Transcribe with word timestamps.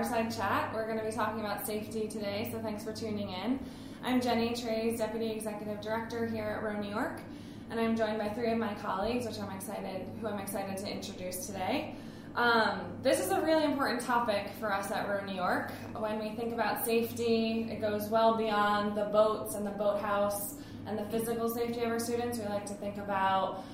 Waterside 0.00 0.34
Chat. 0.34 0.72
We're 0.72 0.86
going 0.86 0.98
to 0.98 1.04
be 1.04 1.12
talking 1.12 1.40
about 1.40 1.66
safety 1.66 2.08
today, 2.08 2.48
so 2.50 2.58
thanks 2.60 2.82
for 2.82 2.90
tuning 2.90 3.28
in. 3.28 3.60
I'm 4.02 4.18
Jenny 4.18 4.54
Trey's 4.54 4.98
Deputy 4.98 5.30
Executive 5.30 5.78
Director 5.82 6.26
here 6.26 6.56
at 6.56 6.62
Row 6.62 6.80
New 6.80 6.88
York, 6.88 7.20
and 7.68 7.78
I'm 7.78 7.94
joined 7.94 8.16
by 8.16 8.30
three 8.30 8.50
of 8.50 8.56
my 8.56 8.72
colleagues, 8.76 9.26
which 9.26 9.38
I'm 9.38 9.54
excited, 9.54 10.06
who 10.18 10.26
I'm 10.26 10.38
excited 10.38 10.78
to 10.78 10.90
introduce 10.90 11.44
today. 11.44 11.96
Um, 12.34 12.80
this 13.02 13.20
is 13.20 13.30
a 13.30 13.42
really 13.42 13.64
important 13.64 14.00
topic 14.00 14.48
for 14.58 14.72
us 14.72 14.90
at 14.90 15.06
Row 15.06 15.22
New 15.26 15.34
York. 15.34 15.70
When 15.94 16.18
we 16.18 16.30
think 16.30 16.54
about 16.54 16.86
safety, 16.86 17.68
it 17.70 17.82
goes 17.82 18.08
well 18.08 18.38
beyond 18.38 18.96
the 18.96 19.04
boats 19.04 19.54
and 19.54 19.66
the 19.66 19.72
boathouse 19.72 20.54
and 20.86 20.98
the 20.98 21.04
physical 21.10 21.50
safety 21.50 21.82
of 21.82 21.90
our 21.90 21.98
students. 21.98 22.38
We 22.38 22.46
like 22.46 22.64
to 22.64 22.74
think 22.74 22.96
about 22.96 23.64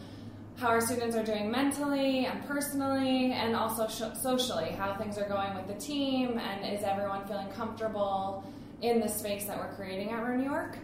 how 0.56 0.68
our 0.68 0.80
students 0.80 1.14
are 1.14 1.24
doing 1.24 1.50
mentally 1.50 2.24
and 2.26 2.46
personally, 2.46 3.32
and 3.32 3.54
also 3.54 3.86
sh- 3.88 4.16
socially, 4.22 4.70
how 4.70 4.94
things 4.94 5.18
are 5.18 5.28
going 5.28 5.54
with 5.54 5.66
the 5.66 5.74
team, 5.74 6.38
and 6.38 6.74
is 6.74 6.82
everyone 6.82 7.26
feeling 7.26 7.48
comfortable 7.48 8.42
in 8.80 9.00
the 9.00 9.08
space 9.08 9.44
that 9.46 9.58
we're 9.58 9.74
creating 9.74 10.12
at 10.12 10.22
Row 10.22 10.36
New 10.36 10.44
York. 10.44 10.78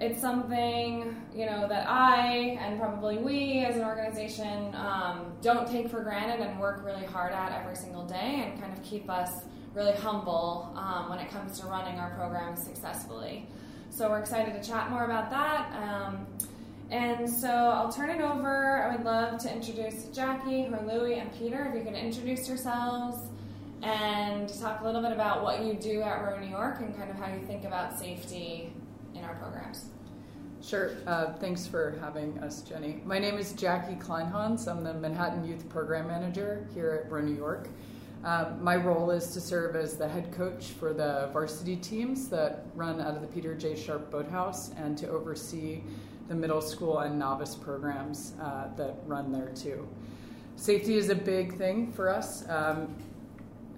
It's 0.00 0.20
something 0.20 1.16
you 1.34 1.44
know 1.44 1.66
that 1.68 1.88
I 1.88 2.56
and 2.60 2.78
probably 2.78 3.18
we 3.18 3.64
as 3.64 3.76
an 3.76 3.84
organization 3.84 4.74
um, 4.74 5.32
don't 5.42 5.68
take 5.68 5.90
for 5.90 6.02
granted 6.02 6.40
and 6.40 6.58
work 6.60 6.84
really 6.84 7.04
hard 7.04 7.32
at 7.32 7.52
every 7.52 7.76
single 7.76 8.06
day, 8.06 8.44
and 8.44 8.60
kind 8.60 8.72
of 8.72 8.82
keep 8.82 9.10
us 9.10 9.30
really 9.74 9.96
humble 9.96 10.72
um, 10.76 11.10
when 11.10 11.18
it 11.18 11.30
comes 11.30 11.60
to 11.60 11.66
running 11.66 11.98
our 11.98 12.14
programs 12.14 12.62
successfully. 12.64 13.46
So 13.90 14.08
we're 14.08 14.20
excited 14.20 14.60
to 14.60 14.66
chat 14.66 14.90
more 14.90 15.04
about 15.04 15.30
that. 15.30 15.72
Um, 15.82 16.26
and 16.90 17.28
so 17.28 17.48
I'll 17.48 17.92
turn 17.92 18.10
it 18.10 18.20
over. 18.20 18.82
I 18.82 18.96
would 18.96 19.04
love 19.04 19.38
to 19.42 19.52
introduce 19.52 20.04
Jackie, 20.06 20.68
Louie, 20.86 21.18
and 21.18 21.30
Peter. 21.38 21.66
If 21.66 21.74
you 21.74 21.82
could 21.82 21.98
introduce 21.98 22.48
yourselves 22.48 23.28
and 23.82 24.48
talk 24.60 24.80
a 24.80 24.84
little 24.84 25.02
bit 25.02 25.12
about 25.12 25.42
what 25.42 25.64
you 25.64 25.74
do 25.74 26.02
at 26.02 26.24
Row 26.24 26.38
New 26.40 26.48
York 26.48 26.80
and 26.80 26.96
kind 26.96 27.10
of 27.10 27.16
how 27.16 27.32
you 27.32 27.40
think 27.46 27.64
about 27.64 27.98
safety 27.98 28.72
in 29.14 29.22
our 29.24 29.34
programs. 29.34 29.86
Sure. 30.62 30.92
Uh, 31.06 31.34
thanks 31.34 31.66
for 31.66 31.96
having 32.00 32.38
us, 32.40 32.62
Jenny. 32.62 33.00
My 33.04 33.18
name 33.18 33.38
is 33.38 33.52
Jackie 33.52 33.94
Kleinhans. 33.94 34.66
I'm 34.66 34.82
the 34.82 34.94
Manhattan 34.94 35.46
Youth 35.46 35.68
Program 35.68 36.08
Manager 36.08 36.66
here 36.74 37.02
at 37.04 37.12
Row 37.12 37.20
New 37.20 37.36
York. 37.36 37.68
Um, 38.24 38.62
my 38.62 38.74
role 38.74 39.10
is 39.12 39.32
to 39.34 39.40
serve 39.40 39.76
as 39.76 39.96
the 39.96 40.08
head 40.08 40.32
coach 40.32 40.66
for 40.66 40.92
the 40.92 41.30
varsity 41.32 41.76
teams 41.76 42.28
that 42.30 42.66
run 42.74 43.00
out 43.00 43.14
of 43.14 43.20
the 43.20 43.28
Peter 43.28 43.54
J. 43.54 43.76
Sharp 43.76 44.10
Boathouse 44.10 44.72
and 44.76 44.98
to 44.98 45.08
oversee 45.08 45.82
the 46.28 46.34
middle 46.34 46.60
school 46.60 46.98
and 46.98 47.18
novice 47.18 47.54
programs 47.54 48.34
uh, 48.40 48.68
that 48.76 48.96
run 49.06 49.32
there 49.32 49.50
too. 49.54 49.88
Safety 50.56 50.96
is 50.96 51.08
a 51.08 51.14
big 51.14 51.56
thing 51.56 51.92
for 51.92 52.08
us. 52.08 52.48
Um, 52.48 52.94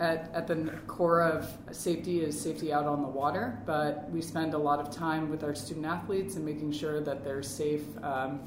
at, 0.01 0.31
at, 0.33 0.47
the 0.47 0.73
core 0.87 1.21
of 1.21 1.47
safety 1.73 2.23
is 2.23 2.41
safety 2.41 2.73
out 2.73 2.87
on 2.87 3.03
the 3.03 3.09
water, 3.09 3.61
but 3.67 4.11
we 4.11 4.23
spend 4.23 4.55
a 4.55 4.59
lot 4.59 4.81
of 4.81 4.91
time 4.91 5.29
with 5.29 5.45
our 5.45 5.55
student 5.55 5.85
athletes 5.85 6.37
and 6.37 6.45
making 6.45 6.73
sure 6.73 7.03
that 7.03 7.23
they're 7.23 7.43
safe 7.43 7.83
um, 8.03 8.41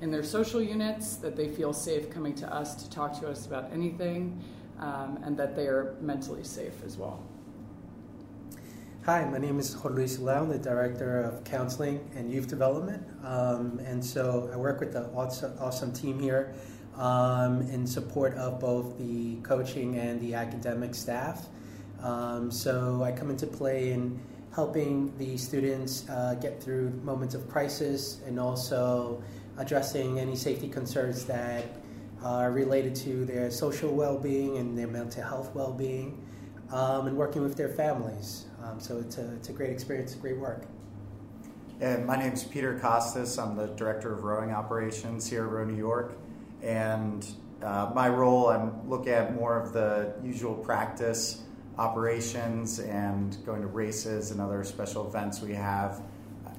in 0.00 0.12
their 0.12 0.22
social 0.22 0.62
units, 0.62 1.16
that 1.16 1.34
they 1.36 1.48
feel 1.48 1.72
safe 1.72 2.10
coming 2.10 2.32
to 2.36 2.54
us 2.54 2.76
to 2.76 2.88
talk 2.90 3.18
to 3.18 3.28
us 3.28 3.44
about 3.44 3.72
anything, 3.72 4.40
um, 4.78 5.18
and 5.24 5.36
that 5.36 5.56
they 5.56 5.66
are 5.66 5.96
mentally 6.00 6.44
safe 6.44 6.80
as 6.84 6.96
well. 6.96 7.20
Hi, 9.10 9.24
my 9.24 9.38
name 9.38 9.58
is 9.58 9.74
Jorge 9.74 9.96
Luis 9.96 10.20
Lau, 10.20 10.44
the 10.44 10.56
Director 10.56 11.22
of 11.22 11.42
Counseling 11.42 12.08
and 12.14 12.32
Youth 12.32 12.46
Development. 12.46 13.04
Um, 13.24 13.80
and 13.84 14.04
so 14.04 14.48
I 14.52 14.56
work 14.56 14.78
with 14.78 14.92
the 14.92 15.06
awesome, 15.06 15.52
awesome 15.58 15.92
team 15.92 16.20
here 16.20 16.54
um, 16.94 17.62
in 17.62 17.88
support 17.88 18.36
of 18.36 18.60
both 18.60 18.96
the 18.98 19.34
coaching 19.42 19.98
and 19.98 20.20
the 20.20 20.34
academic 20.34 20.94
staff. 20.94 21.48
Um, 22.00 22.52
so 22.52 23.02
I 23.02 23.10
come 23.10 23.30
into 23.30 23.48
play 23.48 23.90
in 23.90 24.20
helping 24.54 25.12
the 25.18 25.36
students 25.36 26.08
uh, 26.08 26.36
get 26.40 26.62
through 26.62 26.90
moments 27.02 27.34
of 27.34 27.48
crisis 27.48 28.20
and 28.24 28.38
also 28.38 29.20
addressing 29.58 30.20
any 30.20 30.36
safety 30.36 30.68
concerns 30.68 31.24
that 31.24 31.64
are 32.22 32.52
related 32.52 32.94
to 32.94 33.24
their 33.24 33.50
social 33.50 33.92
well 33.92 34.16
being 34.16 34.58
and 34.58 34.78
their 34.78 34.86
mental 34.86 35.24
health 35.24 35.52
well 35.52 35.72
being, 35.72 36.24
um, 36.70 37.08
and 37.08 37.16
working 37.16 37.42
with 37.42 37.56
their 37.56 37.70
families. 37.70 38.44
Um, 38.62 38.78
so 38.78 38.98
it's 38.98 39.18
a, 39.18 39.32
it's 39.34 39.48
a 39.48 39.52
great 39.52 39.70
experience, 39.70 40.14
great 40.14 40.36
work. 40.36 40.66
And 41.80 42.04
my 42.04 42.16
name 42.16 42.32
is 42.32 42.44
Peter 42.44 42.78
Costas. 42.78 43.38
I'm 43.38 43.56
the 43.56 43.68
Director 43.68 44.12
of 44.12 44.24
Rowing 44.24 44.52
Operations 44.52 45.28
here 45.28 45.44
at 45.44 45.50
Row 45.50 45.64
New 45.64 45.76
York. 45.76 46.18
And 46.62 47.26
uh, 47.62 47.90
my 47.94 48.08
role, 48.08 48.48
I'm 48.48 49.06
at 49.08 49.34
more 49.34 49.58
of 49.58 49.72
the 49.72 50.12
usual 50.22 50.54
practice 50.54 51.42
operations 51.78 52.80
and 52.80 53.38
going 53.46 53.62
to 53.62 53.66
races 53.66 54.30
and 54.30 54.40
other 54.40 54.62
special 54.62 55.08
events 55.08 55.40
we 55.40 55.54
have 55.54 56.02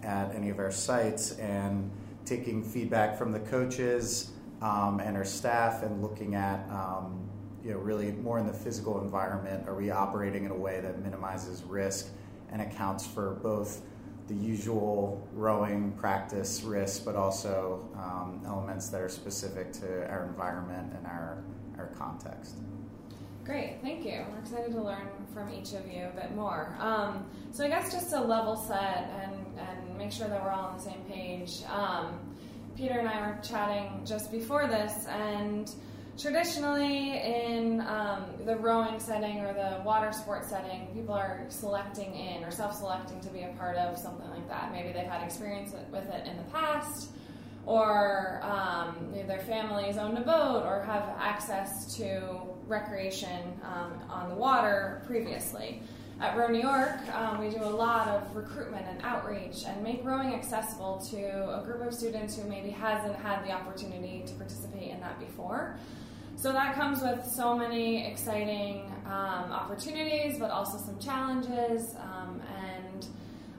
at 0.01 0.33
any 0.33 0.49
of 0.49 0.57
our 0.57 0.71
sites 0.71 1.33
and 1.33 1.91
taking 2.25 2.63
feedback 2.63 3.15
from 3.15 3.31
the 3.31 3.39
coaches 3.41 4.31
um, 4.63 4.99
and 4.99 5.15
our 5.15 5.25
staff 5.25 5.83
and 5.83 6.01
looking 6.01 6.33
at 6.33 6.67
um, 6.71 7.20
you 7.63 7.71
know, 7.71 7.77
really 7.77 8.11
more 8.11 8.39
in 8.39 8.47
the 8.47 8.53
physical 8.53 9.01
environment? 9.01 9.67
Are 9.67 9.75
we 9.75 9.91
operating 9.91 10.45
in 10.45 10.51
a 10.51 10.57
way 10.57 10.79
that 10.81 11.03
minimizes 11.03 11.63
risk 11.63 12.09
and 12.51 12.61
accounts 12.61 13.05
for 13.05 13.35
both 13.43 13.81
the 14.27 14.35
usual 14.35 15.27
rowing 15.33 15.91
practice 15.93 16.61
risks, 16.63 16.99
but 16.99 17.15
also 17.15 17.87
um, 17.95 18.41
elements 18.45 18.89
that 18.89 19.01
are 19.01 19.09
specific 19.09 19.73
to 19.73 20.09
our 20.09 20.25
environment 20.25 20.93
and 20.95 21.05
our, 21.05 21.43
our 21.77 21.87
context? 21.97 22.55
Great, 23.43 23.79
thank 23.81 24.05
you. 24.05 24.23
We're 24.31 24.39
excited 24.39 24.71
to 24.73 24.81
learn 24.81 25.07
from 25.33 25.51
each 25.51 25.73
of 25.73 25.91
you 25.91 26.05
a 26.05 26.15
bit 26.15 26.35
more. 26.35 26.75
Um, 26.79 27.25
so 27.51 27.65
I 27.65 27.67
guess 27.67 27.91
just 27.91 28.09
to 28.11 28.21
level 28.21 28.55
set 28.55 29.09
and, 29.21 29.35
and 29.57 29.97
make 29.97 30.11
sure 30.11 30.27
that 30.27 30.43
we're 30.43 30.51
all 30.51 30.67
on 30.67 30.77
the 30.77 30.83
same 30.83 31.01
page. 31.09 31.63
Um, 31.69 32.19
Peter 32.77 32.99
and 32.99 33.09
I 33.09 33.19
were 33.19 33.37
chatting 33.41 34.01
just 34.05 34.31
before 34.31 34.67
this, 34.67 35.05
and 35.07 35.69
traditionally 36.21 37.19
in 37.19 37.81
um, 37.81 38.25
the 38.45 38.55
rowing 38.55 38.99
setting 38.99 39.39
or 39.39 39.53
the 39.53 39.81
water 39.83 40.11
sport 40.13 40.45
setting, 40.45 40.87
people 40.93 41.15
are 41.15 41.45
selecting 41.49 42.13
in 42.15 42.43
or 42.43 42.51
self-selecting 42.51 43.19
to 43.21 43.29
be 43.29 43.41
a 43.41 43.53
part 43.57 43.75
of 43.75 43.97
something 43.97 44.29
like 44.29 44.47
that. 44.47 44.71
Maybe 44.71 44.91
they've 44.93 45.07
had 45.07 45.23
experience 45.23 45.73
with 45.91 46.07
it 46.09 46.27
in 46.27 46.37
the 46.37 46.43
past, 46.51 47.09
or 47.65 48.39
um, 48.43 49.11
their 49.27 49.39
families 49.39 49.97
owned 49.97 50.17
a 50.17 50.21
boat 50.21 50.63
or 50.65 50.83
have 50.83 51.09
access 51.17 51.95
to 51.97 52.29
recreation 52.67 53.59
um, 53.63 53.99
on 54.09 54.29
the 54.29 54.35
water 54.35 55.01
previously. 55.07 55.81
At 56.19 56.37
Row 56.37 56.49
New 56.49 56.61
York, 56.61 56.99
um, 57.15 57.39
we 57.39 57.49
do 57.49 57.63
a 57.63 57.65
lot 57.65 58.07
of 58.07 58.35
recruitment 58.35 58.85
and 58.87 59.01
outreach 59.01 59.63
and 59.65 59.81
make 59.81 60.05
rowing 60.05 60.35
accessible 60.35 61.03
to 61.09 61.17
a 61.17 61.63
group 61.65 61.81
of 61.81 61.95
students 61.95 62.37
who 62.37 62.47
maybe 62.47 62.69
hasn't 62.69 63.15
had 63.15 63.43
the 63.43 63.51
opportunity 63.51 64.23
to 64.27 64.33
participate 64.35 64.91
in 64.91 64.99
that 64.99 65.19
before. 65.19 65.77
So 66.35 66.51
that 66.51 66.75
comes 66.75 67.01
with 67.01 67.25
so 67.25 67.55
many 67.55 68.07
exciting 68.07 68.91
um, 69.05 69.51
opportunities, 69.51 70.39
but 70.39 70.49
also 70.49 70.77
some 70.77 70.97
challenges. 70.99 71.95
Um, 71.95 72.41
and 72.63 73.05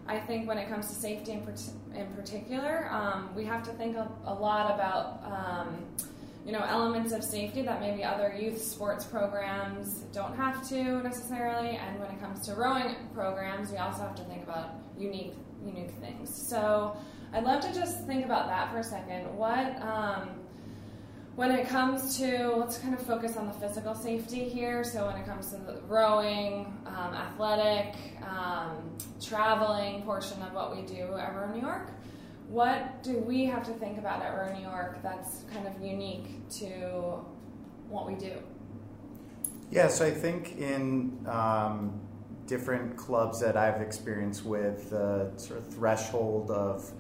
I 0.07 0.19
think 0.19 0.49
when 0.49 0.59
it 0.59 0.69
comes 0.69 0.89
to 0.89 0.95
safety 0.95 1.33
in, 1.33 1.47
in 1.95 2.07
particular, 2.15 2.89
um, 2.91 3.35
we 3.37 3.45
have 3.45 3.63
to 3.65 3.71
think 3.73 3.97
a, 3.97 4.11
a 4.25 4.35
lot 4.35 4.75
about 4.75 5.23
um, 5.25 5.85
you 6.45 6.51
know 6.51 6.65
elements 6.65 7.13
of 7.13 7.23
safety 7.23 7.63
that 7.63 7.81
maybe 7.81 8.03
other 8.03 8.35
youth 8.37 8.61
sports 8.61 9.05
programs 9.05 10.01
don't 10.13 10.35
have 10.35 10.69
to 10.71 11.03
necessarily. 11.03 11.77
And 11.77 12.01
when 12.01 12.11
it 12.11 12.21
comes 12.21 12.45
to 12.47 12.55
rowing 12.55 12.97
programs, 13.15 13.71
we 13.71 13.77
also 13.77 14.03
have 14.03 14.17
to 14.17 14.25
think 14.25 14.43
about 14.43 14.71
unique 14.99 15.35
unique 15.65 15.93
things. 16.01 16.35
So 16.35 16.97
I'd 17.33 17.45
love 17.45 17.61
to 17.63 17.73
just 17.73 18.05
think 18.07 18.25
about 18.25 18.49
that 18.49 18.73
for 18.73 18.79
a 18.79 18.85
second. 18.85 19.37
What 19.37 19.81
um, 19.81 20.31
when 21.35 21.51
it 21.51 21.67
comes 21.69 22.19
to, 22.19 22.55
let's 22.57 22.79
kind 22.79 22.95
of 22.95 23.01
focus 23.01 23.37
on 23.37 23.47
the 23.47 23.53
physical 23.55 23.95
safety 23.95 24.49
here. 24.49 24.85
So, 24.85 25.07
when 25.07 25.17
it 25.17 25.27
comes 25.27 25.51
to 25.51 25.57
the 25.57 25.81
rowing, 25.89 26.79
um, 26.87 27.15
athletic, 27.15 27.95
um, 28.23 28.97
traveling 29.21 30.03
portion 30.03 30.43
of 30.43 30.53
what 30.53 30.77
we 30.77 30.83
do 30.83 31.15
at 31.17 31.35
Row 31.35 31.53
New 31.53 31.61
York, 31.61 31.91
what 32.49 33.03
do 33.03 33.19
we 33.19 33.47
have 33.47 33.65
to 33.65 33.73
think 33.73 33.99
about 33.99 34.23
at 34.23 34.37
Row 34.37 34.53
New 34.55 34.63
York 34.63 35.03
that's 35.03 35.45
kind 35.53 35.67
of 35.67 35.81
unique 35.83 36.49
to 36.51 37.25
what 37.89 38.07
we 38.07 38.15
do? 38.15 38.35
Yes, 39.71 40.03
I 40.03 40.11
think 40.11 40.59
in 40.59 41.27
um, 41.27 41.99
different 42.47 42.99
clubs 42.99 43.41
that 43.41 43.57
I've 43.57 43.81
experienced 43.81 44.45
with 44.45 44.91
the 44.91 45.33
sort 45.37 45.61
of 45.61 45.73
threshold 45.73 46.51
of 46.51 46.91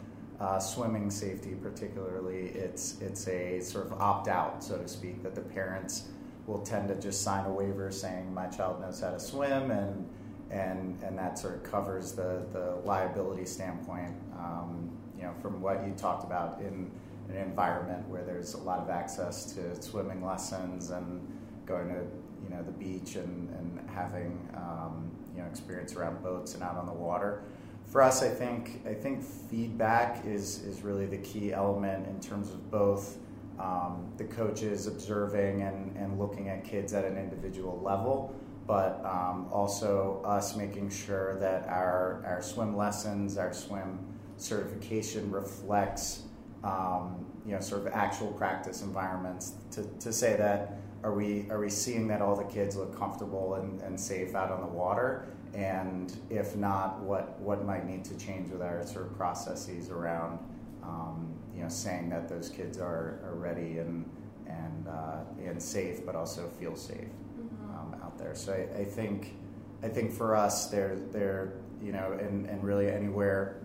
uh, 0.42 0.58
swimming 0.58 1.08
safety, 1.08 1.54
particularly, 1.54 2.48
it's 2.48 3.00
it's 3.00 3.28
a 3.28 3.60
sort 3.60 3.86
of 3.86 3.92
opt 3.94 4.26
out, 4.26 4.62
so 4.62 4.76
to 4.76 4.88
speak, 4.88 5.22
that 5.22 5.36
the 5.36 5.40
parents 5.40 6.08
will 6.48 6.58
tend 6.62 6.88
to 6.88 6.96
just 6.96 7.22
sign 7.22 7.46
a 7.46 7.52
waiver 7.52 7.92
saying 7.92 8.34
my 8.34 8.48
child 8.48 8.80
knows 8.80 9.00
how 9.00 9.10
to 9.10 9.20
swim, 9.20 9.70
and 9.70 10.08
and 10.50 11.00
and 11.04 11.16
that 11.16 11.38
sort 11.38 11.54
of 11.54 11.62
covers 11.62 12.12
the 12.12 12.44
the 12.52 12.76
liability 12.84 13.44
standpoint. 13.44 14.14
Um, 14.36 14.90
you 15.16 15.22
know, 15.22 15.32
from 15.40 15.60
what 15.60 15.86
you 15.86 15.94
talked 15.96 16.24
about 16.24 16.60
in 16.60 16.90
an 17.28 17.36
environment 17.36 18.08
where 18.08 18.24
there's 18.24 18.54
a 18.54 18.58
lot 18.58 18.80
of 18.80 18.90
access 18.90 19.52
to 19.54 19.80
swimming 19.80 20.26
lessons 20.26 20.90
and 20.90 21.20
going 21.66 21.88
to 21.88 22.02
you 22.42 22.50
know 22.50 22.64
the 22.64 22.72
beach 22.72 23.14
and, 23.14 23.48
and 23.50 23.88
having 23.88 24.36
um, 24.56 25.08
you 25.36 25.40
know 25.40 25.48
experience 25.48 25.94
around 25.94 26.20
boats 26.20 26.54
and 26.54 26.64
out 26.64 26.76
on 26.76 26.86
the 26.86 26.92
water. 26.92 27.44
For 27.92 28.00
us, 28.00 28.22
I 28.22 28.30
think 28.30 28.80
I 28.86 28.94
think 28.94 29.22
feedback 29.22 30.24
is 30.24 30.62
is 30.64 30.80
really 30.80 31.04
the 31.04 31.18
key 31.18 31.52
element 31.52 32.06
in 32.06 32.18
terms 32.20 32.48
of 32.48 32.70
both 32.70 33.18
um, 33.60 34.10
the 34.16 34.24
coaches 34.24 34.86
observing 34.86 35.60
and, 35.60 35.94
and 35.94 36.18
looking 36.18 36.48
at 36.48 36.64
kids 36.64 36.94
at 36.94 37.04
an 37.04 37.18
individual 37.18 37.78
level, 37.84 38.34
but 38.66 39.04
um, 39.04 39.46
also 39.52 40.22
us 40.24 40.56
making 40.56 40.88
sure 40.88 41.38
that 41.38 41.68
our 41.68 42.24
our 42.26 42.40
swim 42.40 42.74
lessons, 42.74 43.36
our 43.36 43.52
swim 43.52 43.98
certification 44.38 45.30
reflects 45.30 46.22
um, 46.64 47.26
you 47.44 47.52
know 47.52 47.60
sort 47.60 47.86
of 47.86 47.88
actual 47.88 48.32
practice 48.32 48.80
environments 48.80 49.52
to, 49.70 49.84
to 50.00 50.14
say 50.14 50.34
that 50.38 50.78
are 51.04 51.12
we 51.12 51.44
are 51.50 51.60
we 51.60 51.68
seeing 51.68 52.08
that 52.08 52.22
all 52.22 52.36
the 52.36 52.44
kids 52.44 52.74
look 52.74 52.98
comfortable 52.98 53.56
and, 53.56 53.82
and 53.82 54.00
safe 54.00 54.34
out 54.34 54.50
on 54.50 54.62
the 54.62 54.66
water 54.66 55.26
and 55.54 56.18
if 56.30 56.56
not 56.56 57.00
what 57.00 57.38
what 57.40 57.64
might 57.64 57.86
need 57.86 58.04
to 58.04 58.16
change 58.16 58.50
with 58.50 58.62
our 58.62 58.84
sort 58.86 59.06
of 59.06 59.16
processes 59.16 59.90
around 59.90 60.38
um, 60.82 61.34
you 61.54 61.62
know 61.62 61.68
saying 61.68 62.08
that 62.08 62.28
those 62.28 62.48
kids 62.48 62.78
are, 62.78 63.20
are 63.24 63.34
ready 63.34 63.78
and 63.78 64.08
and 64.46 64.88
uh, 64.88 65.20
and 65.44 65.62
safe 65.62 66.04
but 66.06 66.16
also 66.16 66.48
feel 66.58 66.74
safe 66.74 66.98
mm-hmm. 67.38 67.70
um, 67.70 68.00
out 68.02 68.18
there 68.18 68.34
so 68.34 68.52
I, 68.52 68.80
I, 68.80 68.84
think 68.84 69.36
I 69.82 69.88
think 69.88 70.12
for 70.12 70.34
us 70.34 70.68
they're 70.68 70.96
they're 71.10 71.52
you 71.82 71.92
know 71.92 72.12
and, 72.12 72.46
and 72.46 72.62
really 72.64 72.90
anywhere 72.90 73.60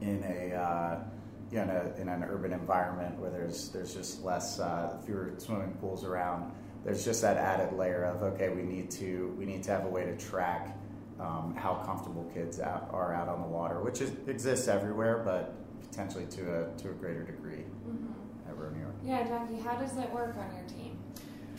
in 0.00 0.22
a 0.24 0.54
uh, 0.54 1.00
you 1.50 1.56
know, 1.56 1.62
in, 1.64 1.70
a, 1.70 2.00
in, 2.02 2.08
an 2.08 2.22
urban 2.24 2.52
environment 2.52 3.18
where 3.18 3.30
there's 3.30 3.70
there's 3.70 3.94
just 3.94 4.22
less 4.22 4.60
uh, 4.60 4.98
fewer 5.04 5.32
swimming 5.38 5.72
pools 5.80 6.04
around. 6.04 6.52
There's 6.84 7.04
just 7.04 7.22
that 7.22 7.36
added 7.36 7.76
layer 7.76 8.04
of 8.04 8.22
okay, 8.34 8.50
we 8.50 8.62
need 8.62 8.90
to 8.92 9.34
we 9.38 9.46
need 9.46 9.62
to 9.64 9.70
have 9.70 9.84
a 9.84 9.88
way 9.88 10.04
to 10.04 10.16
track 10.16 10.77
um, 11.20 11.54
how 11.56 11.74
comfortable 11.84 12.30
kids 12.32 12.60
out, 12.60 12.88
are 12.92 13.14
out 13.14 13.28
on 13.28 13.40
the 13.40 13.48
water, 13.48 13.82
which 13.82 14.00
is, 14.00 14.10
exists 14.26 14.68
everywhere, 14.68 15.22
but 15.24 15.54
potentially 15.88 16.26
to 16.26 16.42
a 16.42 16.76
to 16.78 16.90
a 16.90 16.92
greater 16.92 17.22
degree 17.22 17.64
mm-hmm. 17.88 18.12
at 18.48 18.72
New 18.72 18.80
York. 18.80 18.94
Yeah, 19.02 19.26
Jackie, 19.26 19.56
how 19.60 19.76
does 19.76 19.96
it 19.96 20.10
work 20.12 20.36
on 20.36 20.54
your 20.54 20.66
team? 20.68 20.98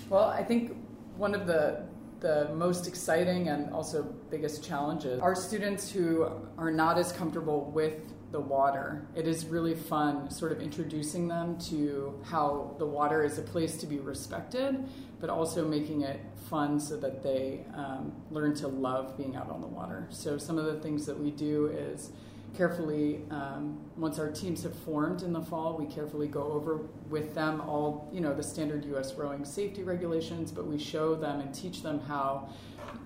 Well, 0.10 0.26
I 0.26 0.44
think 0.44 0.76
one 1.18 1.36
of 1.36 1.48
the 1.48 1.84
the 2.20 2.50
most 2.54 2.88
exciting 2.88 3.48
and 3.48 3.74
also 3.74 4.04
biggest 4.30 4.64
challenges 4.64 5.22
are 5.22 5.36
students 5.36 5.90
who 5.90 6.30
are 6.58 6.72
not 6.72 6.98
as 6.98 7.12
comfortable 7.14 7.72
with 7.72 7.94
the 8.32 8.40
water. 8.40 9.08
It 9.16 9.28
is 9.28 9.46
really 9.46 9.74
fun 9.74 10.30
sort 10.30 10.52
of 10.52 10.62
introducing 10.62 11.28
them 11.28 11.58
to 11.70 12.20
how 12.24 12.76
the 12.78 12.86
water 12.86 13.24
is 13.24 13.38
a 13.40 13.42
place 13.42 13.78
to 13.78 13.88
be 13.88 14.00
respected, 14.00 14.88
but 15.20 15.30
also 15.30 15.68
making 15.68 16.02
it 16.02 16.20
fun 16.50 16.80
so 16.80 16.98
that 16.98 17.22
they 17.22 17.64
um, 17.76 18.12
learn 18.32 18.56
to 18.56 18.68
love 18.68 19.18
being 19.18 19.36
out 19.36 19.50
on 19.50 19.62
the 19.62 19.68
water. 19.68 20.08
So, 20.10 20.38
some 20.38 20.58
of 20.58 20.66
the 20.66 20.80
things 20.80 21.06
that 21.06 21.18
we 21.18 21.32
do 21.32 21.68
is 21.68 22.12
carefully, 22.56 23.22
um, 23.30 23.80
once 23.96 24.20
our 24.20 24.32
teams 24.32 24.64
have 24.64 24.76
formed 24.76 25.22
in 25.22 25.34
the 25.34 25.42
fall, 25.42 25.78
we 25.78 25.86
carefully 25.86 26.28
go 26.28 26.44
over 26.44 26.82
with 27.10 27.36
them 27.36 27.62
all, 27.62 28.10
you 28.12 28.22
know, 28.22 28.34
the 28.34 28.44
standard 28.44 28.84
U.S. 28.86 29.14
rowing 29.14 29.46
safety 29.46 29.84
regulations, 29.84 30.52
but 30.52 30.66
we 30.66 30.78
show 30.78 31.16
them 31.16 31.40
and 31.40 31.54
teach 31.54 31.84
them 31.84 32.00
how, 32.00 32.50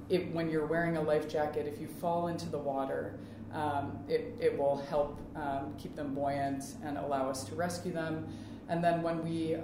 it, 0.10 0.32
when 0.34 0.50
you're 0.50 0.66
wearing 0.66 0.98
a 0.98 1.02
life 1.02 1.30
jacket, 1.30 1.68
if 1.68 1.80
you 1.82 1.88
fall 1.88 2.28
into 2.28 2.48
the 2.50 2.58
water, 2.58 3.20
um, 3.54 4.00
it, 4.08 4.36
it 4.40 4.58
will 4.58 4.78
help 4.90 5.20
um, 5.36 5.76
keep 5.78 5.96
them 5.96 6.14
buoyant 6.14 6.64
and 6.84 6.98
allow 6.98 7.30
us 7.30 7.44
to 7.46 7.56
rescue 7.56 7.92
them. 7.92 8.28
And 8.70 8.84
then 8.84 9.04
when 9.04 9.24
we 9.24 9.58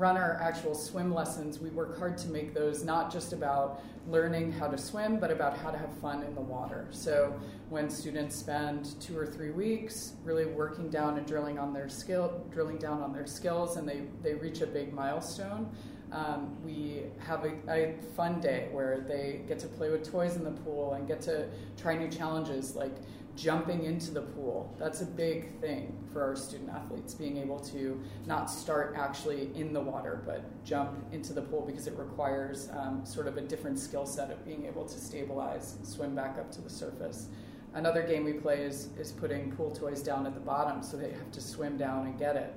run 0.00 0.16
our 0.16 0.40
actual 0.40 0.74
swim 0.74 1.12
lessons, 1.12 1.58
we 1.58 1.68
work 1.68 1.98
hard 1.98 2.16
to 2.16 2.28
make 2.28 2.54
those 2.54 2.82
not 2.82 3.12
just 3.12 3.34
about 3.34 3.82
learning 4.08 4.50
how 4.50 4.66
to 4.66 4.78
swim, 4.78 5.20
but 5.20 5.30
about 5.30 5.58
how 5.58 5.70
to 5.70 5.76
have 5.76 5.92
fun 5.98 6.22
in 6.22 6.34
the 6.34 6.40
water. 6.40 6.88
So 6.90 7.38
when 7.68 7.90
students 7.90 8.34
spend 8.34 8.98
two 8.98 9.16
or 9.16 9.26
three 9.26 9.50
weeks 9.50 10.14
really 10.24 10.46
working 10.46 10.88
down 10.88 11.18
and 11.18 11.26
drilling 11.26 11.58
on 11.58 11.74
their 11.74 11.90
skill, 11.90 12.42
drilling 12.50 12.78
down 12.78 13.02
on 13.02 13.12
their 13.12 13.26
skills, 13.26 13.76
and 13.76 13.86
they, 13.86 14.04
they 14.22 14.32
reach 14.32 14.62
a 14.62 14.66
big 14.66 14.94
milestone, 14.94 15.70
um, 16.12 16.56
we 16.64 17.02
have 17.18 17.44
a, 17.44 17.52
a, 17.68 17.94
fun 18.16 18.40
day 18.40 18.68
where 18.72 19.04
they 19.06 19.42
get 19.46 19.60
to 19.60 19.68
play 19.68 19.90
with 19.90 20.10
toys 20.10 20.34
in 20.34 20.42
the 20.42 20.50
pool 20.50 20.94
and 20.94 21.06
get 21.06 21.20
to 21.20 21.46
try 21.76 21.96
new 21.96 22.08
challenges 22.08 22.74
like 22.74 22.96
jumping 23.36 23.84
into 23.84 24.10
the 24.10 24.22
pool. 24.22 24.74
That's 24.78 25.00
a 25.00 25.06
big 25.06 25.58
thing 25.60 25.96
for 26.12 26.22
our 26.22 26.36
student 26.36 26.70
athletes, 26.70 27.14
being 27.14 27.38
able 27.38 27.58
to 27.60 28.00
not 28.26 28.50
start 28.50 28.94
actually 28.96 29.50
in 29.54 29.72
the 29.72 29.80
water, 29.80 30.22
but 30.26 30.42
jump 30.64 30.92
into 31.12 31.32
the 31.32 31.42
pool 31.42 31.62
because 31.66 31.86
it 31.86 31.94
requires 31.96 32.68
um, 32.76 33.04
sort 33.04 33.26
of 33.26 33.36
a 33.36 33.40
different 33.40 33.78
skill 33.78 34.06
set 34.06 34.30
of 34.30 34.44
being 34.44 34.66
able 34.66 34.84
to 34.84 34.98
stabilize, 34.98 35.76
swim 35.82 36.14
back 36.14 36.38
up 36.38 36.50
to 36.52 36.60
the 36.60 36.70
surface. 36.70 37.28
Another 37.74 38.02
game 38.02 38.24
we 38.24 38.32
play 38.32 38.62
is, 38.62 38.88
is 38.98 39.12
putting 39.12 39.52
pool 39.52 39.70
toys 39.70 40.02
down 40.02 40.26
at 40.26 40.34
the 40.34 40.40
bottom 40.40 40.82
so 40.82 40.96
they 40.96 41.12
have 41.12 41.30
to 41.30 41.40
swim 41.40 41.76
down 41.76 42.06
and 42.06 42.18
get 42.18 42.36
it. 42.36 42.54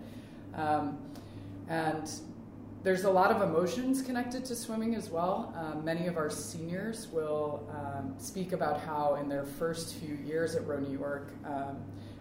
Um, 0.55 0.97
and 1.69 2.09
there's 2.83 3.05
a 3.05 3.09
lot 3.09 3.31
of 3.31 3.41
emotions 3.41 4.01
connected 4.01 4.43
to 4.45 4.55
swimming 4.55 4.93
as 4.93 5.09
well. 5.09 5.53
Um, 5.57 5.85
many 5.85 6.07
of 6.07 6.17
our 6.17 6.29
seniors 6.29 7.07
will 7.07 7.65
um, 7.71 8.13
speak 8.17 8.51
about 8.51 8.81
how, 8.81 9.15
in 9.15 9.29
their 9.29 9.45
first 9.45 9.95
few 9.95 10.15
years 10.15 10.55
at 10.55 10.67
Row 10.67 10.79
New 10.79 10.91
York, 10.91 11.31
um, 11.45 11.77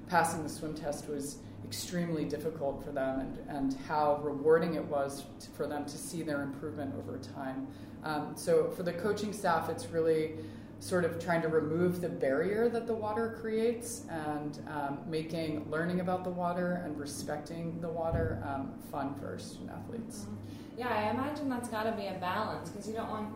passing 0.09 0.45
the 0.45 0.49
swim 0.49 0.75
test 0.75 1.09
was 1.09 1.39
extremely 1.65 2.25
difficult 2.25 2.85
for 2.85 2.93
them 2.93 3.21
and, 3.21 3.39
and 3.49 3.77
how 3.89 4.21
rewarding 4.23 4.75
it 4.75 4.85
was 4.85 5.25
to, 5.41 5.51
for 5.51 5.67
them 5.67 5.85
to 5.85 5.99
see 5.99 6.23
their 6.23 6.43
improvement 6.43 6.95
over 6.97 7.19
time. 7.19 7.67
Um, 8.05 8.35
so, 8.37 8.71
for 8.71 8.85
the 8.85 8.93
coaching 8.93 9.33
staff, 9.33 9.69
it's 9.69 9.87
really 9.87 10.35
sort 10.83 11.05
of 11.05 11.23
trying 11.23 11.41
to 11.41 11.47
remove 11.47 12.01
the 12.01 12.09
barrier 12.09 12.69
that 12.69 12.89
the 12.89 12.95
water 12.95 13.39
creates 13.41 14.03
and 14.11 14.59
um, 14.67 14.99
making 15.07 15.65
learning 15.71 16.01
about 16.01 16.25
the 16.25 16.31
water 16.31 16.83
and 16.85 16.99
respecting 16.99 17.81
the 17.81 17.89
water 17.89 18.43
um, 18.45 18.73
fun 18.91 19.15
for 19.15 19.39
student 19.39 19.71
athletes. 19.71 20.23
Mm-hmm. 20.23 20.79
Yeah, 20.79 20.89
I 20.89 21.11
imagine 21.11 21.49
that's 21.49 21.69
got 21.69 21.85
to 21.85 21.93
be 21.93 22.09
a 22.09 22.19
balance 22.19 22.69
because 22.71 22.89
you 22.89 22.95
don't 22.95 23.09
want 23.09 23.33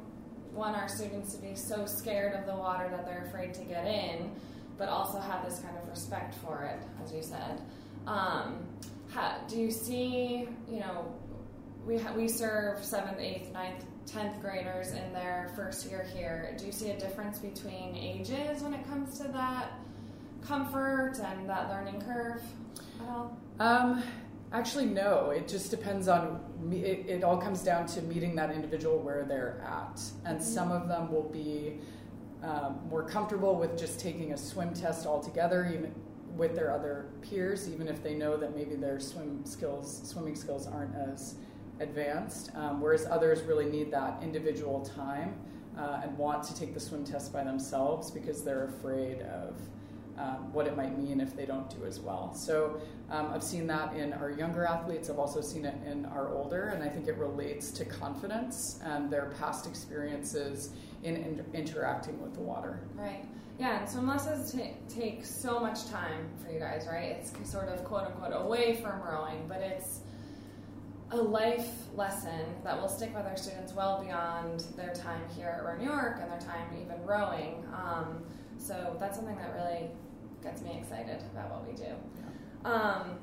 want 0.53 0.75
our 0.75 0.89
students 0.89 1.35
to 1.35 1.41
be 1.41 1.55
so 1.55 1.87
scared 1.87 2.35
of 2.35 2.47
the 2.47 2.55
water 2.55 2.89
that 2.89 3.05
they're 3.05 3.27
afraid 3.29 3.55
to 3.55 3.63
get 3.63 3.87
in, 3.87 4.33
but 4.77 4.89
also 4.89 5.21
have 5.21 5.45
this 5.45 5.61
kind 5.61 5.77
of 5.77 5.89
respect 5.89 6.35
for 6.37 6.65
it, 6.65 6.81
as 7.05 7.13
you 7.13 7.23
said. 7.23 7.61
Um, 8.07 8.67
how, 9.11 9.37
do 9.47 9.57
you 9.57 9.71
see, 9.71 10.49
you 10.69 10.81
know, 10.81 11.15
we 11.87 11.99
ha- 11.99 12.13
we 12.15 12.29
serve 12.29 12.85
seventh, 12.85 13.21
eighth, 13.21 13.53
ninth 13.53 13.85
10th 14.07 14.41
graders 14.41 14.93
in 14.93 15.13
their 15.13 15.51
first 15.57 15.87
year 15.91 16.07
here, 16.15 16.55
do 16.59 16.65
you 16.67 16.73
see 16.73 16.91
a 16.91 16.99
difference 16.99 17.39
between 17.39 17.97
ages 17.97 18.63
when 18.63 18.73
it 18.73 18.87
comes 18.89 19.19
to 19.19 19.25
that 19.29 19.73
comfort 20.43 21.15
and 21.23 21.49
that 21.49 21.69
learning 21.69 22.01
curve 22.03 22.41
at 23.03 23.09
all? 23.09 23.37
Um, 23.59 24.03
actually, 24.53 24.87
no. 24.87 25.31
It 25.31 25.49
just 25.49 25.71
depends 25.71 26.07
on, 26.07 26.41
it, 26.71 27.05
it 27.09 27.25
all 27.25 27.37
comes 27.37 27.63
down 27.63 27.87
to 27.89 28.03
meeting 28.03 28.37
that 28.37 28.51
individual 28.51 28.99
where 28.99 29.25
they're 29.25 29.61
at. 29.65 30.01
And 30.25 30.39
mm-hmm. 30.39 30.49
some 30.49 30.71
of 30.71 30.89
them 30.89 31.11
will 31.11 31.29
be 31.29 31.79
um, 32.45 32.79
more 32.89 33.03
comfortable 33.03 33.57
with 33.57 33.77
just 33.77 33.99
taking 33.99 34.33
a 34.33 34.37
swim 34.37 34.73
test 34.73 35.05
altogether, 35.05 35.69
even 35.73 35.93
with 36.37 36.55
their 36.55 36.73
other 36.73 37.07
peers, 37.23 37.69
even 37.69 37.89
if 37.89 38.03
they 38.05 38.15
know 38.15 38.37
that 38.37 38.55
maybe 38.55 38.77
their 38.77 39.01
swim 39.01 39.45
skills, 39.45 40.03
swimming 40.05 40.37
skills 40.37 40.69
aren't 40.69 40.95
as 40.95 41.37
advanced, 41.81 42.51
um, 42.55 42.81
whereas 42.81 43.07
others 43.07 43.43
really 43.43 43.67
need 43.67 43.91
that 43.93 44.23
individual 44.23 44.81
time 44.81 45.35
uh, 45.79 46.01
and 46.03 46.17
want 46.17 46.43
to 46.45 46.55
take 46.55 46.75
the 46.75 46.81
swim 46.81 47.05
test 47.05 47.33
by 47.33 47.45
themselves 47.45 48.11
because 48.11 48.43
they're 48.43 48.65
afraid 48.65 49.23
of 49.23 49.61
um, 50.19 50.51
what 50.53 50.67
it 50.67 50.77
might 50.77 50.99
mean 50.99 51.21
if 51.21 51.37
they 51.37 51.45
don't 51.45 51.69
do 51.69 51.85
as 51.85 52.01
well. 52.01 52.33
So 52.35 52.81
um, 53.11 53.31
I've 53.35 53.43
seen 53.43 53.67
that 53.67 53.95
in 53.95 54.15
our 54.15 54.31
younger 54.31 54.65
athletes. 54.65 55.11
I've 55.11 55.19
also 55.19 55.43
seen 55.43 55.67
it 55.67 55.75
in 55.87 56.07
our 56.07 56.35
older, 56.35 56.69
and 56.69 56.83
I 56.83 56.89
think 56.89 57.07
it 57.07 57.17
relates 57.17 57.71
to 57.73 57.85
confidence 57.85 58.81
and 58.83 59.11
their 59.11 59.35
past 59.39 59.67
experiences 59.67 60.71
in, 61.03 61.17
in 61.17 61.45
interacting 61.53 62.21
with 62.23 62.35
the 62.35 62.41
water. 62.41 62.81
Right. 62.95 63.25
Yeah, 63.59 63.81
and 63.81 63.89
swim 63.89 64.07
lessons 64.07 64.53
t- 64.53 64.77
take 64.89 65.25
so 65.25 65.61
much 65.61 65.87
time 65.87 66.29
for 66.43 66.53
you 66.53 66.59
guys, 66.59 66.87
right? 66.91 67.17
It's 67.19 67.51
sort 67.51 67.69
of 67.69 67.85
quote 67.85 68.05
unquote 68.05 68.33
away 68.35 68.81
from 68.83 69.01
rowing, 69.01 69.47
but 69.49 69.59
it's 69.61 70.01
a 71.13 71.17
life 71.17 71.69
lesson 71.95 72.45
that 72.65 72.81
will 72.81 72.89
stick 72.89 73.15
with 73.15 73.27
our 73.27 73.37
students 73.37 73.73
well 73.73 74.03
beyond 74.03 74.61
their 74.77 74.93
time 74.93 75.23
here 75.37 75.49
at 75.49 75.65
Row 75.65 75.77
New 75.77 75.85
York 75.85 76.19
and 76.21 76.31
their 76.31 76.41
time 76.41 76.69
even 76.81 77.01
rowing. 77.05 77.65
Um, 77.75 78.25
so 78.59 78.97
that's 78.99 79.17
something 79.17 79.37
that 79.37 79.55
really 79.55 79.91
gets 80.43 80.63
me 80.63 80.79
excited 80.81 81.23
about 81.33 81.51
what 81.51 81.67
we 81.67 81.75
do. 81.75 81.93
Um, 82.65 83.19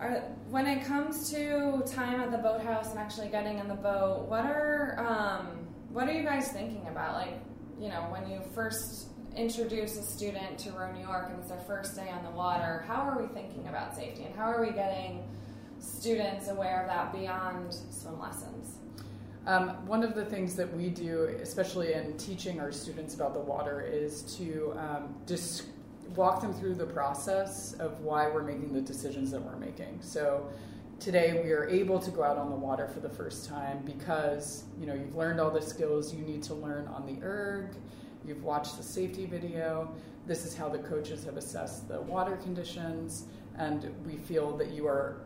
are, 0.00 0.22
when 0.48 0.66
it 0.66 0.84
comes 0.84 1.30
to 1.30 1.82
time 1.86 2.20
at 2.20 2.30
the 2.30 2.38
boathouse 2.38 2.90
and 2.90 2.98
actually 2.98 3.28
getting 3.28 3.58
in 3.58 3.68
the 3.68 3.74
boat, 3.74 4.26
what 4.28 4.44
are 4.44 4.96
um, 4.98 5.66
what 5.90 6.08
are 6.08 6.12
you 6.12 6.24
guys 6.24 6.48
thinking 6.52 6.86
about? 6.88 7.14
Like, 7.14 7.40
you 7.80 7.88
know, 7.88 8.06
when 8.10 8.28
you 8.28 8.40
first 8.54 9.08
introduce 9.36 9.96
a 9.96 10.02
student 10.02 10.58
to 10.58 10.70
Row 10.70 10.92
New 10.92 11.00
York 11.00 11.28
and 11.30 11.40
it's 11.40 11.48
their 11.48 11.64
first 11.66 11.96
day 11.96 12.08
on 12.10 12.24
the 12.24 12.30
water, 12.30 12.84
how 12.86 13.02
are 13.02 13.20
we 13.20 13.28
thinking 13.28 13.68
about 13.68 13.94
safety 13.96 14.24
and 14.24 14.34
how 14.34 14.44
are 14.44 14.64
we 14.64 14.72
getting 14.72 15.24
students 15.78 16.48
aware 16.48 16.82
of 16.82 16.88
that 16.88 17.12
beyond 17.12 17.74
swim 17.90 18.20
lessons? 18.20 18.78
Um, 19.46 19.86
one 19.86 20.02
of 20.02 20.14
the 20.14 20.24
things 20.24 20.56
that 20.56 20.74
we 20.74 20.88
do, 20.88 21.36
especially 21.42 21.92
in 21.92 22.16
teaching 22.16 22.60
our 22.60 22.72
students 22.72 23.14
about 23.14 23.34
the 23.34 23.40
water, 23.40 23.82
is 23.82 24.22
to 24.38 24.74
um, 24.78 25.14
just 25.26 25.64
walk 26.16 26.40
them 26.40 26.54
through 26.54 26.74
the 26.74 26.86
process 26.86 27.74
of 27.74 28.00
why 28.00 28.28
we're 28.28 28.42
making 28.42 28.72
the 28.72 28.80
decisions 28.80 29.30
that 29.32 29.42
we're 29.42 29.56
making. 29.56 29.98
So 30.00 30.48
today 31.00 31.40
we 31.44 31.52
are 31.52 31.68
able 31.68 31.98
to 31.98 32.10
go 32.10 32.22
out 32.22 32.38
on 32.38 32.50
the 32.50 32.56
water 32.56 32.88
for 32.88 33.00
the 33.00 33.08
first 33.08 33.48
time 33.48 33.82
because 33.84 34.64
you 34.80 34.86
know 34.86 34.94
you've 34.94 35.16
learned 35.16 35.40
all 35.40 35.50
the 35.50 35.60
skills 35.60 36.14
you 36.14 36.22
need 36.22 36.42
to 36.42 36.54
learn 36.54 36.86
on 36.88 37.04
the 37.04 37.20
erg 37.22 37.74
you've 38.24 38.42
watched 38.44 38.76
the 38.76 38.82
safety 38.82 39.26
video 39.26 39.92
this 40.26 40.46
is 40.46 40.56
how 40.56 40.68
the 40.68 40.78
coaches 40.78 41.24
have 41.24 41.36
assessed 41.36 41.88
the 41.88 42.00
water 42.02 42.36
conditions 42.36 43.24
and 43.58 43.92
we 44.06 44.16
feel 44.16 44.56
that 44.56 44.70
you 44.70 44.86
are 44.86 45.16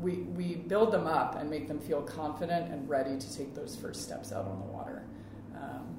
we, 0.00 0.16
we 0.36 0.54
build 0.54 0.92
them 0.92 1.06
up 1.06 1.36
and 1.38 1.50
make 1.50 1.68
them 1.68 1.78
feel 1.78 2.02
confident 2.02 2.72
and 2.72 2.88
ready 2.88 3.18
to 3.18 3.36
take 3.36 3.54
those 3.54 3.76
first 3.76 4.02
steps 4.02 4.32
out 4.32 4.46
on 4.46 4.58
the 4.58 4.66
water 4.66 5.04
um, 5.54 5.96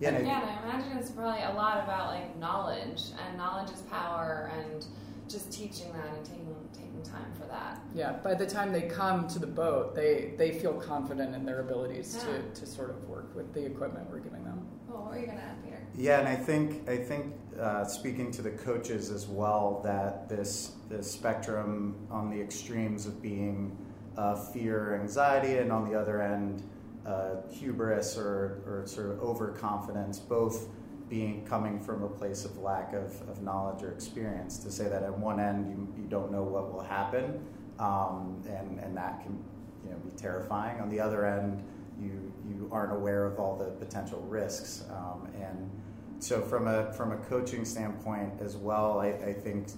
yeah, 0.00 0.10
and, 0.10 0.26
yeah, 0.26 0.58
I 0.62 0.68
imagine 0.68 0.96
it's 0.96 1.10
probably 1.10 1.42
a 1.42 1.52
lot 1.54 1.82
about 1.82 2.08
like 2.08 2.36
knowledge 2.38 3.02
and 3.26 3.36
knowledge 3.36 3.70
is 3.70 3.80
power 3.82 4.52
and 4.56 4.86
just 5.28 5.52
teaching 5.52 5.92
that 5.92 6.06
and 6.06 6.24
taking 6.24 6.54
taking 6.72 7.02
time 7.02 7.32
for 7.38 7.46
that. 7.46 7.80
Yeah, 7.94 8.12
by 8.12 8.34
the 8.34 8.46
time 8.46 8.72
they 8.72 8.82
come 8.82 9.26
to 9.28 9.38
the 9.38 9.46
boat, 9.46 9.94
they 9.94 10.34
they 10.36 10.52
feel 10.52 10.74
confident 10.74 11.34
in 11.34 11.44
their 11.44 11.60
abilities 11.60 12.16
yeah. 12.16 12.36
to, 12.36 12.60
to 12.60 12.66
sort 12.66 12.90
of 12.90 13.08
work 13.08 13.34
with 13.34 13.52
the 13.52 13.64
equipment 13.64 14.08
we're 14.10 14.20
giving 14.20 14.44
them. 14.44 14.66
Well, 14.88 15.04
what 15.04 15.16
are 15.16 15.20
you 15.20 15.26
going 15.26 15.38
to 15.38 15.44
add, 15.44 15.64
Peter? 15.64 15.84
Yeah, 15.96 16.20
and 16.20 16.28
I 16.28 16.36
think 16.36 16.88
I 16.88 16.96
think 16.96 17.34
uh, 17.60 17.84
speaking 17.84 18.30
to 18.32 18.42
the 18.42 18.50
coaches 18.50 19.10
as 19.10 19.26
well 19.26 19.80
that 19.84 20.28
this 20.28 20.72
this 20.88 21.10
spectrum 21.10 21.96
on 22.10 22.30
the 22.30 22.40
extremes 22.40 23.06
of 23.06 23.20
being 23.20 23.76
uh, 24.16 24.34
fear, 24.34 24.98
anxiety, 25.00 25.58
and 25.58 25.70
on 25.70 25.88
the 25.88 25.98
other 25.98 26.22
end, 26.22 26.62
uh, 27.06 27.36
hubris 27.50 28.16
or, 28.16 28.62
or 28.66 28.82
sort 28.86 29.10
of 29.10 29.20
overconfidence, 29.20 30.18
both 30.18 30.68
being 31.08 31.44
coming 31.46 31.80
from 31.80 32.02
a 32.02 32.08
place 32.08 32.44
of 32.44 32.58
lack 32.58 32.92
of, 32.92 33.20
of 33.28 33.42
knowledge 33.42 33.82
or 33.82 33.92
experience. 33.92 34.58
To 34.58 34.70
say 34.70 34.88
that 34.88 35.02
at 35.02 35.16
one 35.16 35.40
end 35.40 35.68
you, 35.68 36.02
you 36.02 36.08
don't 36.08 36.30
know 36.30 36.42
what 36.42 36.72
will 36.72 36.82
happen 36.82 37.44
um, 37.78 38.42
and, 38.46 38.78
and 38.80 38.96
that 38.96 39.22
can 39.22 39.42
you 39.84 39.90
know, 39.90 39.96
be 39.98 40.10
terrifying. 40.10 40.80
On 40.80 40.88
the 40.88 41.00
other 41.00 41.24
end 41.26 41.62
you, 42.00 42.32
you 42.46 42.68
aren't 42.70 42.92
aware 42.92 43.24
of 43.24 43.38
all 43.38 43.56
the 43.56 43.70
potential 43.84 44.20
risks 44.28 44.84
um, 44.90 45.28
and 45.40 45.70
so 46.18 46.40
from 46.40 46.66
a 46.66 46.92
from 46.92 47.12
a 47.12 47.16
coaching 47.16 47.64
standpoint 47.64 48.40
as 48.40 48.56
well 48.56 49.00
I, 49.00 49.08
I, 49.08 49.32
think 49.32 49.68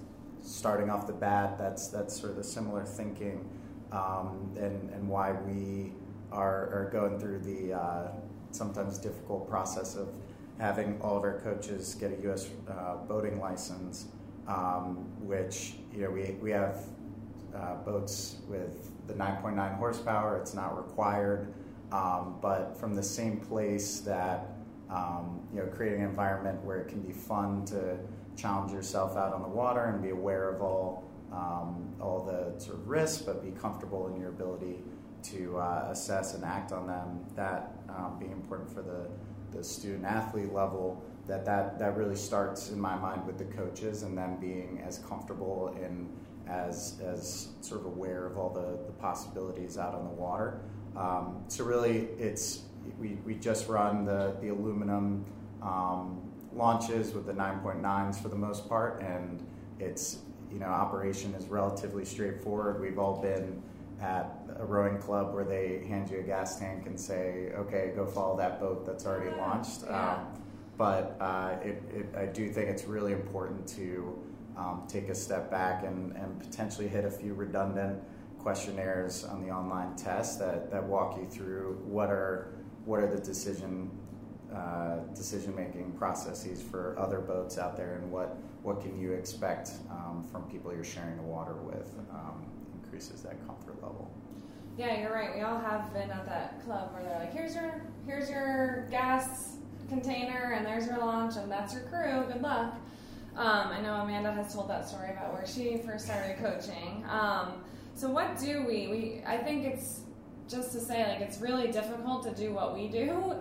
starting 0.42 0.88
off 0.88 1.06
the 1.06 1.12
bat 1.12 1.58
that's 1.58 1.88
that's 1.88 2.18
sort 2.18 2.30
of 2.30 2.36
the 2.36 2.44
similar 2.44 2.84
thinking 2.84 3.48
um, 3.92 4.52
and, 4.56 4.90
and 4.90 5.08
why 5.08 5.32
we 5.32 5.92
are, 6.32 6.70
are 6.72 6.90
going 6.92 7.18
through 7.18 7.40
the 7.40 7.74
uh, 7.74 8.08
sometimes 8.52 8.98
difficult 8.98 9.48
process 9.48 9.96
of 9.96 10.08
having 10.58 11.00
all 11.00 11.16
of 11.16 11.24
our 11.24 11.40
coaches 11.40 11.94
get 11.94 12.12
a 12.12 12.22
U.S. 12.24 12.48
Uh, 12.68 12.96
boating 12.96 13.40
license, 13.40 14.06
um, 14.46 14.96
which 15.20 15.74
you 15.92 16.02
know 16.02 16.10
we 16.10 16.36
we 16.40 16.50
have 16.50 16.84
uh, 17.54 17.76
boats 17.76 18.36
with 18.48 18.90
the 19.06 19.14
9.9 19.14 19.78
horsepower. 19.78 20.38
It's 20.38 20.54
not 20.54 20.76
required, 20.76 21.52
um, 21.90 22.36
but 22.40 22.78
from 22.78 22.94
the 22.94 23.02
same 23.02 23.40
place 23.40 24.00
that 24.00 24.52
um, 24.92 25.40
you 25.52 25.60
know 25.60 25.66
creating 25.66 26.02
an 26.02 26.08
environment 26.08 26.62
where 26.64 26.78
it 26.78 26.88
can 26.88 27.00
be 27.00 27.12
fun 27.12 27.64
to 27.66 27.98
challenge 28.36 28.72
yourself 28.72 29.16
out 29.16 29.32
on 29.32 29.42
the 29.42 29.48
water 29.48 29.84
and 29.84 30.02
be 30.02 30.10
aware 30.10 30.50
of 30.50 30.62
all 30.62 31.10
um, 31.32 31.94
all 32.00 32.24
the 32.24 32.58
sort 32.60 32.76
of 32.76 32.88
risks, 32.88 33.22
but 33.22 33.42
be 33.42 33.52
comfortable 33.52 34.08
in 34.08 34.20
your 34.20 34.30
ability 34.30 34.80
to 35.22 35.58
uh, 35.58 35.88
assess 35.90 36.34
and 36.34 36.44
act 36.44 36.72
on 36.72 36.86
them. 36.86 37.24
That 37.36 37.76
um, 37.88 38.16
being 38.18 38.32
important 38.32 38.72
for 38.72 38.82
the 38.82 39.08
the 39.56 39.64
student 39.64 40.04
athlete 40.04 40.52
level 40.52 41.02
that, 41.26 41.44
that 41.44 41.78
that 41.78 41.96
really 41.96 42.16
starts 42.16 42.70
in 42.70 42.80
my 42.80 42.96
mind 42.96 43.26
with 43.26 43.38
the 43.38 43.44
coaches 43.44 44.02
and 44.02 44.16
them 44.16 44.36
being 44.40 44.82
as 44.86 44.98
comfortable 44.98 45.76
and 45.82 46.08
as 46.48 47.00
as 47.04 47.48
sort 47.60 47.80
of 47.80 47.86
aware 47.86 48.26
of 48.26 48.36
all 48.36 48.50
the, 48.50 48.84
the 48.86 48.92
possibilities 48.92 49.78
out 49.78 49.94
on 49.94 50.04
the 50.04 50.10
water. 50.10 50.60
Um, 50.96 51.44
so 51.48 51.64
really, 51.64 52.08
it's 52.18 52.62
we, 52.98 53.18
we 53.24 53.34
just 53.34 53.68
run 53.68 54.04
the 54.04 54.36
the 54.40 54.48
aluminum 54.48 55.24
um, 55.62 56.20
launches 56.52 57.12
with 57.12 57.26
the 57.26 57.32
9.9s 57.32 58.20
for 58.20 58.28
the 58.28 58.36
most 58.36 58.68
part, 58.68 59.00
and 59.02 59.46
it's 59.78 60.18
you 60.50 60.58
know 60.58 60.66
operation 60.66 61.34
is 61.34 61.46
relatively 61.46 62.04
straightforward. 62.04 62.80
We've 62.80 62.98
all 62.98 63.20
been 63.20 63.62
at 64.00 64.34
a 64.56 64.64
rowing 64.64 64.98
club 64.98 65.34
where 65.34 65.44
they 65.44 65.84
hand 65.86 66.10
you 66.10 66.18
a 66.18 66.22
gas 66.22 66.58
tank 66.58 66.86
and 66.86 66.98
say, 66.98 67.52
okay, 67.54 67.92
go 67.94 68.06
follow 68.06 68.36
that 68.38 68.58
boat 68.58 68.86
that's 68.86 69.04
already 69.06 69.36
launched. 69.36 69.82
Yeah. 69.84 70.14
Um, 70.14 70.42
but 70.78 71.16
uh, 71.20 71.56
it, 71.62 71.82
it, 71.94 72.06
I 72.16 72.24
do 72.24 72.48
think 72.48 72.70
it's 72.70 72.84
really 72.84 73.12
important 73.12 73.68
to 73.68 74.18
um, 74.56 74.84
take 74.88 75.10
a 75.10 75.14
step 75.14 75.50
back 75.50 75.84
and, 75.84 76.16
and 76.16 76.40
potentially 76.40 76.88
hit 76.88 77.04
a 77.04 77.10
few 77.10 77.34
redundant 77.34 78.02
questionnaires 78.38 79.24
on 79.24 79.42
the 79.42 79.50
online 79.50 79.94
test 79.96 80.38
that, 80.38 80.70
that 80.70 80.82
walk 80.82 81.18
you 81.18 81.26
through 81.28 81.78
what 81.84 82.08
are 82.08 82.54
what 82.90 82.98
are 82.98 83.06
the 83.06 83.22
decision 83.22 83.88
uh, 84.52 84.96
decision 85.14 85.54
making 85.54 85.92
processes 85.92 86.60
for 86.60 86.96
other 86.98 87.20
boats 87.20 87.56
out 87.56 87.76
there 87.76 87.94
and 87.94 88.10
what 88.10 88.36
what 88.62 88.80
can 88.82 89.00
you 89.00 89.12
expect 89.12 89.70
um, 89.92 90.26
from 90.32 90.42
people 90.50 90.74
you're 90.74 90.82
sharing 90.82 91.16
the 91.16 91.22
water 91.22 91.54
with. 91.54 91.88
Um, 92.10 92.44
increases 92.74 93.22
that 93.22 93.36
comfort 93.46 93.80
level. 93.80 94.10
Yeah, 94.76 95.00
you're 95.00 95.12
right. 95.12 95.32
We 95.36 95.42
all 95.42 95.60
have 95.60 95.92
been 95.92 96.10
at 96.10 96.26
that 96.26 96.64
club 96.64 96.92
where 96.92 97.04
they're 97.04 97.20
like, 97.20 97.32
"Here's 97.32 97.54
your 97.54 97.80
here's 98.06 98.28
your 98.28 98.88
gas 98.90 99.56
container, 99.88 100.54
and 100.56 100.66
there's 100.66 100.86
your 100.86 100.98
launch, 100.98 101.36
and 101.36 101.48
that's 101.48 101.72
your 101.72 101.84
crew. 101.84 102.24
Good 102.26 102.42
luck." 102.42 102.74
Um, 103.36 103.68
I 103.68 103.80
know 103.80 103.94
Amanda 103.94 104.32
has 104.32 104.52
told 104.52 104.68
that 104.68 104.88
story 104.88 105.10
about 105.10 105.32
where 105.32 105.46
she 105.46 105.78
first 105.86 106.06
started 106.06 106.38
coaching. 106.38 107.04
Um, 107.08 107.62
so 107.94 108.10
what 108.10 108.36
do 108.36 108.64
we? 108.66 108.88
We 108.88 109.22
I 109.24 109.38
think 109.38 109.64
it's 109.64 110.00
just 110.50 110.72
to 110.72 110.80
say 110.80 111.06
like 111.08 111.20
it's 111.20 111.40
really 111.40 111.70
difficult 111.70 112.24
to 112.24 112.34
do 112.34 112.52
what 112.52 112.74
we 112.74 112.88
do 112.88 113.34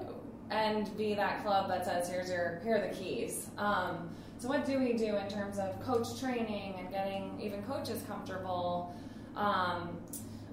and 0.51 0.95
be 0.97 1.13
that 1.15 1.43
club 1.43 1.67
that 1.67 1.85
says 1.85 2.09
here's 2.09 2.29
your 2.29 2.59
here 2.63 2.77
are 2.77 2.87
the 2.87 2.93
keys. 2.93 3.49
Um, 3.57 4.09
so 4.37 4.47
what 4.47 4.65
do 4.65 4.79
we 4.79 4.93
do 4.93 5.17
in 5.17 5.27
terms 5.27 5.59
of 5.59 5.79
coach 5.81 6.19
training 6.19 6.75
and 6.79 6.89
getting 6.89 7.39
even 7.41 7.61
coaches 7.63 8.01
comfortable? 8.07 8.95
um, 9.39 9.97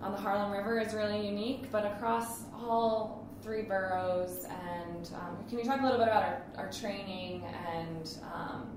on 0.01 0.13
the 0.13 0.19
Harlem 0.19 0.53
River 0.53 0.79
is 0.79 0.95
really 0.95 1.27
unique, 1.27 1.71
but 1.73 1.85
across 1.85 2.43
all 2.55 3.29
three 3.43 3.63
boroughs. 3.63 4.45
And 4.45 5.11
um, 5.15 5.45
can 5.49 5.59
you 5.59 5.65
talk 5.65 5.81
a 5.81 5.83
little 5.83 5.99
bit 5.99 6.09
about 6.09 6.23
our, 6.23 6.43
our 6.57 6.71
training 6.71 7.45
and 7.45 8.19
um, 8.33 8.69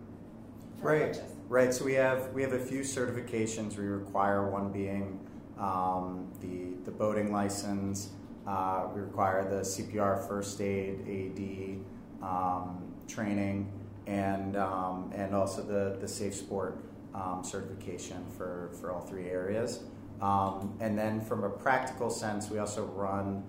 right, 0.79 1.13
coaches? 1.13 1.31
right. 1.47 1.73
So 1.73 1.85
we 1.85 1.93
have 1.93 2.31
we 2.33 2.41
have 2.41 2.53
a 2.53 2.59
few 2.59 2.81
certifications 2.81 3.77
we 3.77 3.85
require. 3.85 4.49
One 4.49 4.71
being 4.71 5.19
um, 5.59 6.27
the 6.41 6.75
the 6.85 6.91
boating 6.91 7.31
license. 7.31 8.09
Uh, 8.47 8.87
we 8.95 9.01
require 9.01 9.47
the 9.47 9.61
CPR, 9.61 10.27
first 10.27 10.59
aid, 10.59 11.01
AD 11.01 12.27
um, 12.27 12.83
training, 13.07 13.71
and 14.07 14.55
um, 14.55 15.11
and 15.13 15.35
also 15.35 15.61
the 15.61 15.97
the 15.99 16.07
safe 16.07 16.33
sport 16.33 16.83
um, 17.13 17.43
certification 17.43 18.25
for, 18.37 18.69
for 18.79 18.91
all 18.91 19.01
three 19.01 19.29
areas. 19.29 19.83
Um, 20.21 20.77
and 20.79 20.97
then 20.97 21.21
from 21.21 21.43
a 21.43 21.49
practical 21.49 22.09
sense, 22.09 22.49
we 22.49 22.59
also 22.59 22.85
run 22.85 23.43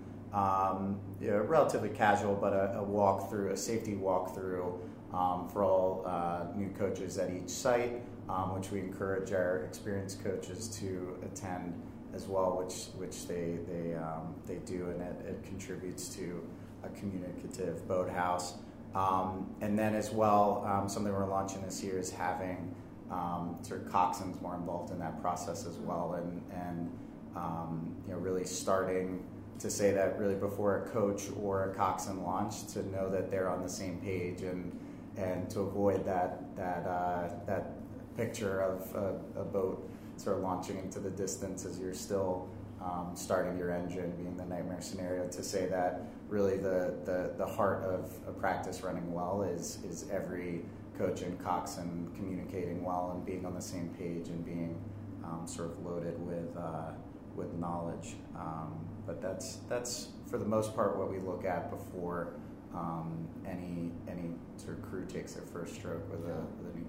you 1.21 1.31
relatively 1.43 1.91
casual, 1.91 2.35
but 2.35 2.53
a, 2.53 2.79
a 2.79 2.85
walkthrough, 2.85 3.53
a 3.53 3.57
safety 3.57 3.95
walkthrough 3.95 4.79
um, 5.13 5.49
for 5.49 5.65
all 5.65 6.05
uh, 6.07 6.45
new 6.57 6.71
coaches 6.71 7.19
at 7.19 7.31
each 7.31 7.49
site, 7.49 8.01
um, 8.29 8.55
which 8.55 8.71
we 8.71 8.79
encourage 8.79 9.33
our 9.33 9.65
experienced 9.65 10.23
coaches 10.23 10.69
to 10.69 11.17
attend 11.25 11.75
as 12.21 12.29
well, 12.29 12.57
which 12.59 12.87
which 12.97 13.27
they 13.27 13.59
they 13.69 13.95
um, 13.95 14.35
they 14.47 14.57
do, 14.67 14.91
and 14.91 15.01
it, 15.01 15.17
it 15.27 15.45
contributes 15.45 16.09
to 16.17 16.43
a 16.85 16.89
communicative 16.91 17.87
boathouse. 17.89 18.55
Um, 18.95 19.49
and 19.61 19.79
then 19.79 19.95
as 19.95 20.11
well, 20.11 20.65
um, 20.67 20.89
something 20.89 21.13
we're 21.13 21.27
launching 21.27 21.63
this 21.63 21.83
year 21.83 21.99
is 21.99 22.11
having 22.11 22.75
um, 23.11 23.57
sort 23.63 23.83
of 23.83 23.93
coxswains 23.93 24.41
more 24.43 24.57
involved 24.57 24.91
in 24.93 24.99
that 24.99 25.21
process 25.23 25.67
as 25.67 25.77
well, 25.79 26.15
and 26.15 26.43
and 26.53 26.91
um, 27.37 27.95
you 28.07 28.13
know 28.13 28.19
really 28.19 28.45
starting 28.45 29.25
to 29.59 29.71
say 29.71 29.93
that 29.93 30.19
really 30.19 30.35
before 30.35 30.85
a 30.85 30.89
coach 30.91 31.25
or 31.43 31.71
a 31.71 31.75
coxswain 31.75 32.23
launch 32.23 32.67
to 32.73 32.87
know 32.91 33.11
that 33.11 33.31
they're 33.31 33.49
on 33.49 33.63
the 33.63 33.69
same 33.69 33.99
page 34.01 34.43
and 34.43 34.79
and 35.17 35.51
to 35.51 35.61
avoid 35.61 36.05
that 36.05 36.57
that 36.57 36.87
uh, 36.87 37.29
that 37.47 37.73
picture 38.17 38.61
of 38.61 38.95
a, 38.95 39.41
a, 39.41 39.45
boat 39.45 39.89
sort 40.21 40.37
of 40.37 40.43
launching 40.43 40.79
into 40.79 41.01
the 41.01 41.11
distance 41.11 41.65
as 41.65 41.79
you're 41.79 41.95
still 41.95 42.49
um, 42.83 43.13
starting 43.15 43.59
your 43.59 43.71
engine, 43.71 44.11
being 44.17 44.37
the 44.37 44.45
nightmare 44.45 44.81
scenario. 44.81 45.27
To 45.29 45.43
say 45.43 45.67
that 45.67 46.03
really 46.29 46.57
the 46.57 46.95
the, 47.05 47.33
the 47.39 47.47
heart 47.47 47.83
of 47.85 48.13
a 48.29 48.33
practice 48.33 48.83
running 48.83 49.13
well 49.13 49.43
is 49.43 49.79
is 49.89 50.07
every 50.11 50.63
coach 50.99 51.23
and 51.23 51.43
coxswain 51.43 52.11
communicating 52.15 52.85
well 52.85 53.13
and 53.15 53.25
being 53.25 53.47
on 53.47 53.55
the 53.55 53.63
same 53.63 53.89
page 53.99 54.29
and 54.29 54.45
being 54.45 54.79
um, 55.25 55.47
sort 55.47 55.71
of 55.71 55.85
loaded 55.85 56.19
with 56.27 56.57
uh, 56.57 56.93
with 57.35 57.53
knowledge. 57.55 58.17
Um, 58.37 58.75
but 59.07 59.23
that's 59.23 59.57
that's 59.69 60.09
for 60.27 60.39
the 60.39 60.45
most 60.45 60.75
part 60.75 60.99
what 60.99 61.11
we 61.11 61.19
look 61.19 61.45
at 61.45 61.71
before 61.71 62.35
um, 62.75 63.27
any 63.47 63.91
any 64.09 64.31
sort 64.57 64.79
of 64.79 64.89
crew 64.89 65.07
takes 65.07 65.33
their 65.33 65.47
first 65.47 65.75
stroke 65.75 66.09
with 66.11 66.21
a 66.21 66.41
with 66.63 66.77
a. 66.77 66.80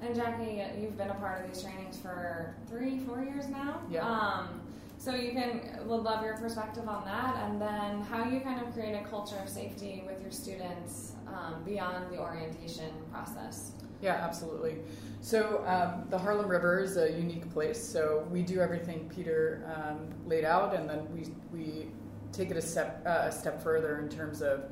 And 0.00 0.14
Jackie, 0.14 0.62
you've 0.80 0.96
been 0.96 1.10
a 1.10 1.14
part 1.14 1.44
of 1.44 1.52
these 1.52 1.62
trainings 1.62 1.96
for 1.96 2.54
three, 2.68 2.98
four 3.00 3.22
years 3.22 3.48
now. 3.48 3.80
Yeah. 3.90 4.06
Um, 4.06 4.60
so 4.98 5.14
you 5.14 5.32
can 5.32 5.60
would 5.86 6.02
love 6.02 6.24
your 6.24 6.36
perspective 6.36 6.88
on 6.88 7.04
that, 7.04 7.36
and 7.44 7.60
then 7.60 8.00
how 8.02 8.24
you 8.24 8.40
kind 8.40 8.64
of 8.64 8.72
create 8.72 8.94
a 8.94 9.04
culture 9.08 9.36
of 9.36 9.48
safety 9.48 10.02
with 10.06 10.20
your 10.22 10.30
students 10.30 11.12
um, 11.26 11.62
beyond 11.64 12.10
the 12.10 12.18
orientation 12.18 12.90
process. 13.12 13.72
Yeah, 14.00 14.14
absolutely. 14.14 14.78
So 15.20 15.64
um, 15.66 16.08
the 16.10 16.18
Harlem 16.18 16.48
River 16.48 16.80
is 16.80 16.96
a 16.96 17.10
unique 17.10 17.50
place. 17.52 17.82
So 17.82 18.26
we 18.30 18.42
do 18.42 18.60
everything 18.60 19.10
Peter 19.14 19.70
um, 19.74 20.08
laid 20.26 20.44
out, 20.44 20.74
and 20.74 20.88
then 20.88 21.06
we 21.12 21.28
we 21.52 21.88
take 22.32 22.50
it 22.50 22.56
a 22.56 22.62
step 22.62 23.02
uh, 23.06 23.26
a 23.26 23.32
step 23.32 23.62
further 23.62 23.98
in 23.98 24.08
terms 24.08 24.42
of 24.42 24.64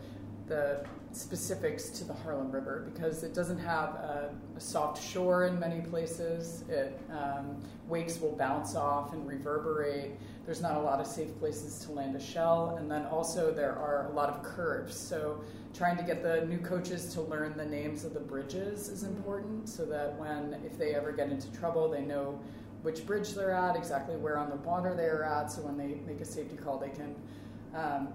the 0.46 0.84
specifics 1.12 1.90
to 1.90 2.04
the 2.04 2.12
Harlem 2.12 2.50
River 2.50 2.90
because 2.92 3.22
it 3.22 3.34
doesn't 3.34 3.58
have 3.58 3.90
a, 3.90 4.30
a 4.56 4.60
soft 4.60 5.02
shore 5.02 5.46
in 5.46 5.58
many 5.58 5.80
places. 5.80 6.64
It 6.68 6.98
um, 7.10 7.56
wakes 7.88 8.20
will 8.20 8.32
bounce 8.36 8.74
off 8.74 9.12
and 9.12 9.26
reverberate. 9.26 10.12
There's 10.46 10.60
not 10.60 10.76
a 10.76 10.80
lot 10.80 11.00
of 11.00 11.06
safe 11.06 11.38
places 11.38 11.78
to 11.84 11.92
land 11.92 12.16
a 12.16 12.20
shell, 12.20 12.76
and 12.78 12.90
then 12.90 13.06
also 13.06 13.52
there 13.52 13.76
are 13.76 14.08
a 14.10 14.14
lot 14.14 14.28
of 14.28 14.42
curves. 14.42 14.96
So 14.96 15.40
trying 15.74 15.96
to 15.96 16.02
get 16.02 16.22
the 16.22 16.46
new 16.46 16.58
coaches 16.58 17.12
to 17.14 17.20
learn 17.20 17.56
the 17.56 17.64
names 17.64 18.04
of 18.04 18.14
the 18.14 18.20
bridges 18.20 18.88
is 18.88 19.04
important, 19.04 19.68
so 19.68 19.84
that 19.84 20.18
when 20.18 20.60
if 20.64 20.78
they 20.78 20.94
ever 20.94 21.12
get 21.12 21.30
into 21.30 21.50
trouble, 21.52 21.88
they 21.88 22.02
know 22.02 22.40
which 22.82 23.06
bridge 23.06 23.34
they're 23.34 23.52
at, 23.52 23.76
exactly 23.76 24.16
where 24.16 24.36
on 24.38 24.50
the 24.50 24.56
water 24.56 24.94
they're 24.96 25.24
at. 25.24 25.52
So 25.52 25.62
when 25.62 25.76
they 25.76 26.00
make 26.06 26.20
a 26.20 26.24
safety 26.24 26.56
call, 26.56 26.78
they 26.78 26.90
can 26.90 27.14
um, 27.74 28.08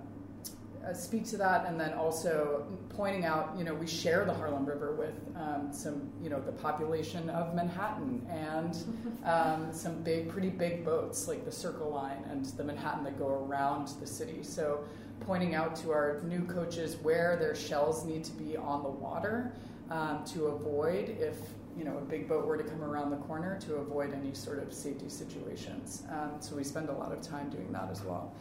uh, 0.87 0.93
speak 0.93 1.25
to 1.25 1.37
that, 1.37 1.65
and 1.65 1.79
then 1.79 1.93
also 1.93 2.65
pointing 2.89 3.25
out, 3.25 3.53
you 3.57 3.63
know, 3.63 3.73
we 3.73 3.87
share 3.87 4.25
the 4.25 4.33
Harlem 4.33 4.65
River 4.65 4.95
with 4.95 5.15
um, 5.35 5.69
some, 5.71 6.09
you 6.21 6.29
know, 6.29 6.39
the 6.39 6.51
population 6.51 7.29
of 7.29 7.53
Manhattan 7.53 8.25
and 8.29 8.77
um, 9.25 9.73
some 9.73 10.01
big, 10.03 10.29
pretty 10.29 10.49
big 10.49 10.85
boats 10.85 11.27
like 11.27 11.45
the 11.45 11.51
Circle 11.51 11.89
Line 11.89 12.23
and 12.29 12.45
the 12.45 12.63
Manhattan 12.63 13.03
that 13.03 13.17
go 13.17 13.27
around 13.27 13.89
the 13.99 14.07
city. 14.07 14.43
So 14.43 14.83
pointing 15.21 15.55
out 15.55 15.75
to 15.77 15.91
our 15.91 16.21
new 16.25 16.45
coaches 16.45 16.97
where 17.01 17.37
their 17.37 17.55
shells 17.55 18.05
need 18.05 18.23
to 18.23 18.31
be 18.33 18.55
on 18.55 18.83
the 18.83 18.89
water 18.89 19.51
um, 19.89 20.23
to 20.25 20.47
avoid 20.47 21.17
if 21.19 21.35
you 21.77 21.83
know 21.83 21.97
a 21.97 22.01
big 22.01 22.27
boat 22.27 22.45
were 22.45 22.57
to 22.57 22.63
come 22.63 22.83
around 22.83 23.11
the 23.11 23.17
corner 23.17 23.59
to 23.61 23.75
avoid 23.75 24.13
any 24.13 24.33
sort 24.33 24.59
of 24.59 24.73
safety 24.73 25.09
situations. 25.09 26.03
Um, 26.09 26.33
so 26.39 26.55
we 26.55 26.63
spend 26.63 26.89
a 26.89 26.93
lot 26.93 27.11
of 27.11 27.21
time 27.21 27.49
doing 27.49 27.71
that 27.71 27.89
as 27.91 28.01
well. 28.03 28.33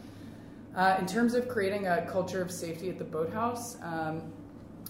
Uh, 0.77 0.95
in 0.99 1.07
terms 1.07 1.33
of 1.33 1.47
creating 1.47 1.87
a 1.87 2.05
culture 2.05 2.39
of 2.39 2.51
safety 2.51 2.87
at 2.87 2.99
the 2.99 3.03
boathouse, 3.03 3.77
um, 3.81 4.21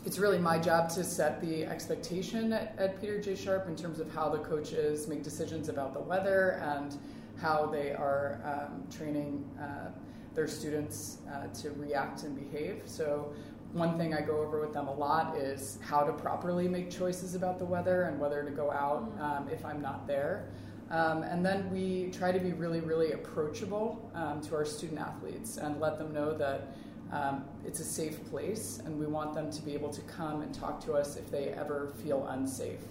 it's 0.05 0.19
really 0.19 0.37
my 0.37 0.59
job 0.59 0.89
to 0.89 1.01
set 1.01 1.39
the 1.39 1.63
expectation 1.65 2.51
at, 2.51 2.75
at, 2.77 2.99
Peter 2.99 3.21
J. 3.21 3.37
Sharp 3.37 3.69
in 3.69 3.75
terms 3.77 4.01
of 4.01 4.13
how 4.13 4.27
the 4.27 4.39
coaches 4.39 5.07
make 5.07 5.23
decisions 5.23 5.69
about 5.69 5.93
the 5.93 5.99
weather 6.01 6.59
and 6.61 6.97
how 7.37 7.67
they 7.67 7.93
are 7.93 8.41
um, 8.43 8.83
training 8.91 9.49
uh, 9.61 9.89
their 10.35 10.45
students 10.45 11.19
uh, 11.33 11.47
to 11.61 11.71
react 11.71 12.23
and 12.23 12.35
behave. 12.35 12.81
So, 12.85 13.31
one 13.71 13.97
thing 13.97 14.13
I 14.13 14.19
go 14.19 14.41
over 14.41 14.59
with 14.59 14.73
them 14.73 14.89
a 14.89 14.93
lot 14.93 15.37
is 15.37 15.79
how 15.81 16.01
to 16.03 16.11
properly 16.11 16.67
make 16.67 16.91
choices 16.91 17.33
about 17.33 17.59
the 17.59 17.65
weather 17.65 18.03
and 18.03 18.19
whether 18.19 18.43
to 18.43 18.51
go 18.51 18.71
out 18.71 19.09
um, 19.21 19.47
if 19.49 19.63
I'm 19.63 19.81
not 19.81 20.05
there. 20.05 20.49
Um, 20.89 21.23
and 21.23 21.45
then 21.45 21.69
we 21.71 22.11
try 22.11 22.31
to 22.31 22.39
be 22.39 22.53
really, 22.53 22.79
really 22.79 23.11
approachable 23.11 24.09
um, 24.13 24.41
to 24.41 24.55
our 24.55 24.65
student 24.65 24.99
athletes 24.99 25.57
and 25.57 25.79
let 25.79 25.97
them 25.97 26.13
know 26.13 26.37
that 26.37 26.75
um, 27.11 27.45
it's 27.65 27.79
a 27.79 27.85
safe 27.85 28.23
place 28.29 28.79
and 28.85 28.97
we 28.97 29.05
want 29.05 29.33
them 29.33 29.51
to 29.51 29.61
be 29.61 29.73
able 29.73 29.89
to 29.89 30.01
come 30.01 30.41
and 30.41 30.53
talk 30.53 30.83
to 30.85 30.93
us 30.93 31.15
if 31.15 31.29
they 31.29 31.49
ever 31.49 31.93
feel 32.03 32.25
unsafe. 32.27 32.81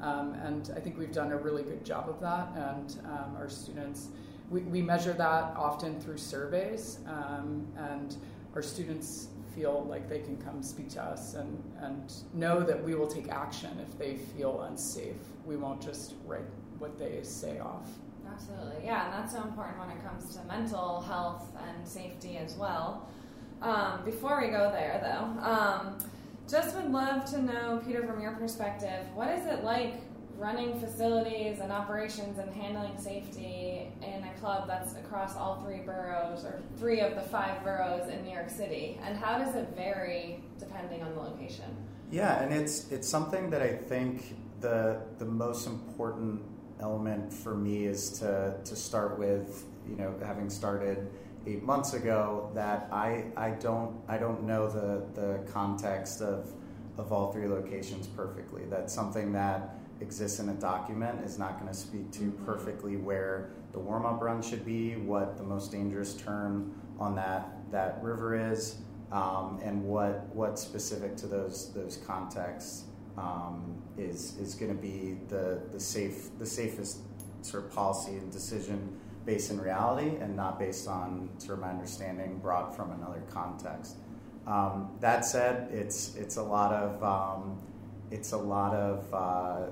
Um, 0.00 0.34
and 0.34 0.72
I 0.76 0.80
think 0.80 0.98
we've 0.98 1.12
done 1.12 1.32
a 1.32 1.36
really 1.36 1.62
good 1.62 1.84
job 1.84 2.08
of 2.08 2.20
that, 2.20 2.48
and 2.56 2.98
um, 3.06 3.36
our 3.38 3.48
students, 3.48 4.08
we, 4.50 4.60
we, 4.62 4.82
measure 4.82 5.14
that 5.14 5.56
often 5.56 5.98
through 6.00 6.18
surveys, 6.18 6.98
um, 7.06 7.66
and 7.78 8.16
our 8.54 8.60
students 8.60 9.28
feel 9.54 9.86
like 9.88 10.08
they 10.08 10.18
can 10.18 10.36
come 10.36 10.62
speak 10.62 10.90
to 10.90 11.02
us 11.02 11.34
and, 11.34 11.62
and 11.80 12.12
know 12.34 12.60
that 12.60 12.82
we 12.82 12.94
will 12.94 13.06
take 13.06 13.28
action 13.28 13.70
if 13.80 13.96
they 13.98 14.16
feel 14.16 14.62
unsafe. 14.62 15.16
We 15.46 15.56
won't 15.56 15.80
just 15.80 16.14
write 16.26 16.42
what 16.78 16.98
they 16.98 17.20
say 17.22 17.58
off. 17.58 17.88
Absolutely, 18.30 18.84
yeah, 18.84 19.04
and 19.04 19.12
that's 19.12 19.32
so 19.32 19.42
important 19.42 19.78
when 19.78 19.90
it 19.90 20.02
comes 20.04 20.34
to 20.34 20.44
mental 20.44 21.00
health 21.02 21.52
and 21.68 21.86
safety 21.86 22.36
as 22.36 22.54
well. 22.54 23.08
Um, 23.62 24.04
before 24.04 24.40
we 24.40 24.48
go 24.48 24.70
there, 24.70 25.00
though, 25.02 25.42
um, 25.42 25.98
just 26.48 26.74
would 26.76 26.90
love 26.90 27.24
to 27.30 27.40
know, 27.40 27.80
Peter, 27.86 28.06
from 28.06 28.20
your 28.20 28.32
perspective, 28.32 29.06
what 29.14 29.28
is 29.28 29.46
it 29.46 29.64
like 29.64 29.94
running 30.36 30.78
facilities 30.80 31.60
and 31.60 31.70
operations 31.70 32.38
and 32.38 32.52
handling 32.52 32.98
safety 32.98 33.88
in 34.02 34.24
a 34.24 34.38
club 34.40 34.66
that's 34.66 34.94
across 34.94 35.36
all 35.36 35.62
three 35.62 35.78
boroughs 35.78 36.44
or 36.44 36.60
three 36.76 37.00
of 37.00 37.14
the 37.14 37.20
five 37.20 37.62
boroughs 37.62 38.08
in 38.08 38.24
New 38.24 38.32
York 38.32 38.50
City? 38.50 38.98
And 39.04 39.16
how 39.16 39.38
does 39.38 39.54
it 39.54 39.68
vary 39.76 40.42
depending 40.58 41.02
on 41.02 41.14
the 41.14 41.20
location? 41.20 41.64
Yeah, 42.10 42.42
and 42.42 42.52
it's 42.52 42.90
it's 42.92 43.08
something 43.08 43.50
that 43.50 43.62
I 43.62 43.72
think 43.72 44.34
the 44.60 45.00
the 45.18 45.24
most 45.24 45.66
important 45.66 46.42
element 46.84 47.32
for 47.32 47.54
me 47.56 47.86
is 47.86 48.10
to 48.20 48.54
to 48.64 48.76
start 48.76 49.18
with 49.18 49.64
you 49.88 49.96
know 49.96 50.14
having 50.24 50.48
started 50.50 51.08
eight 51.46 51.62
months 51.62 51.94
ago 51.94 52.50
that 52.54 52.88
I, 52.92 53.24
I 53.36 53.50
don't 53.50 53.96
I 54.08 54.18
don't 54.18 54.44
know 54.44 54.68
the 54.68 55.04
the 55.20 55.50
context 55.50 56.20
of 56.20 56.52
of 56.96 57.12
all 57.12 57.32
three 57.32 57.48
locations 57.48 58.06
perfectly. 58.06 58.62
That's 58.70 58.92
something 58.92 59.32
that 59.32 59.76
exists 60.00 60.38
in 60.38 60.48
a 60.50 60.54
document 60.54 61.24
is 61.24 61.38
not 61.38 61.58
going 61.58 61.72
to 61.72 61.78
speak 61.78 62.12
to 62.12 62.20
mm-hmm. 62.20 62.44
perfectly 62.44 62.96
where 62.96 63.50
the 63.72 63.78
warm 63.78 64.06
up 64.06 64.20
run 64.20 64.40
should 64.42 64.64
be, 64.64 64.94
what 64.96 65.36
the 65.36 65.42
most 65.42 65.72
dangerous 65.72 66.14
turn 66.14 66.72
on 67.00 67.16
that 67.16 67.48
that 67.72 67.98
river 68.02 68.52
is, 68.52 68.76
um, 69.10 69.58
and 69.64 69.82
what 69.82 70.28
what 70.34 70.58
specific 70.58 71.16
to 71.16 71.26
those 71.26 71.72
those 71.72 71.96
contexts 72.06 72.84
um, 73.16 73.82
is 73.96 74.36
is 74.38 74.54
going 74.54 74.74
to 74.74 74.80
be 74.80 75.16
the 75.28 75.60
the 75.72 75.80
safe 75.80 76.30
the 76.38 76.46
safest 76.46 76.98
sort 77.42 77.64
of 77.64 77.72
policy 77.72 78.12
and 78.12 78.32
decision 78.32 79.00
based 79.24 79.50
in 79.50 79.60
reality 79.60 80.16
and 80.20 80.36
not 80.36 80.58
based 80.58 80.86
on 80.88 81.30
sort 81.38 81.58
of 81.58 81.64
my 81.64 81.70
understanding 81.70 82.38
brought 82.38 82.76
from 82.76 82.90
another 82.92 83.22
context. 83.30 83.96
Um, 84.46 84.96
that 85.00 85.24
said, 85.24 85.68
it's 85.72 86.14
it's 86.16 86.36
a 86.36 86.42
lot 86.42 86.72
of 86.72 87.02
um, 87.02 87.58
it's 88.10 88.32
a 88.32 88.36
lot 88.36 88.74
of 88.74 89.14
uh, 89.14 89.70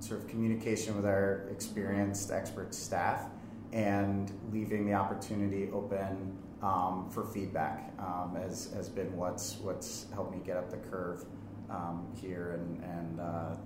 sort 0.00 0.20
of 0.20 0.28
communication 0.28 0.94
with 0.94 1.06
our 1.06 1.48
experienced 1.50 2.30
expert 2.30 2.74
staff 2.74 3.26
and 3.72 4.32
leaving 4.52 4.86
the 4.86 4.94
opportunity 4.94 5.68
open 5.72 6.36
um, 6.62 7.08
for 7.10 7.24
feedback 7.24 7.92
um, 7.98 8.36
has, 8.40 8.72
has 8.74 8.88
been 8.88 9.14
what's 9.16 9.56
what's 9.56 10.06
helped 10.14 10.32
me 10.32 10.40
get 10.44 10.56
up 10.56 10.70
the 10.70 10.76
curve 10.76 11.24
um, 11.70 12.06
here 12.14 12.58
and 12.60 12.84
and, 12.84 13.20
uh, 13.20 13.56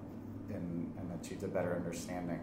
and 0.54 0.92
and 0.98 1.20
achieved 1.20 1.42
a 1.42 1.48
better 1.48 1.74
understanding. 1.74 2.40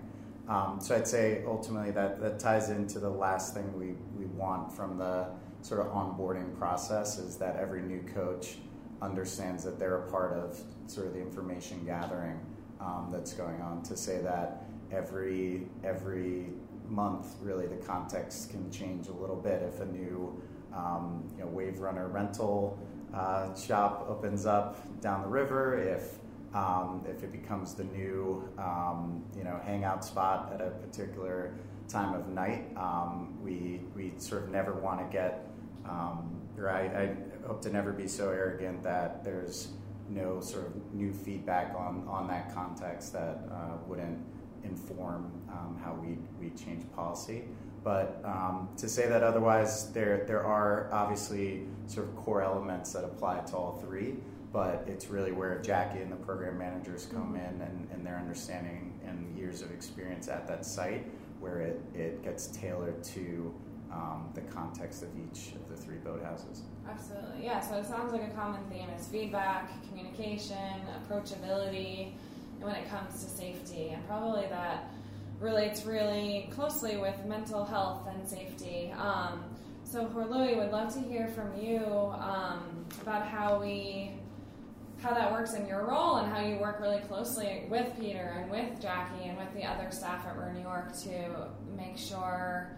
Um, 0.48 0.80
so 0.82 0.96
I'd 0.96 1.08
say 1.08 1.44
ultimately 1.46 1.92
that, 1.92 2.22
that 2.22 2.40
ties 2.40 2.70
into 2.70 3.00
the 3.00 3.10
last 3.10 3.54
thing 3.54 3.78
we, 3.78 3.96
we 4.18 4.28
want 4.28 4.72
from 4.72 4.98
the 4.98 5.28
sort 5.62 5.82
of 5.82 5.88
onboarding 5.88 6.58
process 6.58 7.20
is 7.20 7.36
that 7.38 7.58
every 7.58 7.82
new 7.82 8.02
coach 8.16 8.56
understands 9.02 9.64
that 9.66 9.78
they're 9.78 9.98
a 9.98 10.10
part 10.10 10.32
of 10.34 10.58
sort 10.88 11.08
of 11.08 11.14
the 11.14 11.20
information 11.20 11.84
gathering 11.86 12.40
um, 12.80 13.10
that's 13.12 13.34
going 13.34 13.62
on. 13.62 13.84
To 13.84 13.98
say 13.98 14.20
that 14.22 14.64
every 14.92 15.68
every 15.84 16.48
month, 16.88 17.36
really, 17.42 17.68
the 17.68 17.76
context 17.76 18.50
can 18.50 18.72
change 18.72 19.08
a 19.08 19.14
little 19.14 19.36
bit 19.36 19.62
if 19.62 19.82
a 19.82 19.86
new 19.86 20.42
um, 20.74 21.24
you 21.38 21.44
know, 21.44 21.50
wave 21.50 21.80
runner 21.80 22.08
rental 22.08 22.80
uh, 23.14 23.56
shop 23.56 24.08
opens 24.10 24.46
up 24.46 24.78
down 25.02 25.22
the 25.22 25.28
river, 25.28 25.78
if 25.78 26.20
um, 26.54 27.06
if 27.08 27.24
it 27.24 27.32
becomes 27.32 27.74
the 27.74 27.84
new 27.84 28.48
um, 28.58 29.24
you 29.36 29.44
know 29.44 29.60
hangout 29.66 30.04
spot 30.04 30.52
at 30.54 30.62
a 30.62 30.72
particular 30.72 31.54
time 31.88 32.14
of 32.14 32.28
night. 32.30 32.66
Um, 32.76 33.38
we 33.44 33.82
we 33.96 34.14
sort 34.18 34.44
of 34.44 34.50
never 34.50 34.74
want 34.74 35.00
to 35.00 35.06
get 35.12 35.48
um, 35.88 36.42
I, 36.66 36.70
I, 36.70 37.16
hope 37.46 37.62
to 37.62 37.70
never 37.70 37.94
be 37.94 38.08
so 38.08 38.30
arrogant 38.30 38.84
that 38.84 39.24
there's 39.24 39.70
no 40.10 40.42
sort 40.42 40.66
of 40.66 40.94
new 40.94 41.14
feedback 41.14 41.74
on 41.76 42.06
on 42.08 42.28
that 42.28 42.54
context 42.54 43.14
that 43.14 43.40
uh, 43.52 43.78
wouldn't 43.86 44.20
inform 44.64 45.32
um, 45.50 45.80
how 45.84 45.94
we 45.94 46.18
we 46.40 46.50
change 46.56 46.84
policy. 46.96 47.44
But 47.88 48.20
um, 48.26 48.68
to 48.78 48.90
say 48.90 49.08
that 49.08 49.24
otherwise, 49.24 49.94
there 49.94 50.26
there 50.28 50.44
are 50.44 50.90
obviously 50.92 51.64
sort 51.86 52.10
of 52.10 52.16
core 52.18 52.42
elements 52.42 52.92
that 52.92 53.06
apply 53.06 53.40
to 53.50 53.56
all 53.56 53.80
three 53.80 54.16
but 54.54 54.84
it's 54.88 55.08
really 55.08 55.32
where 55.32 55.60
Jackie 55.62 56.00
and 56.00 56.12
the 56.12 56.16
program 56.16 56.58
managers 56.58 57.08
come 57.14 57.36
in 57.36 57.62
and, 57.62 57.88
and 57.92 58.06
their 58.06 58.18
understanding 58.18 58.98
and 59.06 59.38
years 59.38 59.62
of 59.62 59.72
experience 59.72 60.28
at 60.28 60.48
that 60.48 60.66
site 60.66 61.06
where 61.40 61.60
it, 61.60 61.82
it 61.94 62.24
gets 62.24 62.48
tailored 62.48 63.04
to 63.04 63.54
um, 63.92 64.30
the 64.34 64.42
context 64.42 65.04
of 65.04 65.10
each 65.16 65.54
of 65.54 65.70
the 65.70 65.76
three 65.76 65.98
boathouses. 65.98 66.62
Absolutely, 66.90 67.44
yeah. 67.44 67.60
So 67.60 67.76
it 67.76 67.86
sounds 67.86 68.12
like 68.12 68.24
a 68.24 68.36
common 68.36 68.62
theme 68.70 68.90
is 68.98 69.08
feedback, 69.08 69.70
communication, 69.90 70.82
approachability, 70.98 72.14
and 72.56 72.64
when 72.64 72.76
it 72.76 72.90
comes 72.90 73.24
to 73.24 73.30
safety, 73.30 73.90
and 73.90 74.06
probably 74.08 74.48
that 74.50 74.92
relates 75.40 75.86
really 75.86 76.50
closely 76.54 76.98
with 76.98 77.26
mental 77.26 77.64
health 77.64 78.08
and 78.08 78.28
safety. 78.28 78.92
Um, 78.98 79.44
so, 79.84 80.06
Horlui, 80.06 80.58
would 80.58 80.72
love 80.72 80.94
to 80.96 81.00
hear 81.00 81.28
from 81.30 81.58
you 81.58 81.80
um, 81.80 82.86
about 83.02 83.26
how 83.26 83.60
we, 83.60 84.12
how 85.00 85.14
that 85.14 85.32
works 85.32 85.54
in 85.54 85.66
your 85.68 85.86
role, 85.88 86.18
and 86.18 86.32
how 86.32 86.42
you 86.42 86.58
work 86.58 86.80
really 86.82 87.00
closely 87.02 87.66
with 87.70 87.98
Peter 88.00 88.36
and 88.42 88.52
with 88.52 88.82
Jackie 88.82 89.26
and 89.26 89.38
with 89.38 89.54
the 89.54 89.64
other 89.64 89.90
staff 89.92 90.26
at 90.26 90.38
Row 90.38 90.52
New 90.52 90.62
York 90.62 90.98
to 91.04 91.48
make 91.78 91.98
sure 91.98 92.78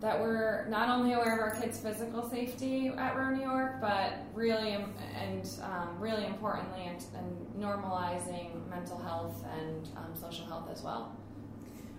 that 0.00 0.18
we're 0.20 0.66
not 0.68 0.88
only 0.88 1.12
aware 1.12 1.34
of 1.34 1.40
our 1.40 1.60
kids' 1.60 1.80
physical 1.80 2.28
safety 2.30 2.88
at 2.96 3.16
Row 3.16 3.30
New 3.30 3.42
York, 3.42 3.80
but 3.80 4.14
really 4.32 4.70
and 4.72 5.48
um, 5.62 5.96
really 5.98 6.24
importantly, 6.24 6.84
and, 6.86 7.04
and, 7.16 7.46
normalizing 7.58 8.68
mental 8.70 8.96
health 8.98 9.44
and 9.58 9.88
um, 9.96 10.14
social 10.14 10.46
health 10.46 10.68
as 10.70 10.80
well. 10.82 11.16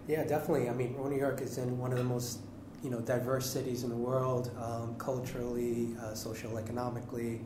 Yeah, 0.09 0.23
definitely. 0.23 0.67
I 0.67 0.73
mean, 0.73 0.95
New 0.97 1.15
York 1.15 1.39
is 1.39 1.59
in 1.59 1.77
one 1.77 1.91
of 1.91 1.99
the 1.99 2.03
most 2.03 2.39
you 2.81 2.89
know 2.89 2.99
diverse 2.99 3.47
cities 3.47 3.83
in 3.83 3.91
the 3.91 3.95
world, 3.95 4.49
um, 4.59 4.95
culturally, 4.97 5.95
uh, 6.01 6.15
social, 6.15 6.57
economically. 6.57 7.41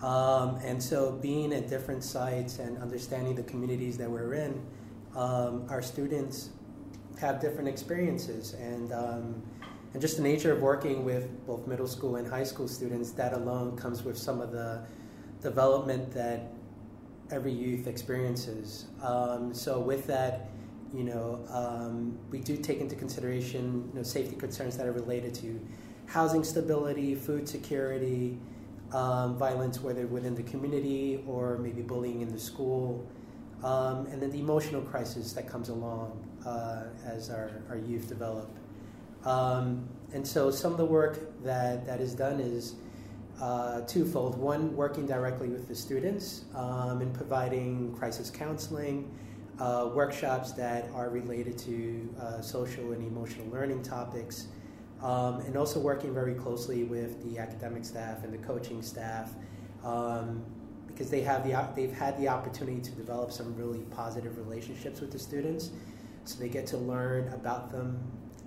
Um, 0.00 0.58
and 0.64 0.82
so, 0.82 1.12
being 1.12 1.52
at 1.52 1.68
different 1.68 2.02
sites 2.02 2.58
and 2.58 2.78
understanding 2.78 3.34
the 3.34 3.42
communities 3.42 3.98
that 3.98 4.10
we're 4.10 4.32
in, 4.32 4.62
um, 5.14 5.66
our 5.68 5.82
students 5.82 6.48
have 7.20 7.38
different 7.38 7.68
experiences, 7.68 8.54
and 8.54 8.94
um, 8.94 9.42
and 9.92 10.00
just 10.00 10.16
the 10.16 10.22
nature 10.22 10.52
of 10.54 10.62
working 10.62 11.04
with 11.04 11.28
both 11.46 11.66
middle 11.66 11.86
school 11.86 12.16
and 12.16 12.26
high 12.26 12.44
school 12.44 12.66
students, 12.66 13.10
that 13.10 13.34
alone 13.34 13.76
comes 13.76 14.04
with 14.04 14.16
some 14.16 14.40
of 14.40 14.52
the 14.52 14.80
development 15.42 16.10
that 16.14 16.50
every 17.30 17.52
youth 17.52 17.86
experiences. 17.86 18.86
Um, 19.02 19.52
so, 19.52 19.78
with 19.78 20.06
that 20.06 20.48
you 20.94 21.04
know, 21.04 21.44
um, 21.50 22.18
we 22.30 22.40
do 22.40 22.56
take 22.56 22.80
into 22.80 22.96
consideration 22.96 23.88
you 23.92 23.98
know, 23.98 24.02
safety 24.02 24.36
concerns 24.36 24.76
that 24.76 24.86
are 24.86 24.92
related 24.92 25.34
to 25.34 25.60
housing 26.06 26.42
stability, 26.42 27.14
food 27.14 27.48
security, 27.48 28.38
um, 28.92 29.36
violence, 29.36 29.80
whether 29.80 30.06
within 30.06 30.34
the 30.34 30.42
community 30.42 31.22
or 31.26 31.58
maybe 31.58 31.82
bullying 31.82 32.22
in 32.22 32.32
the 32.32 32.38
school, 32.38 33.06
um, 33.62 34.06
and 34.06 34.20
then 34.20 34.30
the 34.30 34.40
emotional 34.40 34.82
crisis 34.82 35.32
that 35.32 35.48
comes 35.48 35.68
along 35.68 36.24
uh, 36.44 36.84
as 37.04 37.30
our, 37.30 37.62
our 37.68 37.76
youth 37.76 38.08
develop. 38.08 38.50
Um, 39.24 39.88
and 40.12 40.26
so 40.26 40.50
some 40.50 40.72
of 40.72 40.78
the 40.78 40.84
work 40.84 41.42
that, 41.44 41.86
that 41.86 42.00
is 42.00 42.14
done 42.14 42.40
is 42.40 42.74
uh, 43.40 43.82
twofold. 43.82 44.36
One, 44.36 44.74
working 44.74 45.06
directly 45.06 45.48
with 45.48 45.68
the 45.68 45.74
students 45.74 46.44
um, 46.54 47.00
and 47.00 47.14
providing 47.14 47.94
crisis 47.94 48.30
counseling 48.30 49.10
uh, 49.60 49.90
workshops 49.94 50.52
that 50.52 50.88
are 50.94 51.10
related 51.10 51.58
to 51.58 52.08
uh, 52.20 52.40
social 52.40 52.92
and 52.92 53.06
emotional 53.06 53.46
learning 53.48 53.82
topics, 53.82 54.48
um, 55.02 55.40
and 55.40 55.56
also 55.56 55.78
working 55.78 56.14
very 56.14 56.34
closely 56.34 56.84
with 56.84 57.22
the 57.22 57.38
academic 57.38 57.84
staff 57.84 58.24
and 58.24 58.32
the 58.32 58.38
coaching 58.38 58.82
staff 58.82 59.32
um, 59.84 60.42
because 60.86 61.10
they 61.10 61.20
have 61.20 61.44
the 61.44 61.54
they've 61.76 61.96
had 61.96 62.18
the 62.18 62.28
opportunity 62.28 62.80
to 62.80 62.90
develop 62.92 63.30
some 63.30 63.54
really 63.54 63.80
positive 63.90 64.36
relationships 64.38 65.00
with 65.00 65.12
the 65.12 65.18
students, 65.18 65.70
so 66.24 66.38
they 66.38 66.48
get 66.48 66.66
to 66.66 66.78
learn 66.78 67.28
about 67.32 67.70
them, 67.70 67.98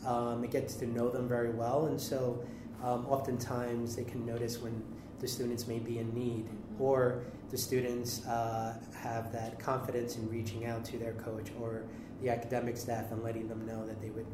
um, 0.05 0.41
they 0.41 0.47
get 0.47 0.67
to 0.67 0.87
know 0.87 1.09
them 1.09 1.27
very 1.27 1.51
well, 1.51 1.85
and 1.87 1.99
so 1.99 2.43
um, 2.83 3.05
oftentimes 3.07 3.95
they 3.95 4.03
can 4.03 4.25
notice 4.25 4.59
when 4.59 4.83
the 5.19 5.27
students 5.27 5.67
may 5.67 5.79
be 5.79 5.99
in 5.99 6.13
need 6.13 6.47
or 6.79 7.23
the 7.49 7.57
students 7.57 8.25
uh, 8.25 8.75
have 8.95 9.31
that 9.31 9.59
confidence 9.59 10.17
in 10.17 10.29
reaching 10.29 10.65
out 10.65 10.83
to 10.85 10.97
their 10.97 11.13
coach 11.13 11.47
or 11.59 11.83
the 12.21 12.29
academic 12.29 12.77
staff 12.77 13.11
and 13.11 13.23
letting 13.23 13.47
them 13.47 13.65
know 13.65 13.85
that 13.85 14.01
they 14.01 14.09
would 14.09 14.25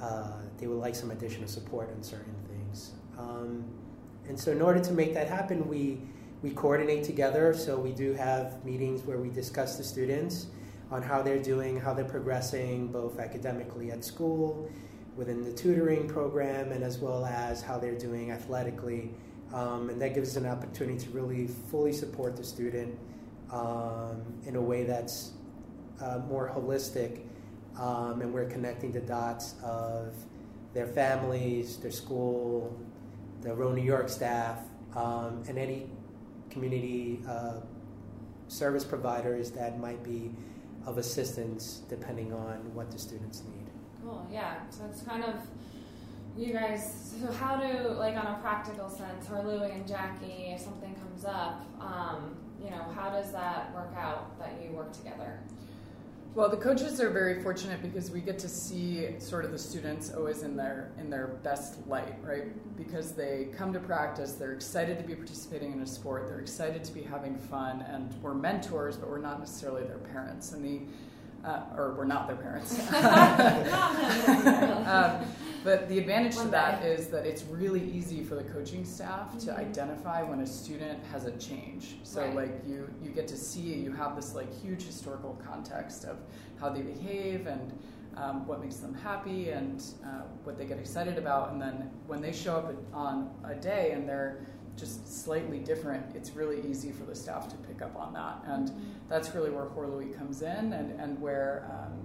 uh, 0.00 0.32
they 0.58 0.66
would 0.66 0.78
like 0.78 0.94
some 0.94 1.10
additional 1.10 1.46
support 1.46 1.90
on 1.94 2.02
certain 2.02 2.34
things. 2.48 2.92
Um, 3.18 3.64
and 4.28 4.38
so, 4.38 4.50
in 4.50 4.62
order 4.62 4.80
to 4.80 4.92
make 4.92 5.12
that 5.14 5.28
happen, 5.28 5.68
we 5.68 6.00
we 6.42 6.50
coordinate 6.50 7.04
together. 7.04 7.52
So 7.54 7.78
we 7.78 7.92
do 7.92 8.14
have 8.14 8.64
meetings 8.64 9.02
where 9.02 9.18
we 9.18 9.28
discuss 9.28 9.76
the 9.76 9.84
students 9.84 10.46
on 10.90 11.02
how 11.02 11.22
they're 11.22 11.42
doing, 11.42 11.78
how 11.78 11.94
they're 11.94 12.04
progressing, 12.04 12.88
both 12.88 13.18
academically 13.18 13.90
at 13.90 14.04
school, 14.04 14.68
within 15.16 15.44
the 15.44 15.52
tutoring 15.52 16.08
program, 16.08 16.72
and 16.72 16.82
as 16.82 16.98
well 16.98 17.26
as 17.26 17.62
how 17.62 17.78
they're 17.78 17.98
doing 17.98 18.30
athletically 18.30 19.10
um, 19.52 19.90
and 19.90 20.00
that 20.00 20.14
gives 20.14 20.30
us 20.30 20.36
an 20.36 20.46
opportunity 20.46 20.98
to 20.98 21.10
really 21.10 21.46
fully 21.46 21.92
support 21.92 22.36
the 22.36 22.44
student 22.44 22.98
um, 23.52 24.22
in 24.46 24.56
a 24.56 24.60
way 24.60 24.84
that's 24.84 25.32
uh, 26.00 26.18
more 26.28 26.50
holistic, 26.54 27.20
um, 27.78 28.20
and 28.20 28.32
we're 28.32 28.48
connecting 28.48 28.92
the 28.92 29.00
dots 29.00 29.54
of 29.62 30.14
their 30.72 30.86
families, 30.86 31.76
their 31.78 31.90
school, 31.90 32.78
the 33.42 33.52
Row 33.52 33.72
New 33.72 33.82
York 33.82 34.08
staff, 34.08 34.58
um, 34.94 35.42
and 35.48 35.58
any 35.58 35.90
community 36.50 37.20
uh, 37.28 37.60
service 38.48 38.84
providers 38.84 39.50
that 39.52 39.78
might 39.78 40.02
be 40.02 40.32
of 40.86 40.98
assistance 40.98 41.82
depending 41.88 42.32
on 42.32 42.74
what 42.74 42.90
the 42.90 42.98
students 42.98 43.42
need. 43.44 43.66
Cool, 44.02 44.26
yeah. 44.30 44.68
So 44.70 44.84
it's 44.90 45.02
kind 45.02 45.24
of 45.24 45.34
you 46.36 46.52
guys, 46.52 47.14
so 47.20 47.30
how 47.32 47.56
do, 47.56 47.88
like 47.90 48.16
on 48.16 48.26
a 48.26 48.38
practical 48.40 48.88
sense, 48.88 49.28
or 49.30 49.42
Louie 49.42 49.70
and 49.70 49.86
Jackie, 49.86 50.52
if 50.54 50.60
something 50.60 50.94
comes 50.94 51.24
up, 51.24 51.66
um, 51.80 52.36
you 52.62 52.70
know, 52.70 52.82
how 52.94 53.10
does 53.10 53.32
that 53.32 53.74
work 53.74 53.92
out 53.96 54.38
that 54.38 54.52
you 54.62 54.70
work 54.70 54.92
together? 54.92 55.40
Well, 56.32 56.48
the 56.48 56.56
coaches 56.56 57.00
are 57.00 57.10
very 57.10 57.42
fortunate 57.42 57.82
because 57.82 58.12
we 58.12 58.20
get 58.20 58.38
to 58.38 58.48
see 58.48 59.18
sort 59.18 59.44
of 59.44 59.50
the 59.50 59.58
students 59.58 60.12
always 60.14 60.44
in 60.44 60.56
their 60.56 60.92
in 60.96 61.10
their 61.10 61.26
best 61.42 61.84
light, 61.88 62.14
right? 62.22 62.44
Because 62.76 63.12
they 63.12 63.48
come 63.56 63.72
to 63.72 63.80
practice, 63.80 64.34
they're 64.34 64.52
excited 64.52 64.96
to 64.98 65.04
be 65.04 65.16
participating 65.16 65.72
in 65.72 65.80
a 65.80 65.86
sport, 65.86 66.28
they're 66.28 66.38
excited 66.38 66.84
to 66.84 66.92
be 66.92 67.02
having 67.02 67.36
fun, 67.36 67.84
and 67.88 68.14
we're 68.22 68.34
mentors, 68.34 68.96
but 68.96 69.10
we're 69.10 69.18
not 69.18 69.40
necessarily 69.40 69.82
their 69.82 69.98
parents. 69.98 70.52
And 70.52 70.64
the 70.64 70.82
uh, 71.44 71.62
or 71.76 71.94
we're 71.96 72.04
not 72.04 72.26
their 72.26 72.36
parents. 72.36 72.78
um, 74.86 75.26
but 75.62 75.88
the 75.88 75.98
advantage 75.98 76.36
to 76.36 76.48
that 76.48 76.84
is 76.84 77.08
that 77.08 77.26
it's 77.26 77.42
really 77.44 77.82
easy 77.90 78.24
for 78.24 78.34
the 78.34 78.44
coaching 78.44 78.84
staff 78.84 79.38
to 79.40 79.46
mm-hmm. 79.46 79.60
identify 79.60 80.22
when 80.22 80.40
a 80.40 80.46
student 80.46 81.04
has 81.12 81.26
a 81.26 81.32
change. 81.32 81.96
So 82.02 82.22
right. 82.22 82.34
like 82.34 82.62
you 82.66 82.88
you 83.02 83.10
get 83.10 83.28
to 83.28 83.36
see 83.36 83.60
you 83.60 83.92
have 83.92 84.16
this 84.16 84.34
like 84.34 84.52
huge 84.62 84.82
historical 84.84 85.40
context 85.46 86.04
of 86.04 86.18
how 86.58 86.70
they 86.70 86.80
behave 86.80 87.46
and 87.46 87.78
um, 88.16 88.46
what 88.46 88.60
makes 88.60 88.76
them 88.76 88.94
happy 88.94 89.50
and 89.50 89.82
uh, 90.04 90.22
what 90.44 90.58
they 90.58 90.64
get 90.64 90.78
excited 90.78 91.16
about, 91.18 91.52
and 91.52 91.60
then 91.60 91.90
when 92.06 92.20
they 92.20 92.32
show 92.32 92.56
up 92.56 92.74
on 92.92 93.30
a 93.44 93.54
day 93.54 93.92
and 93.92 94.08
they're 94.08 94.46
just 94.80 95.24
slightly 95.24 95.58
different, 95.58 96.16
it's 96.16 96.30
really 96.30 96.62
easy 96.68 96.90
for 96.90 97.04
the 97.04 97.14
staff 97.14 97.48
to 97.48 97.56
pick 97.56 97.82
up 97.82 97.94
on 97.96 98.12
that. 98.14 98.42
And 98.46 98.72
that's 99.08 99.34
really 99.34 99.50
where 99.50 99.66
Horlui 99.66 100.16
comes 100.16 100.42
in 100.42 100.72
and, 100.72 100.98
and 100.98 101.20
where 101.20 101.70
um, 101.70 101.98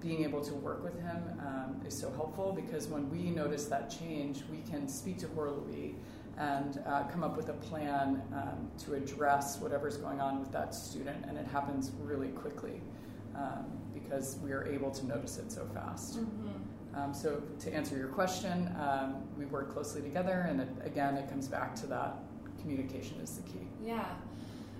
being 0.00 0.24
able 0.24 0.42
to 0.42 0.54
work 0.54 0.82
with 0.82 1.00
him 1.00 1.22
um, 1.40 1.80
is 1.86 1.96
so 1.96 2.10
helpful 2.12 2.52
because 2.52 2.88
when 2.88 3.08
we 3.10 3.30
notice 3.30 3.66
that 3.66 3.90
change, 3.90 4.42
we 4.50 4.58
can 4.70 4.88
speak 4.88 5.18
to 5.18 5.26
Horlui 5.28 5.94
and 6.36 6.82
uh, 6.86 7.04
come 7.04 7.22
up 7.22 7.36
with 7.36 7.50
a 7.50 7.54
plan 7.54 8.22
um, 8.34 8.70
to 8.84 8.94
address 8.94 9.58
whatever's 9.60 9.96
going 9.96 10.20
on 10.20 10.40
with 10.40 10.50
that 10.52 10.74
student. 10.74 11.24
And 11.28 11.36
it 11.36 11.46
happens 11.46 11.92
really 12.00 12.28
quickly 12.28 12.80
um, 13.36 13.66
because 13.92 14.38
we 14.42 14.52
are 14.52 14.64
able 14.66 14.90
to 14.90 15.06
notice 15.06 15.38
it 15.38 15.52
so 15.52 15.66
fast. 15.74 16.18
Mm-hmm. 16.18 16.59
Um, 16.94 17.14
so 17.14 17.42
to 17.60 17.72
answer 17.72 17.96
your 17.96 18.08
question, 18.08 18.74
um, 18.80 19.22
we 19.38 19.46
work 19.46 19.72
closely 19.72 20.02
together, 20.02 20.46
and 20.48 20.60
it, 20.60 20.68
again, 20.84 21.16
it 21.16 21.28
comes 21.28 21.46
back 21.46 21.74
to 21.76 21.86
that 21.86 22.16
communication 22.60 23.20
is 23.20 23.36
the 23.36 23.42
key. 23.42 23.66
Yeah. 23.84 24.06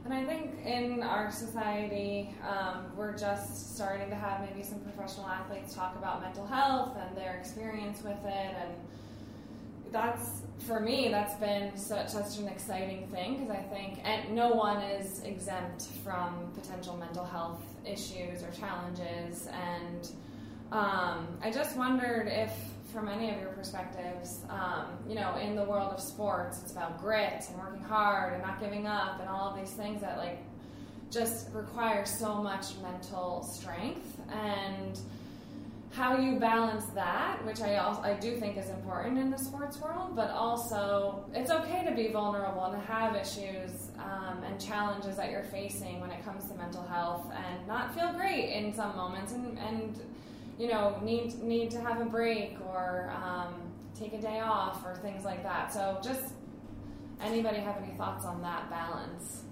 And 0.04 0.14
I 0.14 0.24
think 0.24 0.64
in 0.64 1.02
our 1.02 1.30
society, 1.30 2.34
um, 2.48 2.86
we're 2.96 3.16
just 3.16 3.76
starting 3.76 4.08
to 4.08 4.16
have 4.16 4.40
maybe 4.40 4.62
some 4.66 4.80
professional 4.80 5.26
athletes 5.26 5.74
talk 5.74 5.94
about 5.96 6.22
mental 6.22 6.46
health 6.46 6.96
and 6.98 7.16
their 7.16 7.36
experience 7.36 8.02
with 8.02 8.18
it. 8.24 8.54
And 8.56 8.74
that's, 9.92 10.42
for 10.66 10.80
me, 10.80 11.08
that's 11.10 11.34
been 11.34 11.76
such, 11.76 12.08
such 12.08 12.38
an 12.38 12.48
exciting 12.48 13.08
thing 13.08 13.40
because 13.40 13.50
I 13.50 13.62
think 13.62 14.00
and 14.04 14.34
no 14.34 14.50
one 14.50 14.82
is 14.82 15.22
exempt 15.22 15.82
from 16.02 16.50
potential 16.54 16.96
mental 16.96 17.24
health 17.24 17.62
issues 17.84 18.42
or 18.42 18.50
challenges. 18.58 19.48
And 19.48 20.10
um, 20.72 21.26
I 21.42 21.50
just 21.52 21.76
wondered 21.76 22.28
if, 22.28 22.52
from 22.92 23.08
any 23.08 23.30
of 23.30 23.40
your 23.40 23.50
perspectives, 23.50 24.40
um, 24.48 24.86
you 25.08 25.14
know, 25.14 25.36
in 25.36 25.54
the 25.54 25.64
world 25.64 25.92
of 25.92 26.00
sports, 26.00 26.60
it's 26.62 26.72
about 26.72 27.00
grit 27.00 27.44
and 27.48 27.58
working 27.58 27.82
hard 27.82 28.34
and 28.34 28.42
not 28.42 28.60
giving 28.60 28.86
up 28.86 29.20
and 29.20 29.28
all 29.28 29.50
of 29.50 29.56
these 29.58 29.74
things 29.74 30.00
that 30.00 30.18
like 30.18 30.38
just 31.10 31.52
require 31.52 32.04
so 32.04 32.42
much 32.42 32.76
mental 32.82 33.42
strength. 33.42 34.20
And 34.32 34.98
how 35.92 36.16
you 36.16 36.38
balance 36.38 36.86
that, 36.94 37.44
which 37.44 37.60
I 37.60 37.78
also 37.78 38.02
I 38.02 38.14
do 38.14 38.36
think 38.36 38.56
is 38.56 38.70
important 38.70 39.18
in 39.18 39.30
the 39.30 39.38
sports 39.38 39.80
world, 39.80 40.14
but 40.14 40.30
also 40.30 41.24
it's 41.34 41.50
okay 41.50 41.84
to 41.84 41.92
be 41.92 42.08
vulnerable 42.08 42.64
and 42.66 42.80
to 42.80 42.92
have 42.92 43.16
issues 43.16 43.90
um, 43.98 44.42
and 44.44 44.60
challenges 44.60 45.16
that 45.16 45.32
you're 45.32 45.42
facing 45.44 46.00
when 46.00 46.10
it 46.10 46.24
comes 46.24 46.44
to 46.48 46.54
mental 46.54 46.84
health, 46.84 47.26
and 47.34 47.66
not 47.66 47.92
feel 47.92 48.12
great 48.12 48.50
in 48.50 48.72
some 48.72 48.96
moments, 48.96 49.32
and, 49.32 49.58
and 49.58 50.00
you 50.60 50.68
know 50.68 51.00
need 51.02 51.42
need 51.42 51.70
to 51.70 51.80
have 51.80 52.00
a 52.02 52.04
break 52.04 52.58
or 52.68 53.10
um, 53.24 53.54
take 53.98 54.12
a 54.12 54.20
day 54.20 54.40
off 54.40 54.84
or 54.84 54.94
things 54.96 55.24
like 55.24 55.42
that. 55.42 55.72
So 55.72 55.98
just 56.04 56.34
anybody 57.22 57.60
have 57.60 57.78
any 57.82 57.94
thoughts 57.94 58.26
on 58.26 58.42
that 58.42 58.68
balance? 58.68 59.44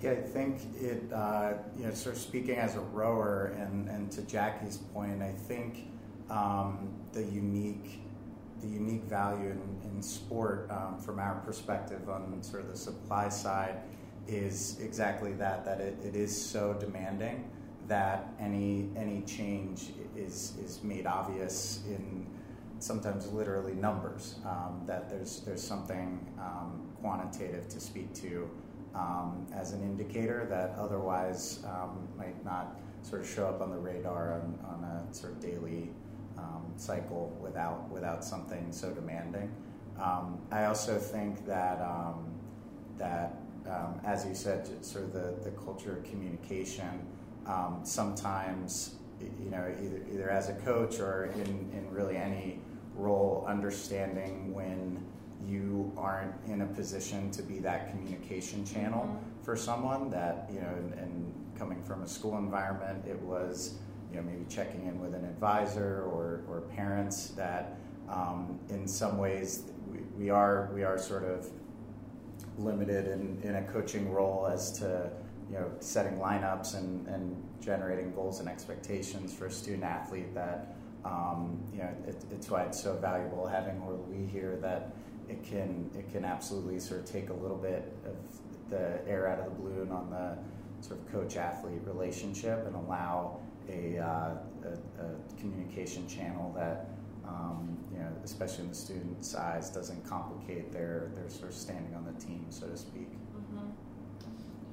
Yeah, 0.00 0.12
I 0.12 0.16
think 0.16 0.60
it, 0.80 1.12
uh, 1.12 1.52
you 1.76 1.84
know, 1.84 1.92
sort 1.92 2.16
of 2.16 2.22
speaking 2.22 2.56
as 2.56 2.74
a 2.74 2.80
rower 2.80 3.54
and, 3.58 3.86
and 3.90 4.10
to 4.12 4.22
Jackie's 4.22 4.78
point, 4.78 5.20
I 5.22 5.32
think 5.32 5.88
um, 6.30 6.88
the 7.12 7.22
unique 7.22 8.00
the 8.62 8.68
unique 8.68 9.04
value 9.04 9.50
in, 9.50 9.90
in 9.90 10.02
sport 10.02 10.70
um, 10.70 10.98
from 10.98 11.18
our 11.18 11.36
perspective 11.46 12.08
on 12.08 12.42
sort 12.42 12.62
of 12.62 12.70
the 12.70 12.76
supply 12.76 13.28
side 13.28 13.76
is 14.28 14.78
exactly 14.80 15.32
that, 15.32 15.64
that 15.64 15.80
it, 15.80 15.96
it 16.04 16.14
is 16.14 16.34
so 16.34 16.74
demanding 16.74 17.50
that 17.90 18.32
any 18.38 18.88
any 18.96 19.20
change 19.22 19.90
is 20.16 20.54
is 20.64 20.80
made 20.84 21.06
obvious 21.06 21.80
in 21.88 22.24
sometimes 22.78 23.30
literally 23.32 23.74
numbers. 23.74 24.36
Um, 24.46 24.82
that 24.86 25.10
there's 25.10 25.40
there's 25.40 25.62
something 25.62 26.24
um, 26.38 26.88
quantitative 27.00 27.68
to 27.68 27.80
speak 27.80 28.14
to 28.14 28.48
um, 28.94 29.44
as 29.52 29.72
an 29.72 29.82
indicator 29.82 30.46
that 30.48 30.76
otherwise 30.78 31.64
um, 31.66 32.08
might 32.16 32.42
not 32.44 32.76
sort 33.02 33.22
of 33.22 33.28
show 33.28 33.46
up 33.48 33.60
on 33.60 33.70
the 33.70 33.78
radar 33.78 34.34
on, 34.34 34.58
on 34.64 34.84
a 34.84 35.12
sort 35.12 35.32
of 35.32 35.40
daily 35.40 35.90
um, 36.38 36.72
cycle 36.76 37.36
without 37.42 37.90
without 37.90 38.24
something 38.24 38.70
so 38.70 38.92
demanding. 38.92 39.52
Um, 40.00 40.38
I 40.52 40.66
also 40.66 40.96
think 40.96 41.44
that 41.44 41.80
that 42.98 43.36
as 44.04 44.24
you 44.24 44.34
said, 44.34 44.68
sort 44.84 45.04
of 45.04 45.12
the, 45.12 45.34
the 45.42 45.50
culture 45.50 45.96
of 45.96 46.04
communication. 46.04 47.06
Sometimes 47.82 48.94
you 49.20 49.50
know 49.50 49.72
either, 49.82 50.02
either 50.12 50.30
as 50.30 50.48
a 50.48 50.54
coach 50.54 50.98
or 50.98 51.26
in, 51.34 51.70
in 51.72 51.86
really 51.90 52.16
any 52.16 52.58
role, 52.94 53.44
understanding 53.48 54.52
when 54.54 55.04
you 55.46 55.92
aren't 55.96 56.34
in 56.46 56.62
a 56.62 56.66
position 56.66 57.30
to 57.30 57.42
be 57.42 57.58
that 57.60 57.90
communication 57.90 58.64
channel 58.64 59.04
mm-hmm. 59.04 59.42
for 59.42 59.56
someone 59.56 60.10
that 60.10 60.48
you 60.52 60.60
know 60.60 60.68
and, 60.68 60.94
and, 60.94 61.34
coming 61.58 61.82
from 61.82 62.02
a 62.02 62.08
school 62.08 62.38
environment 62.38 63.04
it 63.06 63.20
was 63.20 63.74
you 64.10 64.16
know 64.16 64.22
maybe 64.22 64.46
checking 64.48 64.86
in 64.86 64.98
with 64.98 65.14
an 65.14 65.26
advisor 65.26 66.04
or, 66.10 66.40
or 66.48 66.62
parents 66.74 67.28
that 67.36 67.76
um, 68.08 68.58
in 68.70 68.88
some 68.88 69.18
ways 69.18 69.64
we, 69.92 69.98
we 70.16 70.30
are 70.30 70.70
we 70.72 70.84
are 70.84 70.96
sort 70.96 71.22
of 71.22 71.46
limited 72.56 73.08
in, 73.08 73.38
in 73.42 73.56
a 73.56 73.62
coaching 73.64 74.10
role 74.10 74.48
as 74.50 74.72
to 74.78 75.10
you 75.50 75.58
know 75.58 75.70
setting 75.80 76.18
lineups 76.18 76.76
and, 76.76 77.06
and 77.08 77.42
generating 77.60 78.12
goals 78.12 78.40
and 78.40 78.48
expectations 78.48 79.34
for 79.34 79.46
a 79.46 79.50
student 79.50 79.82
athlete 79.82 80.32
that 80.34 80.76
um, 81.04 81.62
you 81.72 81.78
know 81.78 81.90
it, 82.06 82.24
it's 82.30 82.50
why 82.50 82.62
it's 82.62 82.80
so 82.80 82.94
valuable 82.96 83.46
having 83.46 83.80
we 84.08 84.26
here 84.26 84.58
that 84.62 84.92
it 85.28 85.42
can 85.42 85.90
it 85.98 86.10
can 86.12 86.24
absolutely 86.24 86.78
sort 86.78 87.00
of 87.00 87.06
take 87.06 87.30
a 87.30 87.34
little 87.34 87.56
bit 87.56 87.92
of 88.06 88.16
the 88.70 89.00
air 89.08 89.28
out 89.28 89.40
of 89.40 89.44
the 89.46 89.50
balloon 89.50 89.90
on 89.90 90.10
the 90.10 90.38
sort 90.86 91.00
of 91.00 91.12
coach 91.12 91.36
athlete 91.36 91.80
relationship 91.84 92.64
and 92.66 92.74
allow 92.74 93.40
a, 93.68 93.98
uh, 93.98 94.34
a, 94.64 95.04
a, 95.04 95.38
communication 95.38 96.08
channel 96.08 96.52
that 96.56 96.88
um, 97.26 97.76
you 97.92 97.98
know 97.98 98.08
especially 98.24 98.64
in 98.64 98.68
the 98.68 98.74
student 98.74 99.24
size 99.24 99.70
doesn't 99.70 100.04
complicate 100.08 100.72
their 100.72 101.10
their 101.14 101.28
sort 101.28 101.50
of 101.50 101.56
standing 101.56 101.94
on 101.94 102.04
the 102.04 102.24
team 102.24 102.46
so 102.50 102.66
to 102.66 102.76
speak. 102.76 103.08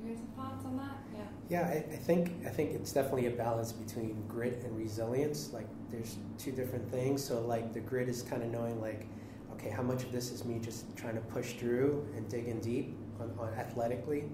Mm-hmm. 0.07 0.21
You 0.21 0.27
have 0.37 0.51
thoughts 0.51 0.65
on 0.65 0.77
that? 0.77 0.97
Yeah. 1.13 1.23
Yeah, 1.49 1.67
I, 1.67 1.93
I 1.93 1.97
think 1.97 2.45
I 2.45 2.49
think 2.49 2.73
it's 2.73 2.91
definitely 2.91 3.27
a 3.27 3.31
balance 3.31 3.71
between 3.71 4.23
grit 4.27 4.61
and 4.63 4.77
resilience. 4.77 5.51
Like 5.53 5.67
there's 5.89 6.17
two 6.37 6.51
different 6.51 6.89
things. 6.91 7.23
So 7.23 7.41
like 7.41 7.73
the 7.73 7.79
grit 7.79 8.09
is 8.09 8.21
kind 8.21 8.43
of 8.43 8.51
knowing 8.51 8.81
like 8.81 9.07
okay, 9.53 9.69
how 9.69 9.81
much 9.83 10.03
of 10.03 10.11
this 10.11 10.31
is 10.31 10.45
me 10.45 10.59
just 10.59 10.95
trying 10.95 11.15
to 11.15 11.21
push 11.21 11.53
through 11.53 12.07
and 12.15 12.27
dig 12.29 12.47
in 12.47 12.59
deep 12.59 12.95
on, 13.19 13.33
on 13.39 13.53
athletically, 13.55 14.25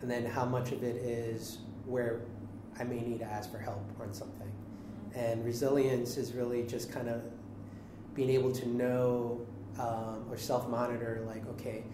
and 0.00 0.10
then 0.10 0.24
how 0.24 0.44
much 0.44 0.72
of 0.72 0.82
it 0.82 0.96
is 0.96 1.58
where 1.86 2.22
I 2.78 2.84
may 2.84 3.00
need 3.00 3.18
to 3.18 3.24
ask 3.24 3.50
for 3.50 3.58
help 3.58 3.84
on 4.00 4.14
something. 4.14 4.50
And 5.14 5.44
resilience 5.44 6.16
is 6.16 6.34
really 6.34 6.62
just 6.62 6.92
kind 6.92 7.08
of 7.08 7.22
being 8.14 8.30
able 8.30 8.52
to 8.52 8.68
know 8.68 9.44
um, 9.78 10.24
or 10.30 10.36
self 10.36 10.68
monitor, 10.68 11.24
like, 11.26 11.46
okay, 11.50 11.84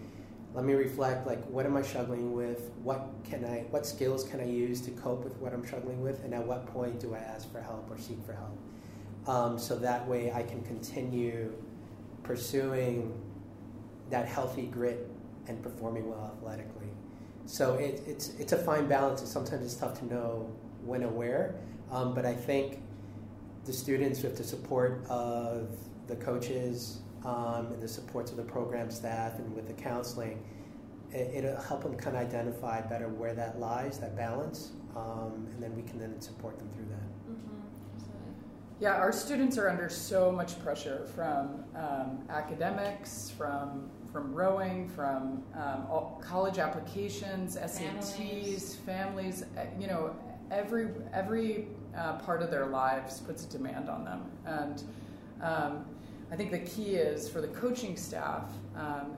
let 0.57 0.65
me 0.65 0.73
reflect, 0.73 1.27
like, 1.27 1.45
what 1.45 1.67
am 1.67 1.77
I 1.77 1.83
struggling 1.83 2.33
with? 2.33 2.71
What 2.81 3.09
can 3.23 3.45
I, 3.45 3.65
what 3.69 3.85
skills 3.85 4.23
can 4.23 4.39
I 4.39 4.45
use 4.45 4.81
to 4.81 4.91
cope 4.91 5.23
with 5.23 5.37
what 5.37 5.53
I'm 5.53 5.63
struggling 5.63 6.01
with? 6.01 6.23
And 6.23 6.33
at 6.33 6.43
what 6.43 6.65
point 6.65 6.99
do 6.99 7.13
I 7.13 7.19
ask 7.19 7.51
for 7.51 7.61
help 7.61 7.87
or 7.91 7.97
seek 7.99 8.17
for 8.25 8.33
help? 8.33 8.57
Um, 9.27 9.59
so 9.59 9.75
that 9.75 10.07
way 10.07 10.31
I 10.31 10.41
can 10.41 10.63
continue 10.63 11.53
pursuing 12.23 13.21
that 14.09 14.25
healthy 14.25 14.63
grit 14.63 15.07
and 15.47 15.61
performing 15.61 16.09
well 16.09 16.33
athletically. 16.35 16.89
So 17.45 17.75
it, 17.75 18.01
it's 18.07 18.29
it's 18.39 18.51
a 18.51 18.57
fine 18.57 18.87
balance, 18.87 19.21
and 19.21 19.29
sometimes 19.29 19.63
it's 19.63 19.75
tough 19.75 19.99
to 19.99 20.05
know 20.07 20.49
when 20.83 21.03
and 21.03 21.15
where. 21.15 21.53
Um, 21.91 22.15
but 22.15 22.25
I 22.25 22.33
think 22.33 22.81
the 23.65 23.73
students, 23.73 24.23
with 24.23 24.35
the 24.35 24.43
support 24.43 25.05
of 25.07 25.69
the 26.07 26.15
coaches 26.15 27.01
um, 27.25 27.67
and 27.73 27.81
the 27.81 27.87
supports 27.87 28.31
of 28.31 28.37
the 28.37 28.43
program 28.43 28.89
staff, 28.89 29.39
and 29.39 29.55
with 29.55 29.67
the 29.67 29.73
counseling, 29.73 30.43
it, 31.11 31.43
will 31.43 31.61
help 31.61 31.83
them 31.83 31.95
kind 31.95 32.15
of 32.15 32.23
identify 32.23 32.81
better 32.81 33.07
where 33.07 33.33
that 33.33 33.59
lies, 33.59 33.99
that 33.99 34.15
balance, 34.15 34.71
um, 34.95 35.47
and 35.53 35.61
then 35.61 35.75
we 35.75 35.81
can 35.83 35.99
then 35.99 36.19
support 36.19 36.57
them 36.57 36.69
through 36.75 36.85
that. 36.85 37.07
Yeah, 38.79 38.93
our 38.93 39.11
students 39.11 39.57
are 39.57 39.69
under 39.69 39.89
so 39.89 40.31
much 40.31 40.61
pressure 40.63 41.07
from 41.15 41.63
um, 41.75 42.19
academics, 42.29 43.31
from 43.35 43.89
from 44.11 44.33
rowing, 44.33 44.87
from 44.89 45.43
um, 45.55 45.87
college 46.21 46.59
applications, 46.59 47.57
SATs, 47.57 48.13
families. 48.15 48.75
families. 48.85 49.45
Eh, 49.57 49.65
you 49.79 49.87
know, 49.87 50.15
every 50.51 50.89
every 51.11 51.67
uh, 51.97 52.13
part 52.19 52.43
of 52.43 52.51
their 52.51 52.67
lives 52.67 53.19
puts 53.19 53.45
a 53.45 53.49
demand 53.49 53.89
on 53.89 54.05
them, 54.05 54.31
and 54.45 54.83
um, 55.41 55.85
I 56.29 56.35
think 56.35 56.51
the 56.51 56.59
key 56.59 56.95
is 56.95 57.29
for 57.29 57.39
the 57.39 57.47
coaching 57.47 57.95
staff 57.95 58.43
um, 58.75 59.15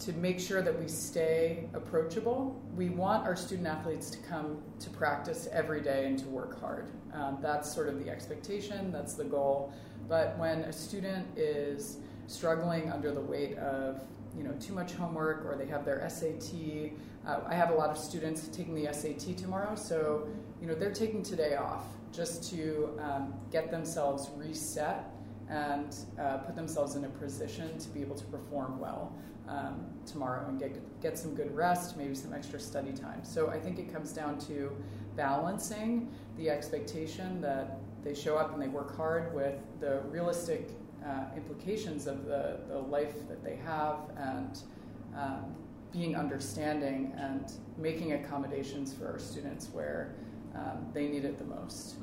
to 0.00 0.12
make 0.14 0.38
sure 0.38 0.60
that 0.60 0.78
we 0.78 0.86
stay 0.86 1.68
approachable. 1.72 2.60
We 2.76 2.90
want 2.90 3.24
our 3.24 3.36
student 3.36 3.68
athletes 3.68 4.10
to 4.10 4.18
come 4.18 4.58
to 4.80 4.90
practice 4.90 5.48
every 5.50 5.80
day 5.80 6.06
and 6.06 6.18
to 6.18 6.26
work 6.26 6.60
hard. 6.60 6.90
Um, 7.14 7.38
that's 7.40 7.72
sort 7.72 7.88
of 7.88 8.04
the 8.04 8.10
expectation, 8.10 8.92
that's 8.92 9.14
the 9.14 9.24
goal. 9.24 9.72
But 10.08 10.36
when 10.38 10.60
a 10.60 10.72
student 10.72 11.26
is 11.38 11.98
struggling 12.26 12.90
under 12.92 13.12
the 13.12 13.20
weight 13.20 13.56
of 13.58 14.02
you 14.36 14.42
know 14.42 14.52
too 14.52 14.72
much 14.72 14.92
homework 14.92 15.44
or 15.44 15.56
they 15.56 15.66
have 15.66 15.84
their 15.84 16.06
SAT, 16.08 16.92
uh, 17.26 17.40
I 17.46 17.54
have 17.54 17.70
a 17.70 17.74
lot 17.74 17.90
of 17.90 17.96
students 17.96 18.48
taking 18.48 18.74
the 18.74 18.92
SAT 18.92 19.36
tomorrow, 19.38 19.74
so 19.74 20.28
you 20.60 20.66
know 20.66 20.74
they're 20.74 20.92
taking 20.92 21.22
today 21.22 21.56
off 21.56 21.84
just 22.12 22.50
to 22.50 22.98
um, 23.00 23.34
get 23.50 23.70
themselves 23.70 24.30
reset 24.36 25.04
and 25.52 25.94
uh, 26.18 26.38
put 26.38 26.56
themselves 26.56 26.94
in 26.94 27.04
a 27.04 27.08
position 27.08 27.78
to 27.78 27.88
be 27.90 28.00
able 28.00 28.16
to 28.16 28.24
perform 28.24 28.80
well 28.80 29.14
um, 29.48 29.84
tomorrow 30.06 30.48
and 30.48 30.58
get, 30.58 31.00
get 31.02 31.18
some 31.18 31.34
good 31.34 31.54
rest, 31.54 31.96
maybe 31.96 32.14
some 32.14 32.32
extra 32.32 32.58
study 32.58 32.92
time. 32.92 33.22
So 33.22 33.50
I 33.50 33.60
think 33.60 33.78
it 33.78 33.92
comes 33.92 34.12
down 34.12 34.38
to 34.40 34.74
balancing 35.14 36.10
the 36.38 36.48
expectation 36.48 37.40
that 37.42 37.78
they 38.02 38.14
show 38.14 38.36
up 38.36 38.54
and 38.54 38.62
they 38.62 38.68
work 38.68 38.96
hard 38.96 39.34
with 39.34 39.56
the 39.80 40.00
realistic 40.08 40.70
uh, 41.06 41.24
implications 41.36 42.06
of 42.06 42.24
the, 42.24 42.60
the 42.68 42.78
life 42.78 43.28
that 43.28 43.44
they 43.44 43.56
have 43.56 43.96
and 44.16 44.62
um, 45.14 45.54
being 45.92 46.16
understanding 46.16 47.12
and 47.18 47.52
making 47.76 48.12
accommodations 48.12 48.94
for 48.94 49.06
our 49.06 49.18
students 49.18 49.68
where 49.72 50.14
um, 50.54 50.86
they 50.94 51.08
need 51.08 51.26
it 51.26 51.38
the 51.38 51.44
most. 51.44 51.96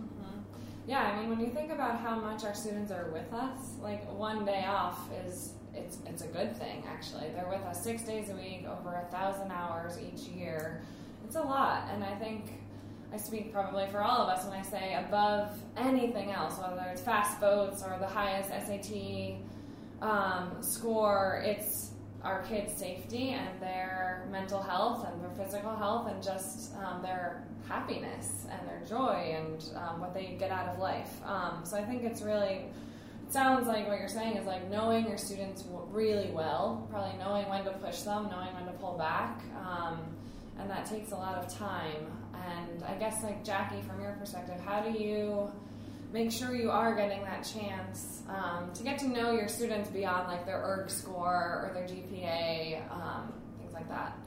Yeah, 0.87 1.01
I 1.01 1.19
mean, 1.19 1.29
when 1.29 1.39
you 1.39 1.51
think 1.51 1.71
about 1.71 1.99
how 1.99 2.15
much 2.15 2.43
our 2.43 2.53
students 2.53 2.91
are 2.91 3.09
with 3.11 3.31
us, 3.33 3.75
like 3.81 4.11
one 4.11 4.45
day 4.45 4.65
off 4.65 5.09
is 5.25 5.53
it's 5.73 5.99
it's 6.05 6.23
a 6.23 6.27
good 6.27 6.55
thing 6.57 6.83
actually. 6.87 7.29
They're 7.29 7.49
with 7.49 7.61
us 7.61 7.83
six 7.83 8.03
days 8.03 8.29
a 8.29 8.35
week, 8.35 8.65
over 8.65 8.95
a 8.95 9.11
thousand 9.11 9.51
hours 9.51 9.97
each 9.99 10.27
year. 10.27 10.81
It's 11.25 11.35
a 11.35 11.41
lot, 11.41 11.89
and 11.93 12.03
I 12.03 12.15
think 12.15 12.53
I 13.13 13.17
speak 13.17 13.51
probably 13.53 13.87
for 13.87 14.01
all 14.01 14.21
of 14.21 14.29
us 14.29 14.45
when 14.45 14.57
I 14.57 14.61
say 14.61 14.95
above 14.95 15.51
anything 15.77 16.31
else, 16.31 16.57
whether 16.59 16.87
it's 16.91 17.01
fast 17.01 17.39
boats 17.39 17.83
or 17.83 17.97
the 17.99 18.07
highest 18.07 18.49
SAT 18.49 19.37
um, 20.01 20.57
score. 20.61 21.41
It's 21.45 21.91
our 22.23 22.43
kids' 22.43 22.73
safety 22.73 23.29
and 23.29 23.61
their 23.61 24.27
mental 24.31 24.61
health 24.61 25.07
and 25.07 25.23
their 25.23 25.31
physical 25.31 25.75
health 25.75 26.09
and 26.09 26.21
just 26.21 26.73
um, 26.75 27.01
their 27.01 27.43
happiness 27.67 28.45
and 28.51 28.67
their 28.67 28.81
joy 28.87 29.35
and 29.37 29.69
um, 29.75 30.01
what 30.01 30.13
they 30.13 30.35
get 30.39 30.51
out 30.51 30.67
of 30.67 30.79
life. 30.79 31.11
Um, 31.25 31.61
so 31.63 31.77
I 31.77 31.83
think 31.83 32.03
it's 32.03 32.21
really 32.21 32.65
sounds 33.29 33.67
like 33.67 33.87
what 33.87 33.99
you're 33.99 34.09
saying 34.09 34.37
is 34.37 34.45
like 34.45 34.69
knowing 34.69 35.07
your 35.07 35.17
students 35.17 35.63
really 35.91 36.31
well, 36.31 36.87
probably 36.89 37.17
knowing 37.19 37.47
when 37.47 37.63
to 37.63 37.71
push 37.71 38.01
them, 38.01 38.27
knowing 38.29 38.53
when 38.55 38.65
to 38.65 38.71
pull 38.79 38.97
back, 38.97 39.41
um, 39.65 39.99
and 40.57 40.69
that 40.69 40.85
takes 40.85 41.11
a 41.11 41.15
lot 41.15 41.35
of 41.35 41.53
time. 41.53 42.07
And 42.33 42.83
I 42.83 42.95
guess 42.95 43.23
like 43.23 43.45
Jackie, 43.45 43.81
from 43.81 44.01
your 44.01 44.13
perspective, 44.13 44.59
how 44.65 44.81
do 44.81 44.91
you 44.91 45.51
make 46.11 46.31
sure 46.31 46.55
you 46.55 46.71
are 46.71 46.95
getting 46.95 47.21
that 47.23 47.43
chance 47.43 48.23
um, 48.29 48.71
to 48.73 48.83
get 48.83 48.97
to 48.99 49.07
know 49.07 49.31
your 49.31 49.47
students 49.47 49.89
beyond 49.89 50.27
like 50.27 50.45
their 50.45 50.61
ERG 50.61 50.89
score 50.89 51.25
or 51.25 51.71
their 51.73 51.87
GPA, 51.87 52.91
um, 52.91 53.33
things 53.59 53.73
like 53.73 53.87
that. 53.89 54.17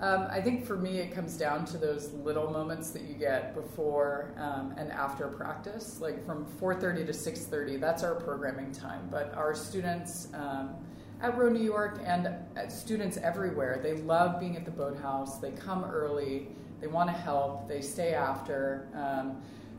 Um, 0.00 0.28
I 0.30 0.40
think 0.40 0.64
for 0.64 0.76
me, 0.76 0.98
it 0.98 1.12
comes 1.12 1.36
down 1.36 1.64
to 1.66 1.76
those 1.76 2.12
little 2.12 2.50
moments 2.50 2.90
that 2.90 3.02
you 3.02 3.14
get 3.14 3.54
before 3.54 4.32
um, 4.38 4.72
and 4.78 4.92
after 4.92 5.26
practice, 5.26 6.00
like 6.00 6.24
from 6.24 6.46
4:30 6.60 7.06
to 7.06 7.12
6:30. 7.12 7.80
That's 7.80 8.04
our 8.04 8.14
programming 8.14 8.70
time. 8.70 9.08
But 9.10 9.34
our 9.34 9.56
students 9.56 10.28
um, 10.34 10.76
at 11.20 11.36
Row 11.36 11.48
New 11.48 11.64
York 11.64 12.00
and 12.04 12.28
students 12.68 13.16
everywhere, 13.16 13.80
they 13.82 13.94
love 13.94 14.38
being 14.38 14.56
at 14.56 14.64
the 14.64 14.70
boathouse. 14.70 15.40
They 15.40 15.50
come 15.50 15.84
early. 15.84 16.46
They 16.80 16.86
want 16.86 17.10
to 17.10 17.16
help. 17.16 17.66
They 17.66 17.80
stay 17.80 18.14
after. 18.14 18.86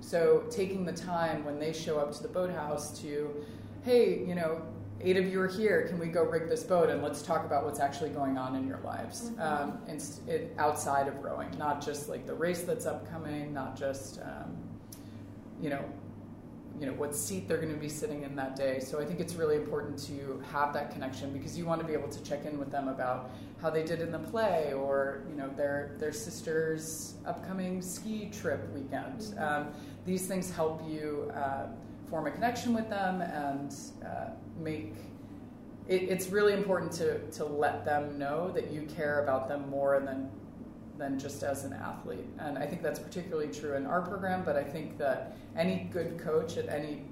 So 0.01 0.43
taking 0.49 0.85
the 0.85 0.93
time 0.93 1.43
when 1.43 1.59
they 1.59 1.73
show 1.73 1.99
up 1.99 2.11
to 2.13 2.21
the 2.21 2.29
boathouse 2.29 2.99
to, 3.01 3.33
hey, 3.83 4.23
you 4.25 4.35
know, 4.35 4.61
eight 5.01 5.17
of 5.17 5.27
you 5.27 5.41
are 5.41 5.47
here. 5.47 5.87
Can 5.87 5.99
we 5.99 6.07
go 6.07 6.23
rig 6.23 6.49
this 6.49 6.63
boat 6.63 6.89
and 6.89 7.01
let's 7.01 7.21
talk 7.21 7.45
about 7.45 7.65
what's 7.65 7.79
actually 7.79 8.09
going 8.09 8.37
on 8.37 8.55
in 8.55 8.67
your 8.67 8.79
lives 8.79 9.29
mm-hmm. 9.29 9.41
um, 9.41 9.79
and 9.87 10.03
it, 10.27 10.53
outside 10.57 11.07
of 11.07 11.23
rowing, 11.23 11.49
not 11.57 11.83
just 11.83 12.09
like 12.09 12.25
the 12.25 12.33
race 12.33 12.63
that's 12.63 12.85
upcoming, 12.85 13.53
not 13.53 13.77
just 13.77 14.19
um, 14.21 14.57
you 15.61 15.69
know 15.69 15.83
you 16.79 16.85
know 16.85 16.93
what 16.93 17.13
seat 17.13 17.47
they're 17.47 17.57
going 17.57 17.73
to 17.73 17.79
be 17.79 17.89
sitting 17.89 18.23
in 18.23 18.35
that 18.37 18.55
day. 18.55 18.79
So 18.79 19.01
I 19.01 19.05
think 19.05 19.19
it's 19.19 19.35
really 19.35 19.55
important 19.55 19.99
to 20.07 20.41
have 20.51 20.73
that 20.73 20.91
connection 20.91 21.33
because 21.33 21.57
you 21.57 21.65
want 21.65 21.81
to 21.81 21.87
be 21.87 21.93
able 21.93 22.07
to 22.07 22.23
check 22.23 22.45
in 22.45 22.57
with 22.57 22.71
them 22.71 22.87
about 22.87 23.31
how 23.61 23.69
they 23.69 23.83
did 23.83 23.99
in 23.99 24.11
the 24.11 24.19
play 24.19 24.71
or 24.73 25.23
you 25.29 25.35
know 25.35 25.49
their 25.49 25.95
their 25.99 26.13
sister's 26.13 27.15
upcoming 27.25 27.81
ski 27.81 28.29
trip 28.31 28.71
weekend. 28.73 29.19
Mm-hmm. 29.19 29.43
Um, 29.43 29.73
these 30.05 30.27
things 30.27 30.49
help 30.49 30.81
you 30.87 31.31
uh, 31.35 31.67
form 32.09 32.27
a 32.27 32.31
connection 32.31 32.73
with 32.73 32.89
them 32.89 33.21
and 33.21 33.75
uh, 34.05 34.31
make. 34.57 34.93
It, 35.89 36.03
it's 36.03 36.29
really 36.29 36.53
important 36.53 36.93
to 36.93 37.19
to 37.31 37.45
let 37.45 37.83
them 37.83 38.17
know 38.17 38.51
that 38.51 38.71
you 38.71 38.83
care 38.83 39.23
about 39.23 39.49
them 39.49 39.69
more 39.69 39.99
than 39.99 40.29
than 40.99 41.17
just 41.17 41.41
as 41.41 41.63
an 41.63 41.73
athlete. 41.73 42.27
And 42.37 42.57
I 42.57 42.67
think 42.67 42.83
that's 42.83 42.99
particularly 42.99 43.51
true 43.51 43.75
in 43.75 43.87
our 43.87 44.01
program, 44.01 44.43
but 44.43 44.55
I 44.55 44.63
think 44.63 44.97
that 44.99 45.37
any 45.57 45.89
good 45.91 46.19
coach 46.19 46.57
at 46.57 46.69
any 46.69 47.03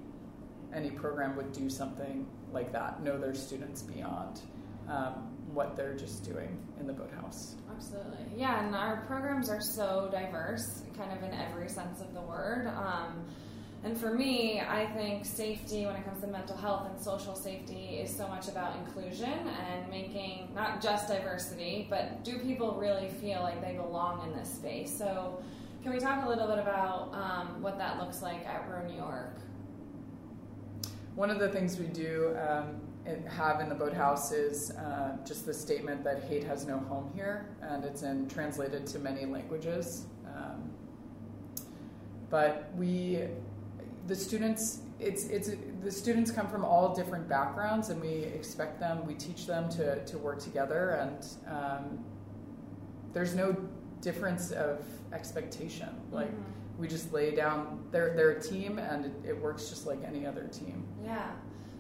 any 0.73 0.91
program 0.91 1.36
would 1.38 1.54
do 1.54 1.69
something 1.69 2.28
like 2.52 2.73
that, 2.73 3.02
know 3.02 3.17
their 3.17 3.34
students 3.34 3.82
beyond 3.82 4.41
um, 4.89 5.34
what 5.54 5.78
they're 5.78 5.95
just 5.95 6.26
doing 6.26 6.60
in 6.78 6.86
the 6.86 6.93
boathouse. 6.93 7.56
Absolutely. 7.73 8.26
Yeah, 8.36 8.65
and 8.65 8.76
our 8.76 9.06
programs 9.08 9.50
are 9.50 9.62
so 9.62 10.10
diverse, 10.12 10.84
kind 10.97 11.12
of 11.17 11.23
in 11.23 11.34
every 11.34 11.69
sense 11.69 12.02
of 12.02 12.13
the 12.13 12.21
word. 12.21 12.67
Um, 12.67 13.26
and 13.84 13.98
for 13.98 14.13
me, 14.13 14.60
I 14.60 14.88
think 14.88 15.26
safety 15.26 15.86
when 15.86 15.96
it 15.96 16.06
comes 16.06 16.22
to 16.22 16.28
mental 16.28 16.58
health 16.58 16.90
and 16.90 17.00
social 17.00 17.36
safety 17.36 18.00
is 18.02 18.16
so 18.16 18.28
much 18.28 18.48
about 18.48 18.76
inclusion 18.78 19.30
and 19.30 19.90
making 19.90 20.50
not 20.56 20.82
just 20.82 21.08
diversity, 21.08 21.88
but 21.90 22.24
do 22.24 22.40
people 22.40 22.76
really 22.76 23.10
feel 23.10 23.42
like 23.42 23.62
they 23.62 23.74
belong 23.74 24.28
in 24.28 24.38
this 24.38 24.52
space? 24.52 24.96
So, 24.96 25.42
can 25.84 25.94
we 25.94 26.00
talk 26.00 26.26
a 26.26 26.28
little 26.28 26.48
bit 26.48 26.58
about 26.58 27.13
um, 27.13 27.62
what 27.62 27.78
that 27.78 28.00
looks 28.00 28.22
like 28.22 28.46
at 28.46 28.68
Row 28.70 28.86
New 28.88 28.98
York? 28.98 29.38
One 31.16 31.30
of 31.30 31.40
the 31.40 31.50
things 31.50 31.80
we 31.80 31.88
do 31.88 32.36
um, 32.38 32.82
have 33.30 33.62
in 33.62 33.70
the 33.70 33.76
boathouse 33.76 34.32
is 34.32 34.72
uh, 34.72 35.18
just 35.26 35.46
the 35.46 35.54
statement 35.54 36.04
that 36.04 36.24
hate 36.24 36.44
has 36.44 36.66
no 36.66 36.80
home 36.80 37.12
here, 37.16 37.46
and 37.62 37.86
it's 37.86 38.02
in 38.02 38.28
translated 38.28 38.86
to 38.88 39.00
many 39.00 39.26
languages. 39.26 40.06
Um, 40.28 40.70
but 42.30 42.70
we 42.76 43.28
the 44.08 44.15
students 44.15 44.80
it's 45.00 45.26
it's 45.26 45.52
the 45.84 45.91
students 45.91 46.32
come 46.32 46.48
from 46.48 46.65
all 46.65 46.96
different 46.96 47.28
backgrounds 47.30 47.89
and 47.89 48.02
we 48.02 48.10
expect 48.10 48.80
them 48.80 49.06
we 49.06 49.13
teach 49.13 49.46
them 49.46 49.70
to, 49.70 50.04
to 50.06 50.17
work 50.17 50.39
together 50.39 50.91
and 50.91 51.28
um, 51.48 52.04
there's 53.13 53.36
no 53.36 53.56
difference 54.02 54.52
of 54.52 54.80
expectation. 55.13 55.89
Like 56.12 56.28
mm-hmm. 56.28 56.82
we 56.82 56.88
just 56.88 57.12
lay 57.13 57.36
down 57.36 57.84
they're, 57.91 58.15
they're 58.15 58.32
a 58.32 58.41
team 58.41 58.80
and 58.80 59.06
it, 59.06 59.30
it, 59.30 59.41
works 59.41 59.70
just 59.70 59.86
like 59.86 60.00
any 60.06 60.26
other 60.26 60.48
team. 60.48 60.86
Yeah. 61.04 61.32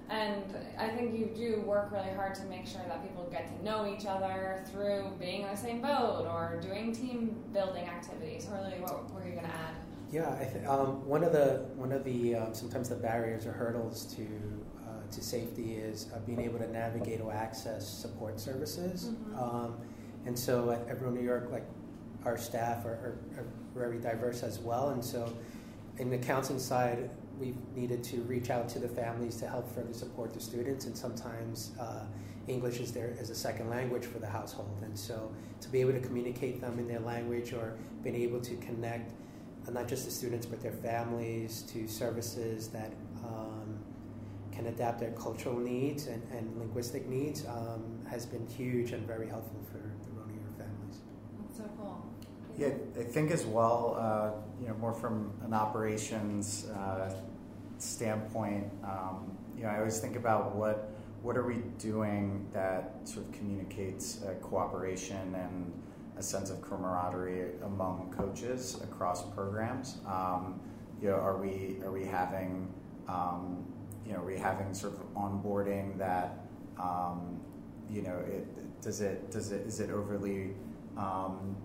And 0.09 0.55
i 0.79 0.87
think 0.87 1.13
you 1.19 1.25
do 1.35 1.61
work 1.65 1.91
really 1.91 2.13
hard 2.15 2.33
to 2.35 2.43
make 2.45 2.65
sure 2.65 2.81
that 2.87 3.03
people 3.03 3.27
get 3.29 3.45
to 3.47 3.65
know 3.65 3.93
each 3.93 4.05
other 4.05 4.63
through 4.71 5.11
being 5.19 5.43
on 5.43 5.51
the 5.51 5.57
same 5.57 5.81
boat 5.81 6.25
or 6.31 6.59
doing 6.61 6.95
team 6.95 7.35
building 7.51 7.85
activities. 7.85 8.47
Or 8.49 8.55
really 8.57 8.79
what 8.79 9.13
were 9.13 9.25
you 9.25 9.33
going 9.33 9.45
to 9.45 9.51
add 9.51 9.75
yeah, 10.11 10.37
I 10.39 10.45
th- 10.45 10.65
um, 10.65 11.05
one 11.05 11.23
of 11.23 11.33
the 11.33 11.65
one 11.75 11.91
of 11.91 12.03
the 12.03 12.35
um, 12.35 12.53
sometimes 12.53 12.89
the 12.89 12.95
barriers 12.95 13.45
or 13.45 13.51
hurdles 13.51 14.05
to 14.15 14.23
uh, 14.85 15.11
to 15.11 15.21
safety 15.21 15.75
is 15.75 16.09
uh, 16.13 16.19
being 16.19 16.39
able 16.39 16.59
to 16.59 16.71
navigate 16.71 17.19
or 17.21 17.33
access 17.33 17.87
support 17.87 18.39
services. 18.39 19.09
Mm-hmm. 19.09 19.39
Um, 19.39 19.77
and 20.25 20.37
so 20.37 20.71
at, 20.71 20.87
at 20.89 21.01
New 21.01 21.21
York, 21.21 21.49
like 21.51 21.65
our 22.25 22.37
staff 22.37 22.85
are, 22.85 22.89
are, 22.89 23.17
are, 23.37 23.45
very 23.73 23.99
diverse 23.99 24.41
as 24.41 24.57
well. 24.57 24.89
And 24.89 25.05
so 25.05 25.31
in 25.99 26.09
the 26.09 26.17
counseling 26.17 26.59
side, 26.59 27.11
we've 27.39 27.55
needed 27.75 28.03
to 28.05 28.21
reach 28.23 28.49
out 28.49 28.67
to 28.69 28.79
the 28.79 28.87
families 28.87 29.35
to 29.37 29.47
help 29.47 29.71
further 29.73 29.93
support 29.93 30.33
the 30.33 30.39
students. 30.39 30.85
And 30.85 30.97
sometimes 30.97 31.73
uh, 31.79 32.05
English 32.47 32.79
is 32.79 32.91
there 32.91 33.15
as 33.19 33.29
a 33.29 33.35
second 33.35 33.69
language 33.69 34.05
for 34.05 34.17
the 34.17 34.27
household. 34.27 34.79
And 34.81 34.97
so 34.97 35.31
to 35.61 35.69
be 35.69 35.79
able 35.79 35.93
to 35.93 35.99
communicate 35.99 36.59
them 36.59 36.79
in 36.79 36.87
their 36.87 36.99
language 36.99 37.53
or 37.53 37.77
being 38.03 38.15
able 38.15 38.41
to 38.41 38.55
connect 38.55 39.11
not 39.71 39.87
just 39.87 40.05
the 40.05 40.11
students 40.11 40.45
but 40.45 40.61
their 40.61 40.71
families 40.71 41.63
to 41.73 41.87
services 41.87 42.67
that 42.69 42.91
um, 43.23 43.77
can 44.51 44.67
adapt 44.67 44.99
their 44.99 45.11
cultural 45.11 45.57
needs 45.57 46.07
and, 46.07 46.21
and 46.31 46.57
linguistic 46.57 47.07
needs 47.07 47.45
um, 47.45 47.99
has 48.09 48.25
been 48.25 48.45
huge 48.47 48.91
and 48.91 49.05
very 49.05 49.27
helpful 49.27 49.59
for 49.71 49.77
the 49.77 50.19
Row 50.19 50.25
New 50.25 50.33
York 50.33 50.57
families. 50.57 50.99
That's 51.41 51.57
so 51.57 51.69
cool. 51.77 52.03
Yeah, 52.57 52.69
I 52.99 53.03
think 53.03 53.29
as 53.29 53.45
well, 53.45 53.97
uh, 53.99 54.31
you 54.59 54.67
know, 54.67 54.73
more 54.75 54.93
from 54.93 55.31
an 55.45 55.53
operations 55.53 56.67
uh, 56.69 57.13
standpoint, 57.77 58.71
um, 58.83 59.37
you 59.55 59.63
know, 59.63 59.69
I 59.69 59.77
always 59.77 59.99
think 59.99 60.15
about 60.15 60.55
what 60.55 60.91
what 61.21 61.35
are 61.35 61.45
we 61.45 61.57
doing 61.79 62.47
that 62.53 62.95
sort 63.03 63.25
of 63.25 63.31
communicates 63.33 64.23
uh, 64.23 64.33
cooperation 64.35 65.35
and 65.35 65.73
a 66.17 66.23
sense 66.23 66.49
of 66.49 66.61
camaraderie 66.61 67.51
among 67.63 68.13
coaches 68.15 68.79
across 68.83 69.23
programs. 69.33 69.97
Um, 70.05 70.59
you 71.01 71.09
know, 71.09 71.15
are 71.15 71.37
we 71.37 71.77
are 71.83 71.91
we 71.91 72.05
having 72.05 72.73
um, 73.07 73.65
you 74.05 74.13
know, 74.13 74.19
are 74.19 74.25
we 74.25 74.37
having 74.37 74.73
sort 74.73 74.93
of 74.93 75.13
onboarding 75.13 75.97
that 75.97 76.47
um, 76.79 77.39
you 77.89 78.01
know, 78.01 78.17
it, 78.27 78.81
does 78.81 79.01
it 79.01 79.31
does 79.31 79.51
it 79.51 79.65
is 79.67 79.79
it 79.79 79.89
overly 79.91 80.51
um, 80.97 81.55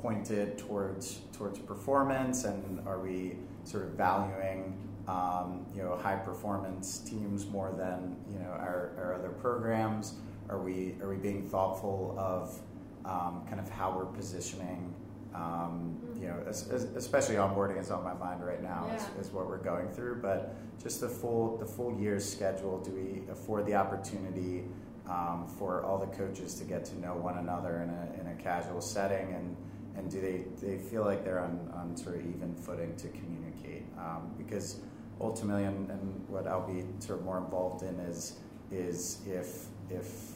pointed 0.00 0.58
towards 0.58 1.20
towards 1.32 1.58
performance, 1.58 2.44
and 2.44 2.80
are 2.86 3.00
we 3.00 3.36
sort 3.64 3.84
of 3.84 3.90
valuing 3.90 4.78
um, 5.08 5.66
you 5.74 5.82
know 5.82 5.96
high 5.96 6.16
performance 6.16 6.98
teams 6.98 7.46
more 7.46 7.72
than 7.76 8.16
you 8.32 8.38
know 8.38 8.50
our, 8.50 8.92
our 8.98 9.14
other 9.14 9.30
programs? 9.30 10.14
Are 10.48 10.60
we 10.60 10.96
are 11.02 11.08
we 11.08 11.16
being 11.16 11.48
thoughtful 11.48 12.14
of 12.18 12.60
um, 13.04 13.42
kind 13.48 13.60
of 13.60 13.68
how 13.68 13.96
we're 13.96 14.06
positioning. 14.06 14.94
Um, 15.34 15.96
you 16.16 16.26
know, 16.26 16.42
as, 16.48 16.68
as, 16.68 16.84
especially 16.96 17.36
onboarding 17.36 17.78
is 17.78 17.92
on 17.92 18.02
my 18.02 18.14
mind 18.14 18.44
right 18.44 18.62
now 18.62 18.86
yeah. 18.88 18.96
is, 18.96 19.26
is, 19.26 19.32
what 19.32 19.46
we're 19.46 19.58
going 19.58 19.88
through. 19.88 20.20
But 20.20 20.56
just 20.82 21.00
the 21.00 21.08
full 21.08 21.56
the 21.56 21.66
full 21.66 21.98
year's 21.98 22.28
schedule. 22.28 22.80
Do 22.80 22.90
we 22.90 23.22
afford 23.30 23.66
the 23.66 23.74
opportunity 23.74 24.64
um, 25.08 25.46
for 25.58 25.84
all 25.84 25.98
the 25.98 26.06
coaches 26.16 26.54
to 26.56 26.64
get 26.64 26.84
to 26.86 26.98
know 27.00 27.14
one 27.14 27.38
another 27.38 27.82
in 27.82 27.90
a, 27.90 28.20
in 28.20 28.38
a 28.38 28.42
casual 28.42 28.80
setting, 28.80 29.34
and 29.34 29.56
and 29.96 30.10
do 30.10 30.20
they 30.20 30.44
they 30.66 30.78
feel 30.78 31.04
like 31.04 31.24
they're 31.24 31.40
on, 31.40 31.70
on 31.74 31.96
sort 31.96 32.16
of 32.16 32.22
even 32.22 32.54
footing 32.54 32.96
to 32.96 33.08
communicate? 33.08 33.84
Um, 33.98 34.34
because 34.36 34.80
ultimately, 35.20 35.64
and, 35.64 35.90
and 35.90 36.28
what 36.28 36.46
I'll 36.46 36.66
be 36.66 36.84
sort 36.98 37.20
of 37.20 37.24
more 37.24 37.38
involved 37.38 37.82
in 37.82 37.98
is 38.00 38.38
is 38.70 39.18
if 39.26 39.66
if 39.90 40.32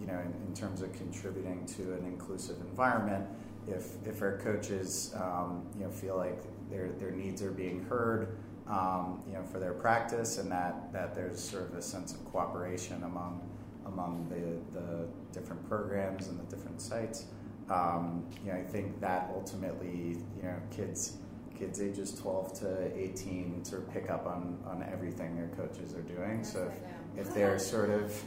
you 0.00 0.06
know, 0.06 0.18
in, 0.18 0.34
in, 0.46 0.54
terms 0.54 0.82
of 0.82 0.92
contributing 0.92 1.64
to 1.76 1.94
an 1.94 2.04
inclusive 2.04 2.56
environment, 2.60 3.26
if 3.66 3.96
if 4.06 4.22
our 4.22 4.38
coaches, 4.38 5.14
um, 5.16 5.66
you 5.78 5.84
know, 5.84 5.90
feel 5.90 6.16
like 6.16 6.42
their 6.70 6.90
their 6.92 7.10
needs 7.10 7.42
are 7.42 7.50
being 7.50 7.84
heard, 7.84 8.36
um, 8.68 9.22
you 9.26 9.34
know, 9.34 9.42
for 9.44 9.58
their 9.58 9.74
practice, 9.74 10.38
and 10.38 10.50
that 10.50 10.92
that 10.92 11.14
there's 11.14 11.40
sort 11.40 11.70
of 11.70 11.76
a 11.76 11.82
sense 11.82 12.12
of 12.12 12.24
cooperation 12.26 13.02
among 13.04 13.40
among 13.86 14.26
the, 14.28 14.78
the 14.78 15.06
different 15.32 15.66
programs 15.68 16.28
and 16.28 16.38
the 16.38 16.56
different 16.56 16.80
sites. 16.80 17.26
Um, 17.70 18.26
you 18.44 18.52
know, 18.52 18.58
I 18.58 18.62
think 18.62 19.00
that 19.00 19.30
ultimately, 19.34 20.18
you 20.36 20.42
know, 20.42 20.56
kids 20.70 21.18
kids 21.58 21.80
ages 21.80 22.12
12 22.20 22.60
to 22.60 22.98
18 22.98 23.64
sort 23.64 23.82
of 23.82 23.92
pick 23.92 24.10
up 24.10 24.26
on, 24.26 24.58
on 24.66 24.84
everything 24.92 25.36
their 25.36 25.48
coaches 25.56 25.94
are 25.94 26.02
doing. 26.02 26.38
Yes, 26.38 26.52
so 26.52 26.70
if, 27.16 27.28
if 27.28 27.34
they're 27.34 27.58
sort 27.58 27.90
of 27.90 28.20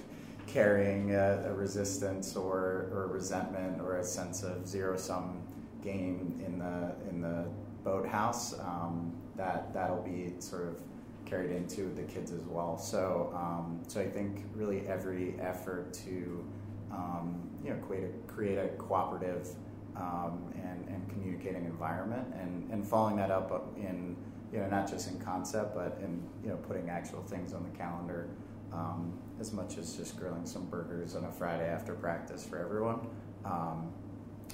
carrying 0.48 1.14
a, 1.14 1.43
a 1.45 1.54
resistance 1.54 2.36
or, 2.36 2.89
or 2.91 3.10
resentment 3.12 3.82
or 3.82 3.98
a 3.98 4.04
sense 4.04 4.43
of 4.43 4.68
zero 4.68 4.98
sum 4.98 5.41
game 5.84 6.41
in 6.45 6.58
the 6.58 6.95
in 7.10 7.22
the 7.22 7.45
boathouse, 7.84 8.58
um, 8.60 9.14
that 9.36 9.74
that'll 9.74 10.02
be 10.02 10.34
sort 10.39 10.68
of 10.68 10.82
carried 11.26 11.52
into 11.52 11.93
the 11.93 12.04
kids 12.04 12.32
as 12.32 12.43
well. 12.43 12.78
So 12.78 13.32
um, 13.36 13.82
so 13.88 14.02
I 14.02 14.08
think 14.08 14.45
really 14.56 14.88
every 14.88 15.36
effort 15.39 15.93
to 16.06 16.45
um, 16.91 17.41
you 17.64 17.72
know 17.72 17.78
create 17.78 18.06
a, 18.06 18.32
create 18.32 18.58
a 18.58 18.70
cooperative 18.78 19.50
um, 19.95 20.54
and, 20.56 20.88
and 20.88 21.10
communicating 21.10 21.66
environment 21.66 22.28
and, 22.39 22.70
and 22.72 22.88
following 22.88 23.16
that 23.18 23.32
up 23.32 23.74
in 23.78 24.16
you 24.54 24.60
know 24.60 24.68
not 24.70 24.89
just 24.89 25.10
in 25.10 25.20
concept 25.20 25.76
but 25.76 25.98
in 26.02 26.22
you 26.43 26.50
know 26.50 26.56
putting 26.56 26.89
actual 26.89 27.22
things 27.24 27.54
on 27.54 27.64
the 27.64 27.78
calendar 27.78 28.30
um, 28.74 29.18
as 29.39 29.53
much 29.53 29.78
as 29.78 29.95
just 29.95 30.18
grilling 30.18 30.45
some 30.45 30.65
burgers 30.65 31.15
on 31.15 31.26
a 31.26 31.32
Friday 31.32 31.68
after 31.68 31.93
practice 31.93 32.45
for 32.45 32.57
everyone. 32.57 32.99
Um, 33.45 33.91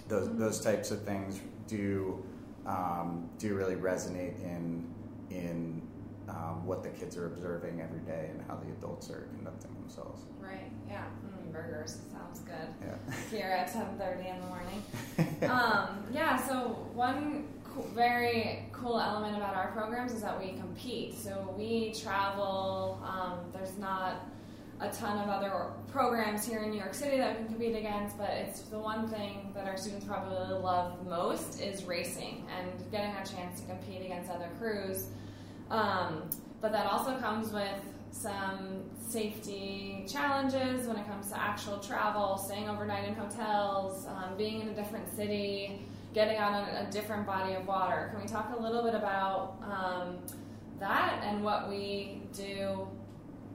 those 0.08 0.36
those 0.38 0.60
types 0.60 0.92
of 0.92 1.02
things 1.04 1.40
do 1.68 2.24
um, 2.66 3.30
do 3.40 3.56
really 3.56 3.76
resonate 3.76 4.42
in 4.42 4.86
in 5.30 5.82
um, 6.30 6.66
what 6.66 6.84
the 6.84 6.90
kids 6.90 7.18
are 7.18 7.28
observing 7.28 7.82
every 7.82 8.00
day 8.00 8.30
and 8.32 8.42
how 8.48 8.56
the 8.56 8.72
adults 8.72 9.10
are 9.10 9.28
conducting 9.36 9.74
themselves. 9.74 10.22
Right. 10.40 10.72
Yeah. 10.88 11.04
Mm, 11.26 11.52
burgers 11.52 11.98
sounds 12.12 12.40
good. 12.40 12.56
Yeah. 12.82 13.16
Here 13.30 13.50
at 13.50 13.72
ten 13.72 13.88
thirty 13.98 14.30
in 14.30 14.40
the 14.40 14.48
morning. 14.48 14.84
um, 15.52 16.06
yeah. 16.12 16.38
So 16.48 16.88
one 16.94 17.48
very 17.94 18.66
cool 18.72 19.00
element 19.00 19.38
about 19.38 19.56
our 19.56 19.72
programs 19.72 20.14
is 20.14 20.22
that 20.22 20.40
we 20.40 20.54
compete. 20.54 21.16
So 21.18 21.54
we 21.58 21.94
travel. 21.94 23.02
Um, 23.06 23.40
there's 23.54 23.78
not 23.78 24.28
a 24.80 24.90
ton 24.90 25.18
of 25.20 25.30
other 25.30 25.68
programs 25.92 26.46
here 26.46 26.60
in 26.60 26.72
New 26.72 26.80
York 26.80 26.94
City 26.94 27.18
that 27.18 27.32
we 27.32 27.38
can 27.38 27.48
compete 27.48 27.76
against, 27.76 28.18
but 28.18 28.30
it's 28.32 28.62
the 28.64 28.80
one 28.80 29.08
thing 29.08 29.52
that 29.56 29.68
our 29.68 29.78
students 29.78 30.06
probably 30.06 30.36
love 30.60 31.06
most 31.08 31.62
is 31.62 31.86
racing 31.86 32.46
and 32.58 32.92
getting 32.92 33.12
a 33.12 33.26
chance 33.26 33.62
to 33.62 33.68
compete 33.68 34.02
against 34.02 34.30
other 34.30 34.50
crews. 34.60 35.08
Um, 35.70 36.30
but 36.60 36.72
that 36.72 36.86
also 36.86 37.18
comes 37.18 37.52
with 37.54 37.80
some 38.12 38.84
safety 39.08 40.06
challenges 40.08 40.88
when 40.88 40.98
it 40.98 41.08
comes 41.08 41.30
to 41.30 41.40
actual 41.40 41.80
travel, 41.80 42.38
staying 42.38 42.70
overnight 42.70 43.08
in 43.08 43.16
hotels, 43.16 44.06
um, 44.08 44.38
being 44.38 44.62
in 44.62 44.70
a 44.70 44.74
different 44.74 45.16
city, 45.16 45.86
getting 46.14 46.38
on 46.38 46.54
a, 46.54 46.86
a 46.88 46.92
different 46.92 47.26
body 47.26 47.56
of 47.56 47.68
water. 47.68 48.10
Can 48.12 48.22
we 48.22 48.28
talk 48.28 48.54
a 48.58 48.62
little 48.62 48.84
bit 48.84 48.96
about 48.96 49.58
um, 49.64 50.18
that 50.80 51.22
and 51.24 51.44
what 51.44 51.70
we 51.70 52.22
do 52.34 52.88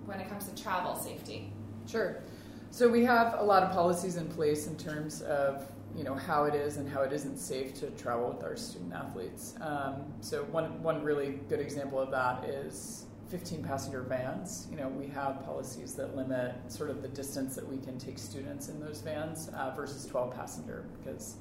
when 0.07 0.21
it 0.21 0.29
comes 0.29 0.49
to 0.49 0.63
travel 0.63 0.95
safety? 0.97 1.53
Sure. 1.87 2.23
So 2.71 2.89
we 2.89 3.05
have 3.05 3.37
a 3.39 3.43
lot 3.43 3.63
of 3.63 3.73
policies 3.73 4.17
in 4.17 4.29
place 4.29 4.67
in 4.67 4.77
terms 4.77 5.23
of 5.23 5.67
you 5.97 6.05
know 6.05 6.15
how 6.15 6.45
it 6.45 6.55
is 6.55 6.77
and 6.77 6.89
how 6.89 7.03
it 7.03 7.13
isn't 7.13 7.39
safe 7.39 7.75
to 7.75 7.91
travel 7.93 8.31
with 8.31 8.45
our 8.45 8.57
student 8.57 8.93
athletes. 8.93 9.55
Um, 9.61 10.05
so 10.21 10.45
one 10.45 10.83
one 10.83 11.03
really 11.03 11.41
good 11.49 11.61
example 11.61 11.99
of 11.99 12.11
that 12.11 12.45
is 12.45 13.07
15 13.31 13.65
passenger 13.65 14.03
vans. 14.03 14.69
You 14.71 14.77
know 14.77 14.89
we 14.89 15.07
have 15.09 15.45
policies 15.45 15.95
that 15.95 16.15
limit 16.15 16.55
sort 16.69 16.91
of 16.91 17.01
the 17.01 17.09
distance 17.09 17.55
that 17.57 17.67
we 17.67 17.79
can 17.79 17.99
take 17.99 18.19
students 18.19 18.69
in 18.69 18.81
those 18.81 19.01
vans 19.01 19.49
uh, 19.57 19.73
versus 19.75 20.05
12 20.07 20.35
passenger 20.35 20.85
because 20.99 21.37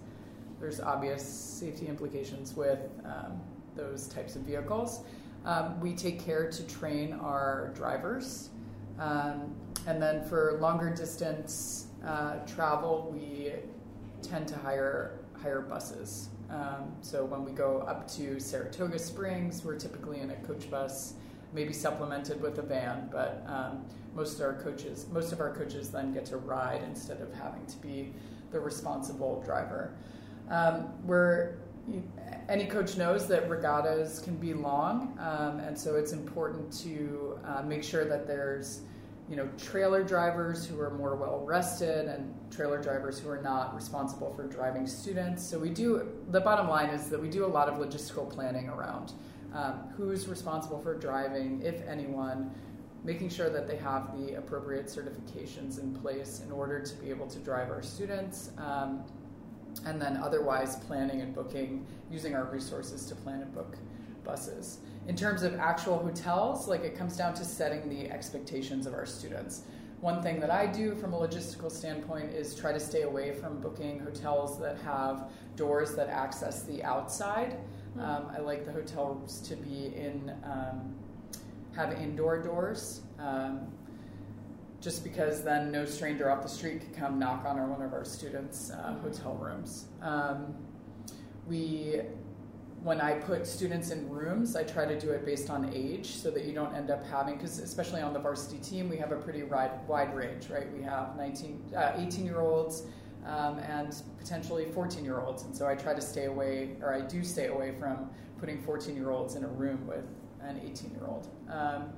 there's 0.59 0.79
obvious 0.79 1.23
safety 1.23 1.87
implications 1.87 2.55
with 2.55 2.79
um, 3.05 3.39
those 3.75 4.07
types 4.07 4.35
of 4.35 4.41
vehicles. 4.41 5.01
Um, 5.45 5.79
we 5.79 5.93
take 5.93 6.19
care 6.19 6.49
to 6.49 6.63
train 6.67 7.13
our 7.13 7.71
drivers. 7.75 8.49
Um, 8.99 9.55
and 9.85 10.01
then 10.01 10.23
for 10.27 10.57
longer 10.59 10.89
distance 10.89 11.87
uh, 12.05 12.37
travel, 12.45 13.09
we 13.13 13.53
tend 14.21 14.47
to 14.49 14.57
hire 14.57 15.19
hire 15.41 15.61
buses. 15.61 16.29
Um, 16.49 16.93
so 17.01 17.23
when 17.23 17.45
we 17.45 17.51
go 17.51 17.79
up 17.81 18.09
to 18.13 18.39
Saratoga 18.39 18.97
Springs, 18.97 19.63
we're 19.63 19.77
typically 19.77 20.19
in 20.19 20.31
a 20.31 20.35
coach 20.37 20.69
bus, 20.69 21.13
maybe 21.53 21.73
supplemented 21.73 22.41
with 22.41 22.57
a 22.57 22.61
van. 22.61 23.09
But 23.11 23.45
um, 23.47 23.85
most 24.15 24.39
of 24.39 24.41
our 24.41 24.55
coaches, 24.55 25.05
most 25.11 25.31
of 25.31 25.39
our 25.39 25.53
coaches, 25.53 25.89
then 25.89 26.11
get 26.11 26.25
to 26.27 26.37
ride 26.37 26.81
instead 26.83 27.21
of 27.21 27.33
having 27.33 27.65
to 27.67 27.77
be 27.77 28.13
the 28.51 28.59
responsible 28.59 29.41
driver. 29.45 29.93
Um, 30.49 30.89
we're 31.03 31.57
any 32.49 32.65
coach 32.65 32.97
knows 32.97 33.27
that 33.27 33.49
regattas 33.49 34.19
can 34.19 34.35
be 34.35 34.53
long, 34.53 35.17
um, 35.19 35.59
and 35.59 35.77
so 35.77 35.95
it's 35.95 36.11
important 36.11 36.71
to 36.83 37.39
uh, 37.45 37.61
make 37.61 37.83
sure 37.83 38.05
that 38.05 38.27
there's 38.27 38.81
you 39.29 39.35
know 39.35 39.47
trailer 39.57 40.03
drivers 40.03 40.65
who 40.65 40.79
are 40.79 40.91
more 40.91 41.15
well 41.15 41.43
rested 41.45 42.07
and 42.07 42.33
trailer 42.49 42.81
drivers 42.81 43.19
who 43.19 43.29
are 43.29 43.41
not 43.41 43.75
responsible 43.75 44.33
for 44.33 44.47
driving 44.47 44.87
students. 44.87 45.45
So 45.47 45.59
we 45.59 45.69
do 45.69 46.09
the 46.29 46.41
bottom 46.41 46.67
line 46.67 46.89
is 46.89 47.09
that 47.09 47.21
we 47.21 47.29
do 47.29 47.45
a 47.45 47.47
lot 47.47 47.67
of 47.67 47.75
logistical 47.75 48.29
planning 48.29 48.69
around 48.69 49.13
um, 49.53 49.79
who's 49.95 50.27
responsible 50.27 50.79
for 50.79 50.97
driving, 50.97 51.61
if 51.63 51.85
anyone. 51.87 52.51
Making 53.03 53.29
sure 53.29 53.49
that 53.49 53.67
they 53.67 53.77
have 53.77 54.17
the 54.17 54.33
appropriate 54.35 54.87
certifications 54.87 55.79
in 55.79 55.93
place 55.93 56.41
in 56.43 56.51
order 56.51 56.81
to 56.81 56.95
be 56.95 57.09
able 57.09 57.27
to 57.27 57.39
drive 57.39 57.69
our 57.69 57.81
students, 57.81 58.51
um, 58.57 59.03
and 59.85 60.01
then 60.01 60.17
otherwise 60.17 60.77
planning 60.87 61.21
and 61.21 61.33
booking 61.33 61.85
using 62.11 62.35
our 62.35 62.45
resources 62.45 63.05
to 63.05 63.15
plan 63.15 63.41
and 63.41 63.53
book 63.53 63.77
buses. 64.23 64.79
In 65.07 65.15
terms 65.15 65.43
of 65.43 65.55
actual 65.55 65.99
hotels, 65.99 66.67
like 66.67 66.83
it 66.83 66.97
comes 66.97 67.15
down 67.15 67.33
to 67.35 67.45
setting 67.45 67.87
the 67.87 68.09
expectations 68.11 68.85
of 68.85 68.93
our 68.93 69.05
students. 69.05 69.61
One 70.01 70.21
thing 70.21 70.39
that 70.41 70.51
I 70.51 70.67
do 70.67 70.93
from 70.95 71.13
a 71.13 71.17
logistical 71.17 71.71
standpoint 71.71 72.31
is 72.31 72.53
try 72.53 72.71
to 72.71 72.79
stay 72.79 73.01
away 73.03 73.33
from 73.33 73.59
booking 73.59 73.99
hotels 73.99 74.59
that 74.59 74.77
have 74.79 75.31
doors 75.55 75.95
that 75.95 76.09
access 76.09 76.63
the 76.63 76.83
outside. 76.83 77.57
Um, 77.99 78.27
I 78.35 78.39
like 78.39 78.63
the 78.63 78.71
hotels 78.71 79.41
to 79.47 79.55
be 79.55 79.87
in 79.95 80.31
um, 80.43 80.93
have 81.75 81.93
indoor 81.93 82.41
doors. 82.41 83.01
Um, 83.17 83.67
just 84.79 85.03
because 85.03 85.43
then 85.43 85.71
no 85.71 85.85
stranger 85.85 86.29
off 86.29 86.43
the 86.43 86.49
street 86.49 86.81
could 86.81 86.95
come 86.95 87.17
knock 87.17 87.45
on 87.45 87.57
our, 87.57 87.67
one 87.67 87.81
of 87.81 87.93
our 87.93 88.05
students' 88.05 88.71
uh, 88.71 88.95
hotel 89.01 89.33
rooms. 89.35 89.85
Um, 90.01 90.55
we, 91.47 92.01
when 92.83 93.01
I 93.01 93.13
put 93.13 93.47
students 93.47 93.89
in 93.89 94.07
rooms, 94.07 94.55
I 94.55 94.63
try 94.63 94.85
to 94.85 94.99
do 94.99 95.09
it 95.11 95.25
based 95.25 95.49
on 95.49 95.71
age 95.73 96.07
so 96.07 96.29
that 96.31 96.45
you 96.45 96.53
don't 96.53 96.75
end 96.75 96.91
up 96.91 97.03
having, 97.07 97.35
because 97.35 97.59
especially 97.59 98.01
on 98.01 98.13
the 98.13 98.19
varsity 98.19 98.59
team, 98.59 98.87
we 98.87 98.97
have 98.97 99.11
a 99.11 99.15
pretty 99.15 99.43
wide, 99.43 99.71
wide 99.87 100.15
range, 100.15 100.49
right? 100.49 100.71
We 100.71 100.83
have 100.83 101.17
19, 101.17 101.73
uh, 101.75 101.93
18 101.97 102.25
year 102.25 102.41
olds 102.41 102.83
um, 103.25 103.59
and 103.59 104.01
potentially 104.19 104.65
14 104.65 105.03
year 105.03 105.19
olds. 105.21 105.43
And 105.43 105.55
so 105.55 105.67
I 105.67 105.75
try 105.75 105.93
to 105.93 106.01
stay 106.01 106.25
away, 106.25 106.75
or 106.81 106.93
I 106.93 107.01
do 107.01 107.23
stay 107.23 107.47
away 107.47 107.73
from 107.79 108.09
putting 108.39 108.61
14 108.61 108.95
year 108.95 109.09
olds 109.09 109.35
in 109.35 109.43
a 109.43 109.47
room 109.47 109.87
with 109.87 110.05
an 110.41 110.61
18 110.63 110.91
year 110.91 111.05
old. 111.07 111.27
Um, 111.49 111.89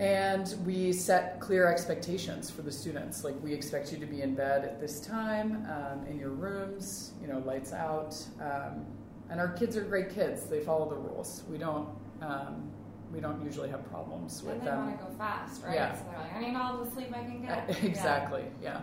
and 0.00 0.54
we 0.64 0.94
set 0.94 1.38
clear 1.40 1.70
expectations 1.70 2.50
for 2.50 2.62
the 2.62 2.72
students. 2.72 3.22
Like 3.22 3.34
we 3.42 3.52
expect 3.52 3.92
you 3.92 3.98
to 3.98 4.06
be 4.06 4.22
in 4.22 4.34
bed 4.34 4.64
at 4.64 4.80
this 4.80 4.98
time, 4.98 5.66
um, 5.70 6.06
in 6.06 6.18
your 6.18 6.30
rooms, 6.30 7.12
you 7.20 7.28
know, 7.28 7.40
lights 7.40 7.74
out. 7.74 8.16
Um, 8.40 8.86
and 9.28 9.38
our 9.38 9.52
kids 9.52 9.76
are 9.76 9.82
great 9.82 10.08
kids; 10.12 10.46
they 10.46 10.60
follow 10.60 10.88
the 10.88 10.96
rules. 10.96 11.44
We 11.50 11.58
don't, 11.58 11.88
um, 12.22 12.70
we 13.12 13.20
don't 13.20 13.44
usually 13.44 13.68
have 13.68 13.88
problems 13.90 14.42
with 14.42 14.64
them. 14.64 14.66
and 14.66 14.66
they 14.66 14.70
them. 14.70 14.86
want 14.86 14.98
to 14.98 15.04
go 15.04 15.12
fast, 15.18 15.62
right? 15.62 15.74
Yeah. 15.74 15.94
So 15.94 16.04
they're 16.10 16.18
like, 16.18 16.34
I 16.34 16.40
need 16.40 16.56
all 16.56 16.82
the 16.82 16.90
sleep 16.90 17.14
I 17.14 17.22
can 17.22 17.42
get. 17.42 17.84
exactly. 17.84 18.44
Yeah. 18.62 18.80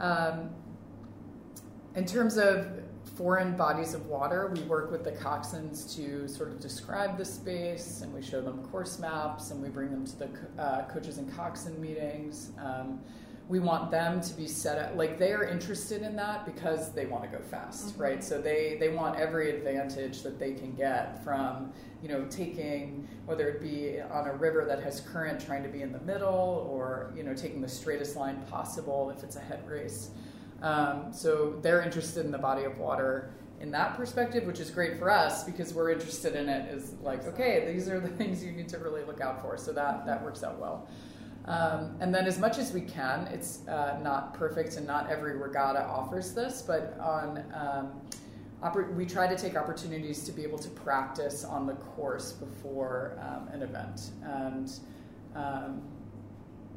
Um, 0.00 0.50
in 1.94 2.04
terms 2.04 2.36
of 2.36 2.66
foreign 3.18 3.56
bodies 3.56 3.94
of 3.94 4.06
water, 4.06 4.48
we 4.54 4.60
work 4.62 4.92
with 4.92 5.02
the 5.02 5.10
coxswains 5.10 5.92
to 5.96 6.28
sort 6.28 6.50
of 6.50 6.60
describe 6.60 7.18
the 7.18 7.24
space, 7.24 8.00
and 8.02 8.14
we 8.14 8.22
show 8.22 8.40
them 8.40 8.62
course 8.68 9.00
maps, 9.00 9.50
and 9.50 9.60
we 9.60 9.68
bring 9.68 9.90
them 9.90 10.06
to 10.06 10.16
the 10.20 10.28
uh, 10.56 10.84
coaches 10.88 11.18
and 11.18 11.34
coxswain 11.34 11.80
meetings. 11.80 12.52
Um, 12.64 13.00
we 13.48 13.58
want 13.58 13.90
them 13.90 14.20
to 14.20 14.34
be 14.34 14.46
set 14.46 14.78
up 14.78 14.94
like 14.94 15.18
they 15.18 15.32
are 15.32 15.42
interested 15.42 16.02
in 16.02 16.14
that 16.14 16.44
because 16.46 16.92
they 16.92 17.06
want 17.06 17.24
to 17.24 17.28
go 17.30 17.42
fast, 17.42 17.96
Mhm. 17.96 18.00
right? 18.00 18.22
So 18.22 18.40
they 18.40 18.76
they 18.78 18.90
want 18.90 19.18
every 19.18 19.50
advantage 19.56 20.22
that 20.22 20.38
they 20.38 20.52
can 20.52 20.72
get 20.74 21.24
from 21.24 21.72
you 22.02 22.08
know 22.10 22.24
taking 22.30 23.08
whether 23.26 23.48
it 23.48 23.60
be 23.60 24.00
on 24.02 24.28
a 24.28 24.34
river 24.34 24.64
that 24.66 24.80
has 24.82 25.00
current 25.00 25.40
trying 25.40 25.62
to 25.64 25.68
be 25.70 25.80
in 25.82 25.92
the 25.92 26.00
middle 26.00 26.68
or 26.70 27.10
you 27.16 27.22
know 27.24 27.32
taking 27.34 27.62
the 27.62 27.68
straightest 27.68 28.16
line 28.16 28.36
possible 28.50 29.10
if 29.16 29.24
it's 29.24 29.36
a 29.36 29.40
head 29.40 29.66
race. 29.66 30.10
Um, 30.62 31.12
so 31.12 31.58
they're 31.62 31.82
interested 31.82 32.24
in 32.24 32.32
the 32.32 32.38
body 32.38 32.64
of 32.64 32.78
water 32.78 33.30
in 33.60 33.70
that 33.72 33.96
perspective, 33.96 34.44
which 34.44 34.60
is 34.60 34.70
great 34.70 34.98
for 34.98 35.10
us 35.10 35.44
because 35.44 35.74
we're 35.74 35.90
interested 35.90 36.34
in 36.34 36.48
it. 36.48 36.72
Is 36.72 36.94
like, 37.02 37.26
okay, 37.26 37.72
these 37.72 37.88
are 37.88 38.00
the 38.00 38.08
things 38.20 38.44
you 38.44 38.52
need 38.52 38.68
to 38.68 38.78
really 38.78 39.04
look 39.04 39.20
out 39.20 39.40
for. 39.42 39.56
So 39.56 39.72
that 39.72 40.06
that 40.06 40.22
works 40.22 40.42
out 40.42 40.58
well. 40.58 40.88
Um, 41.44 41.96
and 42.00 42.14
then, 42.14 42.26
as 42.26 42.38
much 42.38 42.58
as 42.58 42.72
we 42.72 42.82
can, 42.82 43.26
it's 43.28 43.66
uh, 43.68 43.98
not 44.02 44.34
perfect, 44.34 44.76
and 44.76 44.86
not 44.86 45.10
every 45.10 45.36
regatta 45.36 45.82
offers 45.82 46.34
this, 46.34 46.60
but 46.60 46.98
on 47.00 47.42
um, 47.54 48.02
we 48.94 49.06
try 49.06 49.26
to 49.26 49.36
take 49.36 49.56
opportunities 49.56 50.24
to 50.24 50.32
be 50.32 50.42
able 50.42 50.58
to 50.58 50.68
practice 50.70 51.44
on 51.44 51.66
the 51.66 51.74
course 51.74 52.32
before 52.32 53.18
um, 53.22 53.48
an 53.48 53.62
event. 53.62 54.10
And 54.22 54.70
um, 55.34 55.82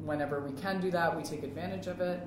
whenever 0.04 0.40
we 0.40 0.52
can 0.60 0.80
do 0.80 0.90
that, 0.92 1.14
we 1.14 1.22
take 1.22 1.42
advantage 1.42 1.86
of 1.86 2.00
it. 2.00 2.20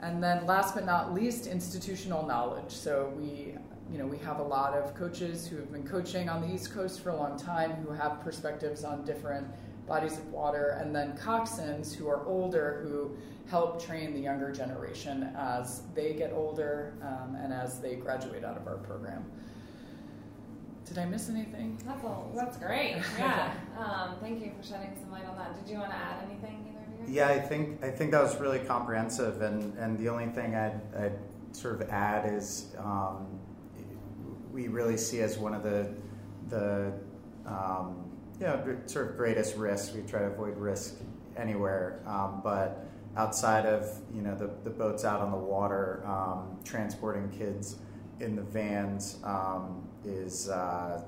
And 0.00 0.22
then, 0.22 0.46
last 0.46 0.74
but 0.74 0.84
not 0.84 1.12
least, 1.12 1.46
institutional 1.46 2.24
knowledge. 2.26 2.70
So 2.70 3.12
we 3.16 3.54
you 3.90 3.98
know, 3.98 4.06
we 4.06 4.18
have 4.18 4.38
a 4.38 4.42
lot 4.42 4.74
of 4.74 4.94
coaches 4.94 5.46
who 5.46 5.56
have 5.56 5.72
been 5.72 5.86
coaching 5.86 6.28
on 6.28 6.42
the 6.42 6.54
East 6.54 6.72
Coast 6.72 7.00
for 7.00 7.10
a 7.10 7.16
long 7.16 7.38
time 7.38 7.72
who 7.72 7.90
have 7.90 8.20
perspectives 8.20 8.84
on 8.84 9.04
different 9.04 9.46
bodies 9.86 10.18
of 10.18 10.26
water, 10.28 10.78
and 10.80 10.94
then 10.94 11.16
coxswains 11.16 11.94
who 11.94 12.08
are 12.08 12.26
older 12.26 12.80
who 12.82 13.16
help 13.50 13.82
train 13.82 14.12
the 14.12 14.20
younger 14.20 14.52
generation 14.52 15.34
as 15.36 15.82
they 15.94 16.12
get 16.12 16.32
older 16.32 16.92
um, 17.00 17.34
and 17.36 17.52
as 17.52 17.80
they 17.80 17.94
graduate 17.94 18.44
out 18.44 18.58
of 18.58 18.66
our 18.66 18.76
program. 18.76 19.24
Did 20.84 20.98
I 20.98 21.06
miss 21.06 21.30
anything? 21.30 21.78
That's 21.86 22.04
all. 22.04 22.30
That's 22.34 22.58
great. 22.58 22.96
Yeah. 23.18 23.52
um, 23.78 24.16
thank 24.20 24.42
you 24.42 24.52
for 24.58 24.66
shedding 24.66 24.94
some 25.00 25.10
light 25.10 25.24
on 25.24 25.36
that. 25.36 25.58
Did 25.58 25.70
you 25.70 25.78
want 25.78 25.90
to 25.90 25.96
add 25.96 26.24
anything, 26.24 26.66
either 26.66 26.66
of 26.66 26.66
you? 26.66 26.67
Yeah, 27.08 27.28
I 27.28 27.38
think 27.38 27.82
I 27.82 27.90
think 27.90 28.10
that 28.10 28.22
was 28.22 28.38
really 28.38 28.58
comprehensive, 28.58 29.40
and, 29.40 29.76
and 29.78 29.98
the 29.98 30.10
only 30.10 30.26
thing 30.26 30.54
I'd, 30.54 30.80
I'd 30.94 31.18
sort 31.52 31.80
of 31.80 31.88
add 31.88 32.30
is 32.30 32.74
um, 32.78 33.40
we 34.52 34.68
really 34.68 34.98
see 34.98 35.20
as 35.20 35.38
one 35.38 35.54
of 35.54 35.62
the 35.62 35.94
the 36.48 36.92
um, 37.46 38.10
you 38.38 38.46
know 38.46 38.76
sort 38.84 39.10
of 39.10 39.16
greatest 39.16 39.56
risks. 39.56 39.94
We 39.94 40.02
try 40.02 40.20
to 40.20 40.26
avoid 40.26 40.58
risk 40.58 40.96
anywhere, 41.36 42.02
um, 42.06 42.42
but 42.44 42.86
outside 43.16 43.64
of 43.64 43.88
you 44.14 44.20
know 44.20 44.34
the, 44.34 44.50
the 44.64 44.70
boats 44.70 45.06
out 45.06 45.20
on 45.20 45.30
the 45.30 45.38
water, 45.38 46.02
um, 46.06 46.58
transporting 46.62 47.30
kids 47.30 47.76
in 48.20 48.36
the 48.36 48.42
vans 48.42 49.18
um, 49.24 49.88
is 50.04 50.50
uh, 50.50 51.02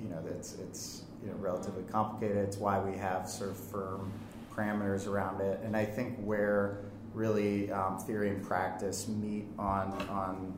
you 0.00 0.08
know 0.08 0.22
it's 0.28 0.54
it's 0.54 1.02
you 1.24 1.28
know 1.28 1.36
relatively 1.38 1.82
complicated. 1.90 2.36
It's 2.36 2.56
why 2.56 2.78
we 2.78 2.96
have 2.98 3.28
sort 3.28 3.50
of 3.50 3.56
firm 3.56 4.12
parameters 4.54 5.06
around 5.06 5.40
it, 5.40 5.60
and 5.62 5.76
I 5.76 5.84
think 5.84 6.18
where 6.22 6.84
really 7.14 7.70
um, 7.72 7.98
theory 7.98 8.30
and 8.30 8.42
practice 8.42 9.08
meet 9.08 9.46
on 9.58 9.92
on 10.08 10.56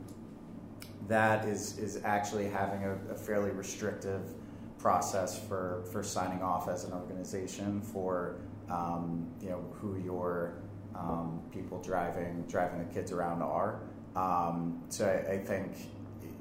that 1.09 1.47
is 1.47 1.79
is 1.79 2.01
actually 2.05 2.49
having 2.49 2.85
a, 2.85 2.93
a, 3.11 3.15
fairly 3.15 3.51
restrictive 3.51 4.35
process 4.79 5.39
for 5.39 5.85
for 5.91 6.03
signing 6.03 6.43
off 6.43 6.69
as 6.69 6.85
an 6.85 6.93
organization 6.93 7.81
for 7.81 8.37
um, 8.71 9.29
you 9.41 9.49
know 9.49 9.65
who 9.73 9.99
your 9.99 10.55
um, 10.95 11.43
people 11.53 11.81
driving 11.83 12.45
driving 12.49 12.87
the 12.87 12.95
kids 12.95 13.13
around 13.13 13.43
are. 13.43 13.81
Um, 14.15 14.83
so 14.89 15.07
I, 15.07 15.33
I, 15.33 15.39
think 15.39 15.73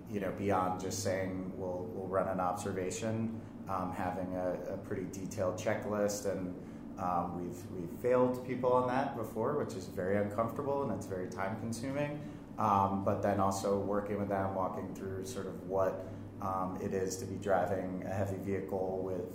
you 0.09 0.19
know 0.19 0.31
beyond 0.37 0.81
just 0.81 1.03
saying 1.03 1.53
we'll 1.55 1.87
we'll 1.93 2.07
run 2.07 2.27
an 2.27 2.39
observation, 2.39 3.39
um, 3.69 3.93
having 3.93 4.35
a, 4.35 4.73
a, 4.73 4.77
pretty 4.77 5.05
detailed 5.11 5.57
checklist 5.57 6.29
and 6.29 6.53
um, 7.01 7.41
we've 7.41 7.57
we've 7.75 7.99
failed 7.99 8.45
people 8.47 8.71
on 8.71 8.87
that 8.87 9.17
before, 9.17 9.57
which 9.57 9.75
is 9.75 9.87
very 9.87 10.17
uncomfortable 10.17 10.83
and 10.83 10.91
it's 10.91 11.07
very 11.07 11.27
time 11.27 11.57
consuming. 11.59 12.19
Um, 12.59 13.03
but 13.03 13.23
then 13.23 13.39
also 13.39 13.79
working 13.79 14.19
with 14.19 14.29
them, 14.29 14.53
walking 14.53 14.93
through 14.93 15.25
sort 15.25 15.47
of 15.47 15.67
what 15.67 16.05
um, 16.41 16.77
it 16.81 16.93
is 16.93 17.17
to 17.17 17.25
be 17.25 17.35
driving 17.35 18.03
a 18.05 18.13
heavy 18.13 18.37
vehicle 18.37 19.01
with 19.03 19.25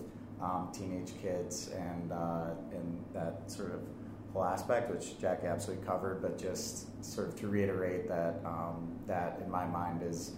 um, 0.41 0.71
teenage 0.73 1.13
kids 1.21 1.71
and 1.75 2.13
uh, 2.13 2.51
and 2.73 3.05
that 3.13 3.51
sort 3.51 3.73
of 3.73 3.81
whole 4.33 4.45
aspect, 4.45 4.91
which 4.91 5.19
Jack 5.19 5.43
absolutely 5.45 5.85
covered. 5.85 6.23
But 6.23 6.39
just 6.39 7.05
sort 7.05 7.29
of 7.29 7.37
to 7.41 7.49
reiterate 7.49 8.07
that 8.09 8.41
um, 8.45 8.97
that 9.09 9.41
in 9.45 9.51
my 9.51 9.67
mind 9.67 10.03
is 10.03 10.33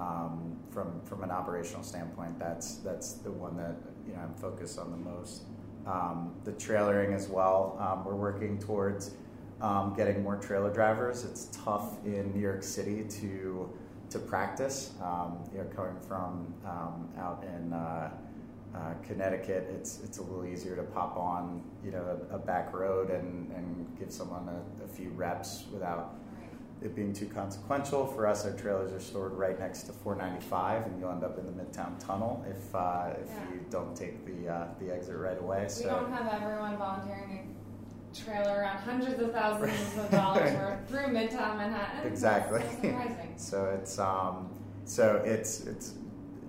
um, 0.00 0.56
from 0.70 1.00
from 1.04 1.22
an 1.22 1.30
operational 1.30 1.84
standpoint, 1.84 2.38
that's 2.38 2.76
that's 2.76 3.12
the 3.14 3.30
one 3.30 3.56
that 3.56 3.76
you 4.06 4.14
know 4.14 4.20
I'm 4.20 4.34
focused 4.34 4.78
on 4.80 4.90
the 4.90 4.96
most. 4.96 5.42
Um, 5.86 6.34
the 6.44 6.52
trailering 6.52 7.14
as 7.14 7.28
well. 7.28 7.76
we're 8.06 8.14
working 8.14 8.58
towards 8.58 9.12
um, 9.62 9.94
getting 9.96 10.22
more 10.22 10.36
trailer 10.36 10.72
drivers. 10.72 11.24
It's 11.24 11.48
tough 11.52 12.04
in 12.04 12.32
New 12.34 12.40
York 12.40 12.62
City 12.62 13.04
to 13.20 13.70
to 14.10 14.18
practice. 14.18 14.92
Um, 15.02 15.38
you 15.52 15.58
know, 15.58 15.64
coming 15.74 15.98
from 16.06 16.52
um, 16.66 17.08
out 17.18 17.44
in 17.44 17.72
uh, 17.72 18.10
uh, 18.74 18.94
Connecticut, 19.02 19.68
it's 19.72 20.00
it's 20.02 20.18
a 20.18 20.22
little 20.22 20.44
easier 20.44 20.76
to 20.76 20.82
pop 20.82 21.16
on 21.16 21.62
you 21.84 21.92
know 21.92 22.18
a, 22.30 22.34
a 22.34 22.38
back 22.38 22.74
road 22.74 23.10
and, 23.10 23.50
and 23.52 23.96
give 23.98 24.10
someone 24.12 24.48
a, 24.48 24.84
a, 24.84 24.88
few 24.88 25.10
reps 25.10 25.64
without 25.72 26.14
it 26.84 26.94
being 26.94 27.12
too 27.12 27.26
consequential. 27.26 28.06
For 28.06 28.26
us, 28.26 28.44
our 28.44 28.52
trailers 28.52 28.92
are 28.92 29.00
stored 29.00 29.32
right 29.32 29.58
next 29.58 29.84
to 29.84 29.92
495, 29.92 30.86
and 30.86 31.00
you'll 31.00 31.10
end 31.10 31.24
up 31.24 31.38
in 31.38 31.46
the 31.46 31.52
Midtown 31.52 31.98
Tunnel 32.04 32.44
if 32.48 32.74
uh, 32.74 33.10
if 33.20 33.28
yeah. 33.28 33.52
you 33.52 33.60
don't 33.70 33.96
take 33.96 34.24
the 34.26 34.52
uh, 34.52 34.68
the 34.80 34.92
exit 34.92 35.16
right 35.16 35.38
away. 35.38 35.66
So 35.68 35.84
we 35.84 35.90
so. 35.90 36.00
don't 36.00 36.12
have 36.12 36.42
everyone 36.42 36.76
volunteering 36.76 37.54
a 38.12 38.16
trailer 38.16 38.60
around 38.60 38.78
hundreds 38.78 39.20
of 39.20 39.32
thousands 39.32 39.98
of 39.98 40.10
dollars 40.10 40.52
worth 40.56 40.88
through 40.88 41.14
Midtown 41.14 41.56
Manhattan. 41.56 42.06
Exactly. 42.06 42.62
so 43.36 43.76
it's 43.80 43.98
um, 43.98 44.50
so 44.84 45.22
it's 45.24 45.66
it's 45.66 45.94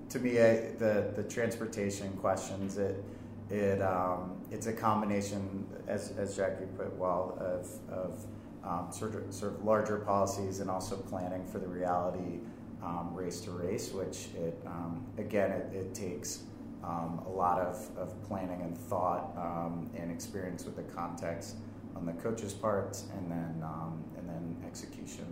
to 0.10 0.20
me 0.20 0.40
I, 0.40 0.72
the 0.78 1.12
the 1.16 1.24
transportation 1.24 2.12
questions 2.14 2.78
it 2.78 3.04
it 3.50 3.82
um, 3.82 4.42
it's 4.52 4.68
a 4.68 4.74
combination 4.74 5.66
as 5.88 6.14
as 6.18 6.36
Jackie 6.36 6.66
put 6.78 6.94
well 6.96 7.38
of 7.40 7.68
of 7.92 8.26
um, 8.66 8.88
sort 8.92 9.16
of 9.16 9.34
sort 9.34 9.54
of 9.54 9.64
larger 9.64 10.00
policies 10.00 10.60
and 10.60 10.70
also 10.70 10.96
planning 10.96 11.46
for 11.46 11.60
the 11.60 11.68
reality 11.68 12.40
um, 12.84 13.12
race 13.14 13.42
to 13.42 13.52
race, 13.52 13.92
which 13.92 14.28
it 14.36 14.62
um, 14.66 15.06
again 15.18 15.52
it, 15.52 15.74
it 15.74 15.94
takes 15.94 16.44
um, 16.84 17.22
a 17.26 17.30
lot 17.30 17.60
of, 17.60 17.90
of 17.98 18.22
planning 18.24 18.62
and 18.62 18.78
thought 18.78 19.32
um, 19.38 19.90
and 19.98 20.12
experience 20.12 20.66
with 20.66 20.76
the 20.76 20.84
context 20.84 21.56
on 21.96 22.06
the 22.06 22.14
coach's 22.14 22.54
part, 22.54 23.02
and 23.18 23.32
then 23.32 23.62
um, 23.64 24.04
and 24.18 24.28
then 24.28 24.58
execution. 24.66 25.26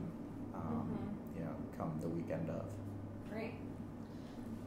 Um, 0.53 0.89
mm-hmm. 0.91 1.39
You 1.39 1.45
know, 1.45 1.55
come 1.77 1.97
the 2.01 2.09
weekend 2.09 2.49
of. 2.49 2.65
Great. 3.31 3.53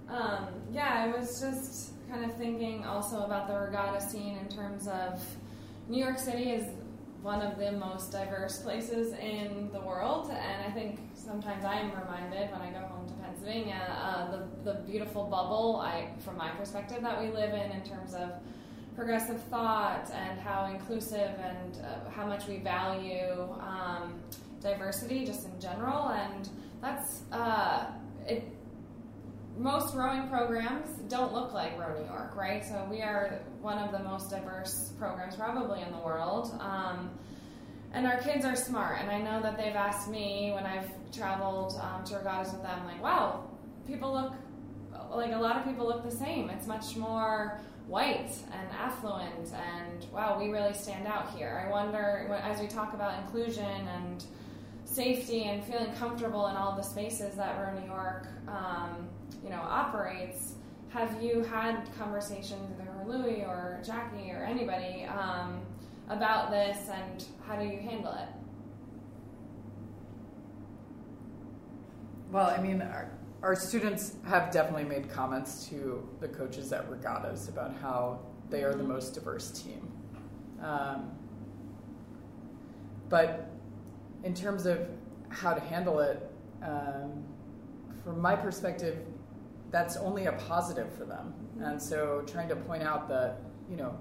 Um, 0.08 0.48
yeah, 0.72 1.04
I 1.04 1.16
was 1.16 1.40
just 1.40 1.92
kind 2.10 2.24
of 2.24 2.36
thinking 2.36 2.84
also 2.84 3.22
about 3.22 3.48
the 3.48 3.58
regatta 3.58 4.00
scene 4.00 4.36
in 4.36 4.48
terms 4.48 4.86
of 4.88 5.22
New 5.88 6.02
York 6.02 6.18
City 6.18 6.50
is 6.50 6.66
one 7.24 7.40
of 7.40 7.58
the 7.58 7.72
most 7.72 8.12
diverse 8.12 8.60
places 8.60 9.14
in 9.14 9.70
the 9.72 9.80
world, 9.80 10.30
and 10.30 10.62
I 10.62 10.70
think 10.70 11.00
sometimes 11.14 11.64
I 11.64 11.76
am 11.76 11.90
reminded 11.90 12.52
when 12.52 12.60
I 12.60 12.70
go 12.70 12.80
home 12.86 13.08
to 13.08 13.14
Pennsylvania 13.14 13.80
uh, 13.98 14.30
the 14.30 14.72
the 14.72 14.80
beautiful 14.82 15.24
bubble 15.24 15.80
I, 15.82 16.10
from 16.18 16.36
my 16.36 16.50
perspective, 16.50 17.00
that 17.00 17.18
we 17.18 17.30
live 17.30 17.54
in 17.54 17.70
in 17.72 17.82
terms 17.82 18.12
of 18.12 18.28
progressive 18.94 19.42
thought 19.44 20.10
and 20.12 20.38
how 20.38 20.66
inclusive 20.66 21.32
and 21.40 21.78
uh, 21.78 22.10
how 22.10 22.26
much 22.26 22.46
we 22.46 22.58
value 22.58 23.48
um, 23.58 24.20
diversity 24.60 25.24
just 25.24 25.46
in 25.46 25.58
general, 25.58 26.10
and 26.10 26.50
that's 26.82 27.22
uh, 27.32 27.86
it 28.28 28.53
most 29.56 29.94
rowing 29.94 30.28
programs 30.28 30.88
don't 31.08 31.32
look 31.32 31.52
like 31.52 31.78
Row 31.78 31.94
New 31.98 32.06
York, 32.06 32.34
right? 32.36 32.64
So 32.64 32.86
we 32.90 33.02
are 33.02 33.40
one 33.60 33.78
of 33.78 33.92
the 33.92 34.00
most 34.00 34.30
diverse 34.30 34.92
programs 34.98 35.36
probably 35.36 35.82
in 35.82 35.90
the 35.92 35.98
world. 35.98 36.56
Um, 36.60 37.10
and 37.92 38.06
our 38.06 38.18
kids 38.18 38.44
are 38.44 38.56
smart, 38.56 38.98
and 39.00 39.10
I 39.10 39.20
know 39.20 39.40
that 39.40 39.56
they've 39.56 39.76
asked 39.76 40.10
me 40.10 40.50
when 40.52 40.66
I've 40.66 40.90
traveled 41.12 41.80
um, 41.80 42.04
to 42.06 42.16
regattas 42.16 42.52
with 42.52 42.62
them, 42.62 42.84
like, 42.86 43.00
wow, 43.00 43.48
people 43.86 44.12
look 44.12 44.32
like 45.10 45.32
a 45.32 45.38
lot 45.38 45.56
of 45.56 45.64
people 45.64 45.86
look 45.86 46.02
the 46.02 46.16
same. 46.16 46.50
It's 46.50 46.66
much 46.66 46.96
more 46.96 47.60
white 47.86 48.32
and 48.52 48.68
affluent, 48.72 49.52
and 49.52 50.06
wow, 50.12 50.36
we 50.38 50.48
really 50.48 50.74
stand 50.74 51.06
out 51.06 51.30
here. 51.36 51.64
I 51.64 51.70
wonder, 51.70 52.36
as 52.42 52.60
we 52.60 52.66
talk 52.66 52.94
about 52.94 53.22
inclusion 53.22 53.64
and 53.64 54.24
safety 54.84 55.44
and 55.44 55.64
feeling 55.64 55.92
comfortable 55.94 56.48
in 56.48 56.56
all 56.56 56.76
the 56.76 56.82
spaces 56.82 57.36
that 57.36 57.58
Row 57.60 57.78
New 57.78 57.86
York 57.86 58.26
um, 58.48 59.08
you 59.44 59.50
know 59.50 59.60
operates. 59.60 60.54
Have 60.88 61.22
you 61.22 61.42
had 61.42 61.88
conversations 61.98 62.70
with 62.70 62.86
her, 62.86 63.04
Louie 63.06 63.42
or 63.42 63.80
Jackie 63.84 64.30
or 64.30 64.44
anybody 64.44 65.04
um, 65.04 65.60
about 66.08 66.50
this, 66.50 66.88
and 66.88 67.24
how 67.46 67.56
do 67.56 67.66
you 67.66 67.78
handle 67.78 68.12
it? 68.12 68.28
Well, 72.30 72.48
I 72.48 72.60
mean, 72.60 72.80
our, 72.82 73.10
our 73.42 73.54
students 73.54 74.16
have 74.26 74.50
definitely 74.50 74.84
made 74.84 75.10
comments 75.10 75.68
to 75.68 76.08
the 76.20 76.28
coaches 76.28 76.72
at 76.72 76.88
regattas 76.90 77.48
about 77.48 77.74
how 77.80 78.20
they 78.50 78.62
are 78.62 78.72
the 78.72 78.78
mm-hmm. 78.78 78.92
most 78.92 79.14
diverse 79.14 79.50
team. 79.50 79.92
Um, 80.62 81.10
but 83.08 83.50
in 84.22 84.34
terms 84.34 84.66
of 84.66 84.88
how 85.28 85.54
to 85.54 85.60
handle 85.60 86.00
it, 86.00 86.30
um, 86.62 87.24
from 88.04 88.20
my 88.20 88.34
perspective, 88.36 88.98
that's 89.74 89.96
only 89.96 90.26
a 90.26 90.32
positive 90.32 90.88
for 90.96 91.04
them. 91.04 91.34
And 91.60 91.82
so 91.82 92.22
trying 92.28 92.48
to 92.48 92.54
point 92.54 92.84
out 92.84 93.08
that, 93.08 93.40
you 93.68 93.74
know, 93.76 93.98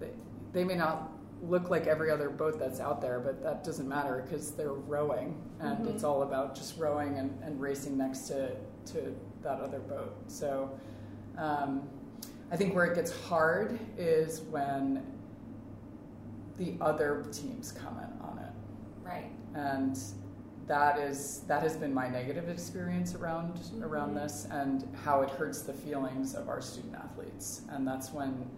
they, 0.00 0.08
they 0.54 0.64
may 0.64 0.76
not 0.76 1.12
look 1.42 1.68
like 1.68 1.86
every 1.86 2.10
other 2.10 2.30
boat 2.30 2.58
that's 2.58 2.80
out 2.80 3.02
there, 3.02 3.20
but 3.20 3.42
that 3.42 3.62
doesn't 3.62 3.86
matter 3.86 4.24
because 4.24 4.52
they're 4.52 4.72
rowing, 4.72 5.36
and 5.60 5.84
Mhm. 5.84 5.90
it's 5.94 6.04
all 6.04 6.22
about 6.22 6.54
just 6.54 6.78
rowing 6.78 7.18
and, 7.18 7.38
and 7.42 7.60
racing 7.60 7.98
next 7.98 8.20
to, 8.28 8.56
to 8.86 9.14
that 9.42 9.60
other 9.60 9.78
boat. 9.80 10.16
So 10.26 10.70
um, 11.36 11.86
I 12.50 12.56
think 12.56 12.74
where 12.74 12.86
it 12.86 12.94
gets 12.94 13.12
hard 13.26 13.78
is 13.98 14.40
when 14.40 15.02
the 16.56 16.72
other 16.80 17.26
teams 17.30 17.72
comment 17.72 18.10
on 18.22 18.38
it, 18.38 18.52
Right. 19.06 19.30
and 19.54 19.98
that 20.68 20.98
is 20.98 21.40
that 21.48 21.62
has 21.62 21.76
been 21.76 21.92
my 21.92 22.08
negative 22.08 22.48
experience 22.48 23.14
around 23.14 23.58
around 23.82 24.10
Mhm. 24.10 24.22
this 24.22 24.46
and 24.50 24.86
how 25.02 25.22
it 25.22 25.30
hurts 25.30 25.62
the 25.62 25.72
feelings 25.72 26.34
of 26.34 26.48
our 26.48 26.60
student 26.60 26.94
athletes, 26.94 27.62
and 27.70 27.86
that's 27.86 28.12
when 28.12 28.48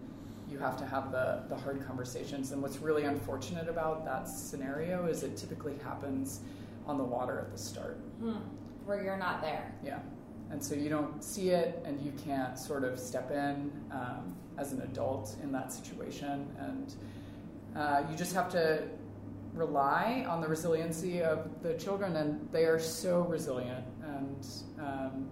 you 0.49 0.59
have 0.59 0.75
to 0.75 0.85
have 0.85 1.11
the, 1.13 1.43
the 1.47 1.55
hard 1.55 1.81
conversations. 1.87 2.51
And 2.51 2.61
what's 2.61 2.79
really 2.79 3.05
unfortunate 3.05 3.69
about 3.69 4.03
that 4.03 4.27
scenario 4.27 5.05
is 5.05 5.23
it 5.23 5.37
typically 5.37 5.77
happens 5.77 6.41
on 6.85 6.97
the 6.97 7.03
water 7.05 7.39
at 7.39 7.51
the 7.53 7.57
start. 7.57 7.95
Hmm. 8.19 8.33
Where 8.85 9.01
you're 9.01 9.15
not 9.17 9.41
there. 9.41 9.73
Yeah. 9.81 9.99
And 10.49 10.61
so 10.61 10.75
you 10.75 10.89
don't 10.89 11.23
see 11.23 11.51
it 11.51 11.81
and 11.85 12.01
you 12.01 12.11
can't 12.11 12.59
sort 12.59 12.83
of 12.83 12.99
step 12.99 13.31
in 13.31 13.71
um, 13.91 14.35
as 14.57 14.73
an 14.73 14.81
adult 14.81 15.37
in 15.41 15.53
that 15.53 15.71
situation. 15.71 16.53
And 16.59 16.95
uh, 17.73 18.03
you 18.11 18.17
just 18.17 18.33
have 18.35 18.49
to 18.51 18.83
rely 19.53 20.25
on 20.27 20.41
the 20.41 20.47
resiliency 20.47 21.21
of 21.21 21.49
the 21.61 21.73
children, 21.75 22.15
and 22.15 22.47
they 22.51 22.65
are 22.65 22.79
so 22.79 23.21
resilient. 23.21 23.85
And 24.03 24.47
um, 24.79 25.29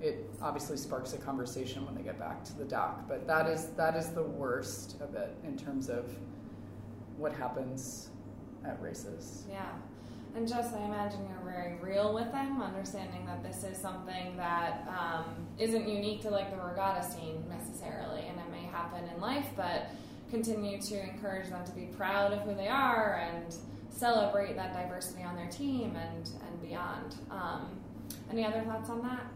it 0.00 0.28
obviously 0.40 0.76
sparks 0.76 1.12
a 1.12 1.18
conversation 1.18 1.84
when 1.86 1.94
they 1.94 2.02
get 2.02 2.18
back 2.18 2.44
to 2.44 2.56
the 2.56 2.64
dock. 2.64 3.08
But 3.08 3.26
that 3.26 3.46
is 3.46 3.68
that 3.76 3.96
is 3.96 4.08
the 4.10 4.22
worst 4.22 5.00
of 5.00 5.14
it 5.14 5.34
in 5.44 5.56
terms 5.56 5.88
of 5.88 6.12
what 7.16 7.32
happens 7.32 8.10
at 8.64 8.80
races. 8.82 9.44
Yeah. 9.50 9.72
And 10.34 10.48
just, 10.48 10.74
I 10.74 10.82
imagine 10.86 11.20
you're 11.28 11.52
very 11.52 11.76
real 11.82 12.14
with 12.14 12.32
them, 12.32 12.62
understanding 12.62 13.26
that 13.26 13.42
this 13.42 13.64
is 13.64 13.76
something 13.76 14.34
that 14.38 14.88
um, 14.88 15.26
isn't 15.58 15.86
unique 15.86 16.22
to 16.22 16.30
like 16.30 16.50
the 16.50 16.56
regatta 16.56 17.06
scene 17.06 17.44
necessarily, 17.50 18.22
and 18.22 18.38
it 18.38 18.50
may 18.50 18.62
happen 18.62 19.04
in 19.14 19.20
life, 19.20 19.46
but 19.54 19.90
continue 20.32 20.80
to 20.80 20.98
encourage 20.98 21.50
them 21.50 21.62
to 21.62 21.72
be 21.72 21.82
proud 21.82 22.32
of 22.32 22.40
who 22.40 22.54
they 22.54 22.66
are 22.66 23.20
and 23.30 23.54
celebrate 23.90 24.56
that 24.56 24.72
diversity 24.72 25.22
on 25.22 25.36
their 25.36 25.48
team 25.48 25.94
and, 25.94 26.30
and 26.46 26.62
beyond. 26.62 27.16
Um, 27.30 27.68
any 28.30 28.44
other 28.44 28.62
thoughts 28.62 28.88
on 28.88 29.02
that? 29.02 29.26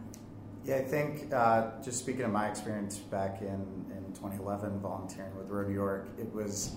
Yeah, 0.65 0.77
I 0.77 0.85
think 0.85 1.33
uh, 1.33 1.71
just 1.85 1.99
speaking 1.99 2.23
of 2.23 2.33
my 2.33 2.49
experience 2.49 2.97
back 2.97 3.43
in, 3.43 3.85
in 3.95 4.13
2011, 4.15 4.81
volunteering 4.81 5.37
with 5.37 5.49
Row 5.49 5.69
New 5.69 5.75
York, 5.75 6.09
it 6.19 6.33
was 6.33 6.77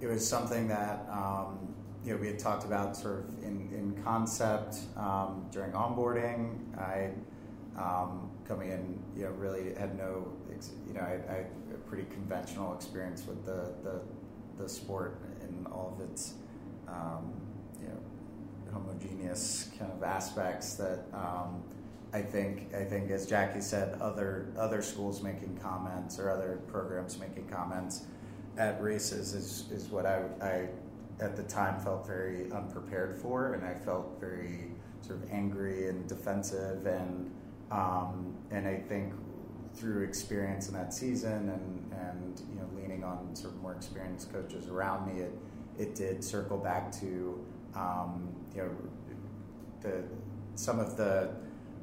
it 0.00 0.06
was 0.06 0.26
something 0.26 0.66
that 0.68 1.06
um, 1.10 1.72
you 2.04 2.12
know 2.12 2.18
we 2.18 2.26
had 2.26 2.38
talked 2.38 2.64
about 2.64 2.96
sort 2.96 3.20
of 3.20 3.44
in, 3.44 3.70
in 3.72 4.02
concept 4.02 4.78
um, 4.96 5.46
during 5.52 5.72
onboarding. 5.72 6.58
I 6.76 7.12
um, 7.78 8.30
coming 8.46 8.70
in, 8.70 8.98
you 9.16 9.24
know, 9.24 9.30
really 9.30 9.74
had 9.74 9.96
no, 9.96 10.32
you 10.86 10.94
know, 10.94 11.00
I, 11.00 11.32
I 11.32 11.44
pretty 11.90 12.08
conventional 12.10 12.72
experience 12.74 13.26
with 13.26 13.44
the 13.44 13.74
the, 13.82 14.00
the 14.62 14.68
sport 14.68 15.20
in 15.42 15.66
all 15.66 15.98
of 15.98 16.10
its 16.10 16.34
um, 16.88 17.32
you 17.80 17.88
know 17.88 18.00
homogeneous 18.72 19.70
kind 19.78 19.92
of 19.92 20.02
aspects 20.02 20.74
that. 20.74 21.04
Um, 21.12 21.62
I 22.12 22.22
think 22.22 22.74
I 22.74 22.82
think 22.82 23.08
as 23.12 23.24
Jackie 23.24 23.60
said, 23.60 23.96
other 24.00 24.52
other 24.58 24.82
schools 24.82 25.22
making 25.22 25.56
comments 25.62 26.18
or 26.18 26.28
other 26.28 26.58
programs 26.66 27.20
making 27.20 27.46
comments 27.46 28.02
at 28.58 28.82
races 28.82 29.32
is, 29.32 29.70
is 29.70 29.88
what 29.90 30.06
I, 30.06 30.22
I 30.42 30.68
at 31.20 31.36
the 31.36 31.42
time 31.44 31.78
felt 31.80 32.06
very 32.06 32.50
unprepared 32.52 33.16
for, 33.16 33.54
and 33.54 33.64
I 33.64 33.74
felt 33.74 34.18
very 34.20 34.72
sort 35.02 35.22
of 35.22 35.30
angry 35.30 35.88
and 35.88 36.08
defensive, 36.08 36.86
and 36.86 37.30
um, 37.70 38.34
and 38.50 38.66
I 38.66 38.76
think 38.76 39.12
through 39.74 40.02
experience 40.04 40.68
in 40.68 40.74
that 40.74 40.92
season 40.92 41.48
and 41.48 41.92
and 41.92 42.42
you 42.48 42.56
know 42.56 42.66
leaning 42.76 43.04
on 43.04 43.34
sort 43.34 43.54
of 43.54 43.62
more 43.62 43.74
experienced 43.74 44.32
coaches 44.32 44.68
around 44.68 45.06
me, 45.12 45.22
it 45.22 45.32
it 45.78 45.94
did 45.94 46.22
circle 46.22 46.58
back 46.58 46.92
to 47.00 47.44
um, 47.74 48.28
you 48.54 48.62
know 48.62 48.70
the 49.80 50.02
some 50.54 50.78
of 50.78 50.96
the 50.96 51.30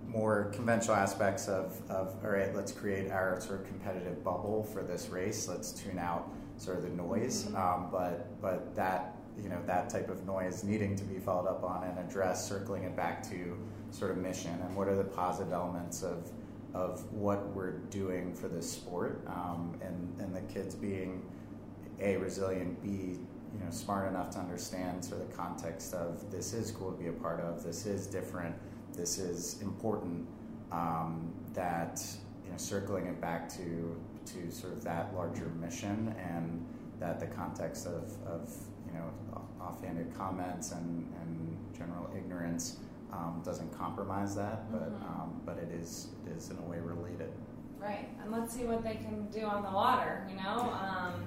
more 0.08 0.50
conventional 0.54 0.96
aspects 0.96 1.50
of, 1.50 1.82
of 1.90 2.16
all 2.24 2.30
right 2.30 2.56
let's 2.56 2.72
create 2.72 3.12
our 3.12 3.42
sort 3.42 3.60
of 3.60 3.68
competitive 3.68 4.24
bubble 4.24 4.64
for 4.64 4.84
this 4.84 5.10
race. 5.10 5.48
Let's 5.48 5.72
tune 5.72 6.00
out 6.00 6.32
sort 6.58 6.78
of 6.78 6.84
the 6.84 6.90
noise. 6.90 7.48
Um, 7.56 7.90
but 7.92 8.42
but 8.42 8.76
that 8.76 9.16
you 9.42 9.50
know 9.50 9.60
that 9.66 9.90
type 9.90 10.10
of 10.10 10.26
noise 10.26 10.64
needing 10.64 10.96
to 10.96 11.04
be 11.04 11.20
followed 11.20 11.48
up 11.48 11.64
on 11.64 11.84
and 11.84 12.00
addressed 12.00 12.48
circling 12.48 12.84
it 12.84 12.96
back 12.96 13.24
to 13.30 13.58
sort 13.92 14.12
of 14.12 14.18
mission 14.18 14.52
and 14.66 14.76
what 14.76 14.88
are 14.88 14.96
the 14.96 15.04
positive 15.04 15.54
elements 15.54 16.04
of 16.04 16.30
of 16.74 17.12
what 17.12 17.48
we're 17.56 17.78
doing 17.90 18.34
for 18.34 18.48
this 18.48 18.70
sport 18.70 19.24
um, 19.28 19.78
and 19.82 20.16
and 20.20 20.36
the 20.36 20.54
kids 20.54 20.76
being 20.76 21.24
a 22.00 22.18
resilient 22.18 22.82
b 22.84 22.90
you 22.90 23.64
know 23.64 23.72
smart 23.72 24.08
enough 24.08 24.30
to 24.30 24.40
understand 24.40 25.04
sort 25.04 25.22
of 25.22 25.30
the 25.30 25.36
context 25.36 25.94
of 25.94 26.30
this 26.32 26.54
is 26.54 26.72
cool 26.72 26.92
to 26.92 26.98
be 26.98 27.08
a 27.08 27.14
part 27.14 27.40
of 27.40 27.64
this 27.64 27.86
is 27.86 28.08
different 28.08 28.56
this 28.94 29.18
is 29.18 29.62
important 29.62 30.28
um, 30.72 31.32
that 31.54 32.04
you 32.46 32.52
know 32.52 32.58
circling 32.58 33.08
it 33.08 33.20
back 33.22 33.50
to 33.50 33.96
to 34.26 34.52
sort 34.52 34.74
of 34.74 34.84
that 34.84 35.14
larger 35.16 35.50
mission 35.60 36.14
and 36.20 36.66
that 37.00 37.20
the 37.20 37.28
context 37.28 37.86
of, 37.88 38.12
of 38.26 38.54
you 38.88 38.94
know 38.94 39.42
offhanded 39.62 40.14
comments 40.18 40.72
and, 40.72 41.12
and 41.22 41.58
general 41.78 42.10
ignorance 42.16 42.78
um, 43.14 43.42
doesn't 43.46 43.72
compromise 43.78 44.36
that 44.36 44.72
but 44.72 44.92
Mhm. 44.92 45.10
um, 45.10 45.42
but 45.46 45.58
it 45.58 45.72
is 45.72 46.10
it 46.26 46.32
is 46.38 46.50
in 46.50 46.58
a 46.58 46.62
way 46.64 46.80
related 46.80 47.32
Right, 47.80 48.10
and 48.24 48.32
let's 48.32 48.54
see 48.56 48.66
what 48.66 48.84
they 48.84 48.96
can 48.96 49.28
do 49.28 49.42
on 49.46 49.62
the 49.62 49.70
water, 49.70 50.26
you 50.28 50.36
know? 50.36 50.62
Um, 50.74 51.26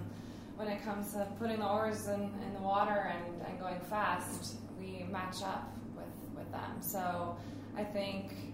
when 0.56 0.66
it 0.66 0.82
comes 0.82 1.12
to 1.12 1.24
putting 1.38 1.60
the 1.60 1.68
oars 1.68 2.08
in, 2.08 2.20
in 2.44 2.52
the 2.54 2.60
water 2.60 3.12
and, 3.14 3.40
and 3.46 3.58
going 3.60 3.78
fast, 3.88 4.56
we 4.78 5.04
match 5.10 5.42
up 5.44 5.72
with, 5.96 6.36
with 6.36 6.50
them. 6.50 6.82
So 6.82 7.36
I 7.76 7.84
think, 7.84 8.49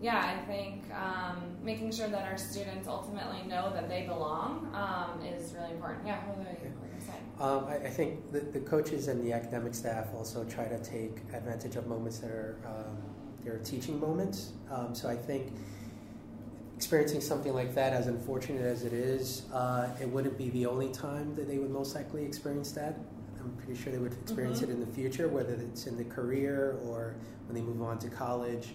yeah, 0.00 0.36
I 0.38 0.44
think 0.46 0.84
um, 0.94 1.42
making 1.62 1.90
sure 1.90 2.08
that 2.08 2.24
our 2.24 2.36
students 2.36 2.86
ultimately 2.86 3.42
know 3.48 3.72
that 3.72 3.88
they 3.88 4.02
belong 4.06 4.70
um, 4.74 5.24
is 5.24 5.54
really 5.54 5.72
important. 5.72 6.06
Yeah, 6.06 6.18
what 6.26 6.38
were 6.38 6.44
you 6.44 6.58
going 6.58 6.98
to 6.98 7.06
say? 7.06 7.14
Um, 7.40 7.64
I, 7.66 7.86
I 7.86 7.90
think 7.90 8.30
the, 8.32 8.40
the 8.40 8.60
coaches 8.60 9.08
and 9.08 9.24
the 9.24 9.32
academic 9.32 9.74
staff 9.74 10.08
also 10.14 10.44
try 10.44 10.66
to 10.66 10.78
take 10.82 11.18
advantage 11.32 11.76
of 11.76 11.86
moments 11.86 12.18
that 12.18 12.30
are 12.30 12.58
um, 12.66 12.96
their 13.42 13.58
teaching 13.58 13.98
moments. 13.98 14.52
Um, 14.70 14.94
so 14.94 15.08
I 15.08 15.16
think 15.16 15.52
experiencing 16.76 17.22
something 17.22 17.54
like 17.54 17.74
that, 17.74 17.94
as 17.94 18.06
unfortunate 18.06 18.62
as 18.62 18.84
it 18.84 18.92
is, 18.92 19.42
uh, 19.54 19.88
it 20.00 20.08
wouldn't 20.08 20.36
be 20.36 20.50
the 20.50 20.66
only 20.66 20.90
time 20.90 21.34
that 21.36 21.48
they 21.48 21.56
would 21.56 21.70
most 21.70 21.94
likely 21.94 22.24
experience 22.24 22.72
that. 22.72 22.98
I'm 23.40 23.56
pretty 23.56 23.80
sure 23.80 23.92
they 23.92 23.98
would 23.98 24.12
experience 24.12 24.60
Mhm. 24.60 24.64
it 24.64 24.70
in 24.70 24.80
the 24.80 24.86
future, 24.86 25.28
whether 25.28 25.54
it's 25.54 25.86
in 25.86 25.96
the 25.96 26.04
career 26.04 26.76
or 26.84 27.14
when 27.46 27.54
they 27.54 27.62
move 27.62 27.80
on 27.80 27.98
to 28.00 28.10
college. 28.10 28.74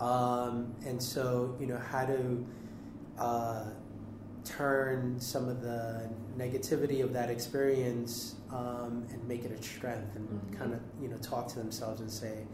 Um, 0.00 0.74
and 0.86 1.00
so, 1.02 1.54
you 1.60 1.66
know, 1.66 1.76
how 1.78 2.06
to 2.06 2.46
uh, 3.18 3.64
turn 4.44 5.20
some 5.20 5.48
of 5.48 5.60
the 5.60 6.08
negativity 6.38 7.02
of 7.04 7.12
that 7.12 7.28
experience 7.28 8.36
um, 8.50 9.04
and 9.12 9.22
make 9.28 9.44
it 9.44 9.52
a 9.52 9.62
strength 9.62 10.16
and 10.16 10.26
Mhm. 10.28 10.58
kind 10.58 10.72
of, 10.72 10.80
you 11.00 11.08
know, 11.08 11.18
talk 11.18 11.48
to 11.48 11.58
themselves 11.58 12.00
and 12.00 12.10
say, 12.10 12.46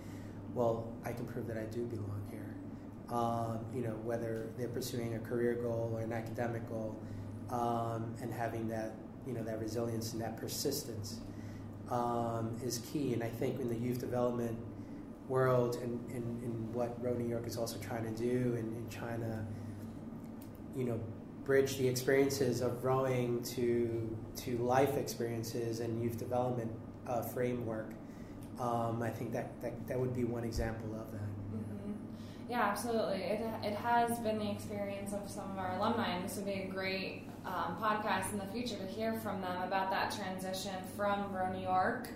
well, 0.55 0.89
I 1.05 1.13
can 1.13 1.25
prove 1.27 1.47
that 1.47 1.57
I 1.57 1.65
do 1.67 1.85
belong 1.87 2.21
here. 2.31 2.55
Um, 3.17 3.61
you 3.73 3.83
know, 3.83 3.95
whether 4.05 4.49
they're 4.59 4.69
pursuing 4.69 5.15
a 5.15 5.21
career 5.21 5.55
goal 5.55 5.91
or 5.95 6.01
an 6.01 6.13
academic 6.13 6.69
goal, 6.69 6.97
um, 7.51 8.13
and 8.21 8.33
having 8.33 8.67
that, 8.69 8.97
you 9.25 9.33
know, 9.33 9.45
that 9.45 9.61
resilience 9.61 10.13
and 10.13 10.21
that 10.23 10.37
persistence 10.37 11.21
um, 11.91 12.57
is 12.65 12.79
key. 12.79 13.15
And 13.15 13.23
I 13.23 13.29
think 13.29 13.61
in 13.61 13.69
the 13.69 13.77
youth 13.77 14.01
development 14.01 14.59
world 15.29 15.77
and 15.83 15.99
in, 16.11 16.22
in 16.45 16.72
what 16.72 17.03
Row 17.03 17.14
New 17.14 17.29
York 17.29 17.47
is 17.47 17.57
also 17.57 17.79
trying 17.79 18.05
to 18.05 18.22
do 18.22 18.55
and 18.57 18.77
in 18.77 18.87
trying 18.89 19.20
to, 19.20 19.45
you 20.77 20.85
know, 20.85 21.01
bridge 21.45 21.77
the 21.79 21.87
experiences 21.87 22.61
of 22.61 22.85
rowing 22.85 23.43
to 23.43 24.16
to 24.37 24.59
life 24.59 24.97
experiences 24.97 25.81
and 25.81 26.03
youth 26.03 26.18
development 26.18 26.70
uh, 27.07 27.22
framework. 27.22 27.91
Um, 28.59 29.03
I 29.03 29.11
think 29.11 29.33
that, 29.33 29.61
that 29.62 29.87
that 29.89 29.99
would 29.99 30.14
be 30.14 30.24
one 30.24 30.45
example 30.45 30.95
of 30.95 31.11
that. 31.12 31.29
hmm 31.51 31.93
Yeah, 32.49 32.62
absolutely. 32.62 33.22
It, 33.22 33.41
it 33.62 33.74
has 33.74 34.18
been 34.20 34.39
the 34.39 34.51
experience 34.51 35.12
of 35.12 35.29
some 35.31 35.51
of 35.53 35.59
our 35.59 35.77
alumni, 35.77 36.16
and 36.16 36.24
this 36.24 36.37
would 36.37 36.47
be 36.47 36.62
a 36.62 36.66
great 36.66 37.22
um, 37.45 37.77
podcast 37.81 38.33
in 38.33 38.39
the 38.39 38.47
future 38.47 38.77
to 38.77 38.87
hear 38.87 39.14
from 39.14 39.41
them 39.41 39.62
about 39.62 39.91
that 39.91 40.11
transition 40.11 40.74
from 40.97 41.33
Row 41.33 41.53
New 41.53 41.62
York, 41.62 42.09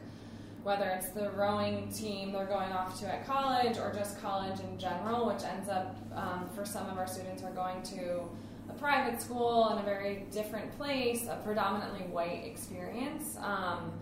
whether 0.62 0.88
it's 0.90 1.08
the 1.10 1.30
rowing 1.30 1.90
team 1.90 2.32
they're 2.32 2.44
going 2.44 2.72
off 2.72 2.98
to 3.00 3.06
at 3.06 3.26
college 3.26 3.78
or 3.78 3.92
just 3.94 4.20
college 4.20 4.60
in 4.60 4.78
general, 4.78 5.26
which 5.26 5.42
ends 5.42 5.68
up 5.68 5.96
um, 6.14 6.48
for 6.54 6.64
some 6.64 6.88
of 6.88 6.98
our 6.98 7.06
students 7.06 7.42
are 7.42 7.52
going 7.52 7.82
to 7.82 8.22
a 8.68 8.78
private 8.78 9.20
school 9.20 9.70
in 9.72 9.78
a 9.78 9.82
very 9.82 10.26
different 10.30 10.76
place, 10.76 11.26
a 11.28 11.36
predominantly 11.36 12.06
white 12.06 12.44
experience. 12.44 13.36
Um, 13.40 13.92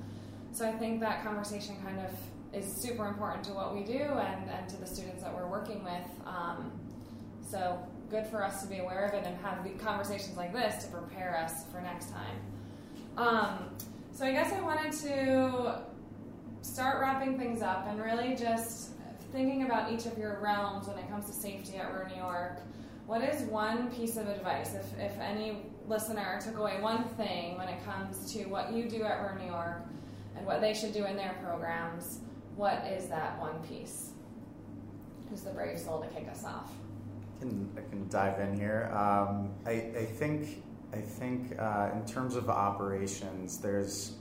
so 0.52 0.68
I 0.68 0.72
think 0.72 1.00
that 1.00 1.22
conversation 1.22 1.76
kind 1.84 2.00
of 2.00 2.10
is 2.52 2.70
super 2.82 3.06
important 3.06 3.44
to 3.44 3.52
what 3.52 3.74
we 3.74 3.84
do 3.84 4.00
and, 4.00 4.50
and 4.50 4.68
to 4.68 4.76
the 4.76 4.86
students 4.86 5.22
that 5.22 5.34
we're 5.34 5.46
working 5.46 5.84
with. 5.84 6.26
Um, 6.26 6.72
so 7.48 7.78
good 8.10 8.26
for 8.26 8.42
us 8.42 8.62
to 8.62 8.68
be 8.68 8.78
aware 8.78 9.04
of 9.04 9.14
it 9.14 9.26
and 9.26 9.36
have 9.38 9.58
conversations 9.78 10.36
like 10.36 10.52
this 10.52 10.84
to 10.84 10.90
prepare 10.90 11.36
us 11.36 11.64
for 11.70 11.80
next 11.80 12.10
time. 12.10 12.36
Um, 13.16 13.58
so 14.12 14.24
I 14.24 14.32
guess 14.32 14.52
I 14.52 14.60
wanted 14.60 14.92
to 15.04 15.82
start 16.62 17.00
wrapping 17.00 17.38
things 17.38 17.62
up 17.62 17.86
and 17.88 18.00
really 18.00 18.34
just 18.34 18.90
thinking 19.32 19.64
about 19.64 19.92
each 19.92 20.06
of 20.06 20.16
your 20.18 20.40
realms 20.40 20.88
when 20.88 20.98
it 20.98 21.08
comes 21.10 21.26
to 21.26 21.32
safety 21.32 21.76
at 21.76 21.92
Row 21.94 22.06
New 22.08 22.16
York. 22.16 22.60
What 23.06 23.22
is 23.22 23.42
one 23.42 23.90
piece 23.90 24.16
of 24.16 24.28
advice, 24.28 24.74
if, 24.74 24.98
if 24.98 25.18
any 25.18 25.62
listener 25.86 26.38
took 26.42 26.58
away 26.58 26.80
one 26.80 27.04
thing 27.04 27.56
when 27.56 27.68
it 27.68 27.82
comes 27.84 28.32
to 28.32 28.44
what 28.46 28.72
you 28.72 28.88
do 28.88 29.02
at 29.02 29.22
Row 29.22 29.38
New 29.38 29.50
York 29.50 29.82
and 30.36 30.46
what 30.46 30.60
they 30.60 30.74
should 30.74 30.92
do 30.92 31.06
in 31.06 31.16
their 31.16 31.34
programs, 31.42 32.20
what 32.56 32.84
is 32.86 33.08
that 33.08 33.38
one 33.40 33.60
piece? 33.66 34.10
Who's 35.30 35.42
the 35.42 35.50
brave 35.50 35.78
soul 35.78 36.00
to 36.00 36.08
kick 36.08 36.28
us 36.28 36.44
off? 36.44 36.70
I 37.36 37.40
can, 37.40 37.70
I 37.76 37.88
can 37.88 38.08
dive 38.08 38.40
in 38.40 38.58
here. 38.58 38.90
Um, 38.92 39.54
I, 39.66 39.72
I 39.96 40.04
think 40.04 40.62
I 40.92 41.00
think 41.00 41.54
uh, 41.58 41.90
in 41.92 42.04
terms 42.06 42.34
of 42.34 42.48
operations, 42.48 43.58
there's 43.58 44.14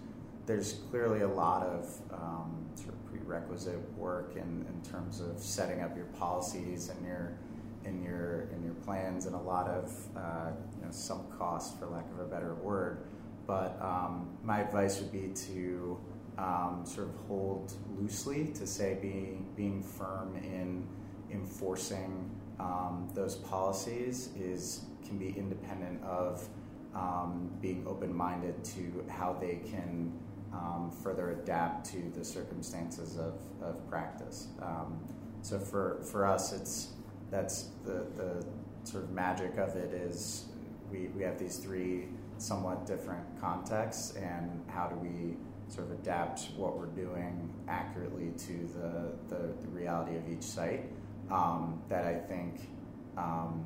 there's 0.47 0.79
clearly 0.89 1.21
a 1.21 1.27
lot 1.27 1.63
of 1.63 2.01
um, 2.11 2.65
sort 2.73 2.93
of 2.93 3.05
prerequisite 3.05 3.79
work 3.97 4.33
in, 4.37 4.65
in 4.67 4.81
terms 4.89 5.19
of 5.19 5.37
setting 5.39 5.81
up 5.81 5.95
your 5.95 6.05
policies 6.05 6.89
and 6.89 7.05
your 7.05 7.37
in 7.85 8.01
your 8.01 8.49
in 8.53 8.63
your 8.63 8.73
plans, 8.73 9.27
and 9.27 9.35
a 9.35 9.39
lot 9.39 9.67
of 9.67 9.93
uh, 10.15 10.51
you 10.77 10.85
know 10.85 10.91
some 10.91 11.25
cost, 11.37 11.77
for 11.77 11.85
lack 11.87 12.09
of 12.11 12.19
a 12.19 12.25
better 12.25 12.55
word. 12.55 13.03
But 13.45 13.77
um, 13.81 14.37
my 14.43 14.61
advice 14.61 14.99
would 14.99 15.11
be 15.11 15.31
to 15.53 15.99
um, 16.37 16.83
sort 16.85 17.07
of 17.07 17.15
hold 17.27 17.73
loosely 17.97 18.47
to 18.47 18.65
say 18.65 18.97
being 19.01 19.47
being 19.55 19.83
firm 19.83 20.37
in 20.37 20.87
enforcing 21.31 22.29
um, 22.59 23.09
those 23.13 23.35
policies 23.35 24.29
is 24.39 24.85
can 25.05 25.17
be 25.17 25.29
independent 25.37 26.01
of 26.03 26.47
um, 26.95 27.51
being 27.61 27.85
open-minded 27.87 28.63
to 28.63 29.05
how 29.09 29.37
they 29.39 29.59
can 29.69 30.11
um, 30.57 30.91
further 31.03 31.31
adapt 31.31 31.85
to 31.91 32.11
the 32.15 32.25
circumstances 32.25 33.17
of, 33.17 33.35
of 33.61 33.87
practice. 33.89 34.47
Um, 34.61 34.99
so 35.41 35.59
for, 35.59 36.01
for 36.03 36.25
us, 36.25 36.51
it's 36.51 36.89
that's 37.29 37.69
the, 37.85 38.05
the 38.15 38.45
sort 38.83 39.03
of 39.03 39.11
magic 39.11 39.57
of 39.57 39.75
it 39.75 39.93
is 39.93 40.45
we, 40.91 41.07
we 41.07 41.23
have 41.23 41.37
these 41.37 41.57
three 41.57 42.07
somewhat 42.37 42.85
different 42.85 43.23
contexts 43.39 44.15
and 44.15 44.63
how 44.67 44.87
do 44.87 44.95
we 44.95 45.35
sort 45.67 45.87
of 45.87 45.99
adapt 45.99 46.49
what 46.55 46.77
we're 46.77 46.85
doing 46.85 47.53
accurately 47.67 48.31
to 48.37 48.69
the, 48.75 49.35
the, 49.35 49.53
the 49.61 49.67
reality 49.67 50.15
of 50.15 50.29
each 50.29 50.43
site 50.43 50.85
um, 51.29 51.81
that 51.89 52.05
I 52.05 52.15
think 52.15 52.69
um, 53.17 53.63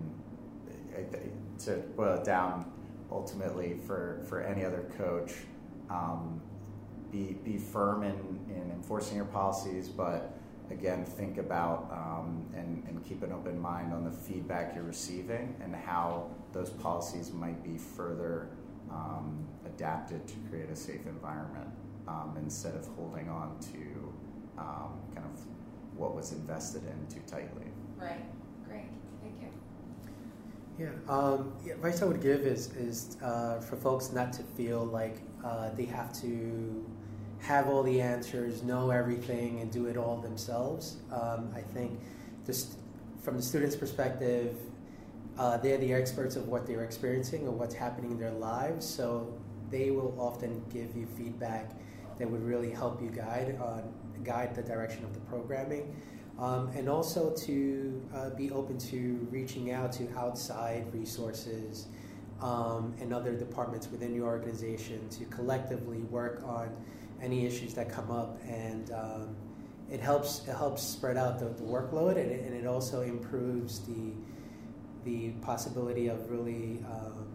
to 1.59 1.71
boil 1.95 2.15
it 2.15 2.23
down 2.23 2.71
ultimately 3.11 3.77
for, 3.85 4.23
for 4.27 4.41
any 4.41 4.65
other 4.65 4.89
coach 4.97 5.33
um, 5.89 6.41
be, 7.11 7.37
be 7.43 7.57
firm 7.57 8.03
in, 8.03 8.39
in 8.49 8.71
enforcing 8.71 9.15
your 9.15 9.25
policies 9.25 9.87
but 9.89 10.37
again 10.69 11.03
think 11.03 11.37
about 11.37 11.89
um, 11.91 12.45
and, 12.55 12.83
and 12.87 13.03
keep 13.05 13.23
an 13.23 13.31
open 13.31 13.59
mind 13.59 13.93
on 13.93 14.03
the 14.03 14.11
feedback 14.11 14.73
you're 14.73 14.83
receiving 14.83 15.55
and 15.61 15.75
how 15.75 16.29
those 16.53 16.69
policies 16.69 17.31
might 17.31 17.63
be 17.63 17.77
further 17.77 18.49
um, 18.89 19.45
adapted 19.65 20.25
to 20.27 20.35
create 20.49 20.69
a 20.69 20.75
safe 20.75 21.05
environment 21.05 21.67
um, 22.07 22.35
instead 22.37 22.75
of 22.75 22.87
holding 22.95 23.29
on 23.29 23.57
to 23.59 24.13
um, 24.57 24.99
kind 25.13 25.25
of 25.25 25.39
what 25.97 26.15
was 26.15 26.31
invested 26.31 26.83
in 26.83 27.13
too 27.13 27.21
tightly. 27.27 27.65
Right. 27.97 28.23
Great. 28.67 28.85
Thank 29.21 29.35
you. 29.41 30.85
Yeah. 30.85 31.13
Um, 31.13 31.53
yeah 31.65 31.73
advice 31.73 32.01
I 32.01 32.05
would 32.05 32.21
give 32.21 32.41
is 32.41 32.71
is 32.75 33.17
uh, 33.21 33.59
for 33.59 33.75
folks 33.75 34.11
not 34.11 34.33
to 34.33 34.43
feel 34.43 34.85
like 34.85 35.21
uh, 35.43 35.69
they 35.71 35.85
have 35.85 36.11
to 36.21 36.85
have 37.41 37.67
all 37.67 37.83
the 37.83 37.99
answers, 37.99 38.63
know 38.63 38.91
everything, 38.91 39.59
and 39.61 39.71
do 39.71 39.87
it 39.87 39.97
all 39.97 40.17
themselves. 40.17 40.97
Um, 41.11 41.51
I 41.55 41.61
think 41.61 41.99
just 42.45 42.77
from 43.21 43.35
the 43.35 43.43
student's 43.43 43.75
perspective, 43.75 44.55
uh, 45.37 45.57
they're 45.57 45.77
the 45.77 45.93
experts 45.93 46.35
of 46.35 46.47
what 46.47 46.67
they're 46.67 46.83
experiencing 46.83 47.47
or 47.47 47.51
what's 47.51 47.73
happening 47.73 48.11
in 48.11 48.19
their 48.19 48.31
lives. 48.31 48.87
So 48.87 49.33
they 49.71 49.91
will 49.91 50.15
often 50.19 50.63
give 50.71 50.95
you 50.95 51.07
feedback 51.17 51.71
that 52.19 52.29
would 52.29 52.43
really 52.43 52.69
help 52.69 53.01
you 53.01 53.09
guide 53.09 53.57
on 53.59 53.91
guide 54.23 54.53
the 54.53 54.61
direction 54.61 55.03
of 55.03 55.13
the 55.13 55.19
programming. 55.21 55.95
Um, 56.37 56.69
and 56.75 56.87
also 56.89 57.33
to 57.45 58.09
uh, 58.15 58.29
be 58.31 58.51
open 58.51 58.77
to 58.77 59.27
reaching 59.31 59.71
out 59.71 59.91
to 59.93 60.07
outside 60.15 60.85
resources 60.93 61.87
um, 62.41 62.93
and 62.99 63.13
other 63.13 63.35
departments 63.35 63.89
within 63.91 64.13
your 64.13 64.27
organization 64.27 65.07
to 65.09 65.25
collectively 65.25 65.99
work 66.03 66.43
on 66.45 66.69
any 67.21 67.45
issues 67.45 67.73
that 67.73 67.89
come 67.89 68.11
up 68.11 68.39
and 68.47 68.91
um, 68.91 69.35
it 69.89 69.99
helps 69.99 70.47
it 70.47 70.55
helps 70.55 70.81
spread 70.81 71.17
out 71.17 71.39
the, 71.39 71.45
the 71.45 71.63
workload 71.63 72.17
and 72.17 72.31
it, 72.31 72.45
and 72.45 72.53
it, 72.55 72.65
also 72.65 73.01
improves 73.01 73.79
the 73.79 74.13
the 75.03 75.29
possibility 75.41 76.07
of 76.07 76.29
really 76.29 76.83
um, 76.89 77.27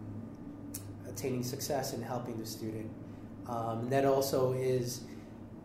attaining 1.07 1.43
success 1.43 1.93
and 1.93 2.03
helping 2.03 2.37
the 2.37 2.45
student 2.45 2.89
um, 3.47 3.89
that 3.89 4.05
also 4.05 4.53
is 4.53 5.01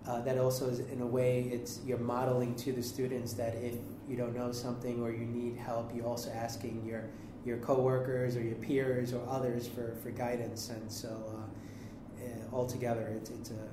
uh, 0.06 0.20
that 0.20 0.38
also 0.38 0.68
is 0.68 0.80
in 0.80 1.00
a 1.00 1.06
way 1.06 1.42
it's 1.52 1.80
you're 1.84 1.98
modeling 1.98 2.54
to 2.54 2.72
the 2.72 2.82
students 2.82 3.32
that 3.34 3.54
if 3.56 3.74
you 4.08 4.16
don't 4.16 4.34
know 4.34 4.52
something 4.52 5.00
or 5.00 5.10
you 5.10 5.24
need 5.24 5.56
help, 5.56 5.90
you're 5.94 6.06
also 6.06 6.30
asking 6.30 6.84
your 6.84 7.04
your 7.44 7.56
coworkers 7.58 8.36
or 8.36 8.42
your 8.42 8.54
peers 8.56 9.12
or 9.12 9.26
others 9.28 9.66
for, 9.66 9.96
for 10.02 10.10
guidance. 10.10 10.68
And 10.68 10.90
so 10.90 11.08
uh, 11.08 12.24
uh, 12.24 12.54
altogether, 12.54 13.12
it's, 13.16 13.30
it's 13.30 13.50
a 13.50 13.68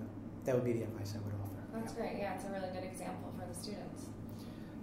that 0.46 0.56
would 0.56 0.66
be 0.66 0.74
the 0.74 0.84
advice 0.84 1.14
I 1.16 1.20
would 1.26 1.34
offer. 1.42 1.50
That's 1.74 1.94
great. 1.94 2.18
Yeah, 2.18 2.36
it's 2.36 2.46
a 2.46 2.50
really 2.50 2.74
good 2.74 2.84
example 2.84 3.34
for 3.38 3.46
the 3.48 3.54
students. 3.54 4.06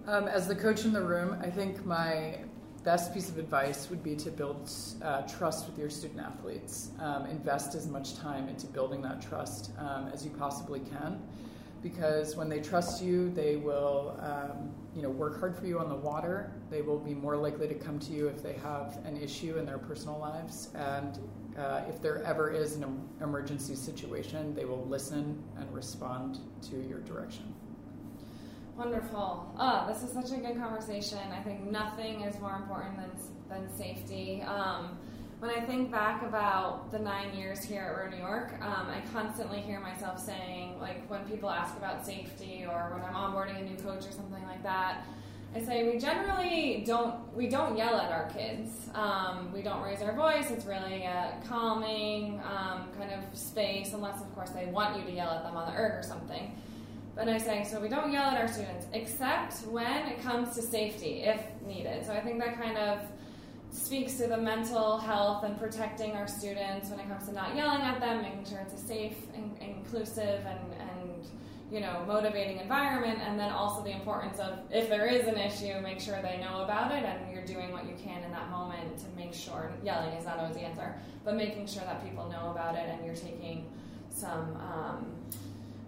Um, 0.07 0.27
as 0.27 0.47
the 0.47 0.55
coach 0.55 0.85
in 0.85 0.93
the 0.93 1.01
room, 1.01 1.37
I 1.41 1.49
think 1.49 1.85
my 1.85 2.37
best 2.83 3.13
piece 3.13 3.27
of 3.27 3.37
advice 3.37 3.89
would 3.89 4.01
be 4.01 4.15
to 4.15 4.31
build 4.31 4.71
uh, 5.01 5.23
trust 5.23 5.67
with 5.67 5.77
your 5.77 5.89
student 5.89 6.21
athletes. 6.21 6.91
Um, 6.99 7.25
invest 7.25 7.75
as 7.75 7.87
much 7.87 8.15
time 8.15 8.47
into 8.47 8.67
building 8.67 9.01
that 9.01 9.21
trust 9.21 9.71
um, 9.77 10.09
as 10.13 10.23
you 10.23 10.31
possibly 10.31 10.79
can, 10.79 11.21
because 11.83 12.37
when 12.37 12.47
they 12.47 12.61
trust 12.61 13.03
you, 13.03 13.29
they 13.31 13.57
will, 13.57 14.17
um, 14.21 14.71
you 14.97 15.03
know, 15.03 15.09
work 15.11 15.39
hard 15.39 15.55
for 15.55 15.67
you 15.67 15.77
on 15.77 15.89
the 15.89 15.95
water. 15.95 16.51
They 16.71 16.81
will 16.81 16.97
be 16.97 17.13
more 17.13 17.37
likely 17.37 17.67
to 17.67 17.75
come 17.75 17.99
to 17.99 18.11
you 18.11 18.27
if 18.29 18.41
they 18.41 18.53
have 18.53 18.97
an 19.05 19.15
issue 19.15 19.57
in 19.59 19.65
their 19.65 19.77
personal 19.77 20.17
lives, 20.17 20.69
and 20.73 21.19
uh, 21.55 21.81
if 21.87 22.01
there 22.01 22.23
ever 22.23 22.49
is 22.49 22.75
an 22.75 23.07
emergency 23.21 23.75
situation, 23.75 24.55
they 24.55 24.65
will 24.65 24.83
listen 24.87 25.43
and 25.57 25.71
respond 25.71 26.39
to 26.71 26.77
your 26.77 26.99
direction. 27.01 27.53
Wonderful. 28.75 29.53
Oh, 29.59 29.85
this 29.87 30.01
is 30.01 30.11
such 30.11 30.35
a 30.35 30.41
good 30.41 30.57
conversation. 30.57 31.19
I 31.31 31.43
think 31.43 31.69
nothing 31.71 32.21
is 32.21 32.39
more 32.39 32.55
important 32.55 32.97
than, 32.97 33.11
than 33.49 33.77
safety. 33.77 34.41
Um, 34.41 34.97
when 35.39 35.51
I 35.51 35.61
think 35.61 35.91
back 35.91 36.23
about 36.23 36.91
the 36.91 36.97
nine 36.97 37.35
years 37.35 37.63
here 37.63 37.81
at 37.81 37.95
Row 37.95 38.09
New 38.09 38.17
York, 38.17 38.53
um, 38.61 38.87
I 38.89 39.03
constantly 39.13 39.59
hear 39.59 39.79
myself 39.79 40.19
saying, 40.19 40.79
like 40.79 41.07
when 41.09 41.23
people 41.25 41.49
ask 41.49 41.77
about 41.77 42.05
safety 42.05 42.65
or 42.67 42.91
when 42.93 43.03
I'm 43.03 43.13
onboarding 43.13 43.59
a 43.59 43.63
new 43.63 43.77
coach 43.77 44.07
or 44.07 44.11
something 44.11 44.43
like 44.43 44.63
that, 44.63 45.05
I 45.55 45.61
say 45.61 45.89
we 45.89 45.99
generally 45.99 46.83
don't 46.85 47.33
we 47.35 47.47
don't 47.47 47.77
yell 47.77 47.95
at 47.95 48.11
our 48.11 48.29
kids. 48.31 48.89
Um, 48.93 49.51
we 49.53 49.61
don't 49.61 49.81
raise 49.81 50.01
our 50.01 50.13
voice. 50.13 50.49
It's 50.49 50.65
really 50.65 51.03
a 51.03 51.39
calming 51.47 52.41
um, 52.41 52.87
kind 52.97 53.11
of 53.11 53.37
space, 53.37 53.93
unless 53.93 54.19
of 54.19 54.33
course 54.33 54.49
they 54.49 54.65
want 54.65 54.97
you 54.97 55.05
to 55.05 55.11
yell 55.11 55.29
at 55.29 55.43
them 55.43 55.55
on 55.55 55.71
the 55.71 55.79
erg 55.79 55.93
or 55.93 56.03
something. 56.03 56.59
But 57.15 57.29
I 57.29 57.37
say, 57.37 57.63
so 57.63 57.79
we 57.79 57.89
don't 57.89 58.11
yell 58.11 58.25
at 58.25 58.37
our 58.37 58.47
students, 58.47 58.85
except 58.93 59.65
when 59.67 60.07
it 60.07 60.21
comes 60.21 60.55
to 60.55 60.61
safety, 60.61 61.23
if 61.23 61.41
needed. 61.65 62.05
So 62.05 62.13
I 62.13 62.19
think 62.19 62.39
that 62.39 62.59
kind 62.59 62.77
of 62.77 62.99
speaks 63.71 64.15
to 64.15 64.27
the 64.27 64.37
mental 64.37 64.97
health 64.97 65.43
and 65.43 65.57
protecting 65.59 66.13
our 66.13 66.27
students 66.27 66.89
when 66.89 66.99
it 66.99 67.07
comes 67.07 67.27
to 67.27 67.33
not 67.33 67.55
yelling 67.55 67.81
at 67.81 67.99
them, 67.99 68.21
making 68.21 68.45
sure 68.45 68.59
it's 68.59 68.73
a 68.73 68.85
safe, 68.85 69.17
and 69.35 69.55
inclusive, 69.61 70.45
and, 70.45 70.59
and 70.79 71.25
you 71.71 71.81
know, 71.81 72.03
motivating 72.07 72.59
environment, 72.59 73.19
and 73.21 73.39
then 73.39 73.51
also 73.51 73.83
the 73.83 73.91
importance 73.91 74.39
of 74.39 74.59
if 74.71 74.89
there 74.89 75.05
is 75.05 75.27
an 75.27 75.37
issue, 75.37 75.79
make 75.81 75.99
sure 75.99 76.21
they 76.21 76.37
know 76.37 76.63
about 76.63 76.91
it, 76.91 77.03
and 77.03 77.33
you're 77.33 77.45
doing 77.45 77.71
what 77.71 77.85
you 77.85 77.93
can 78.01 78.23
in 78.23 78.31
that 78.31 78.49
moment 78.49 78.97
to 78.97 79.05
make 79.17 79.33
sure. 79.33 79.71
Yelling 79.83 80.13
is 80.13 80.25
not 80.25 80.39
always 80.39 80.55
the 80.55 80.61
answer, 80.61 80.95
but 81.25 81.35
making 81.35 81.67
sure 81.67 81.83
that 81.83 82.03
people 82.03 82.29
know 82.29 82.51
about 82.51 82.75
it, 82.75 82.87
and 82.89 83.05
you're 83.05 83.15
taking 83.15 83.69
some. 84.09 84.55
Um, 84.57 85.13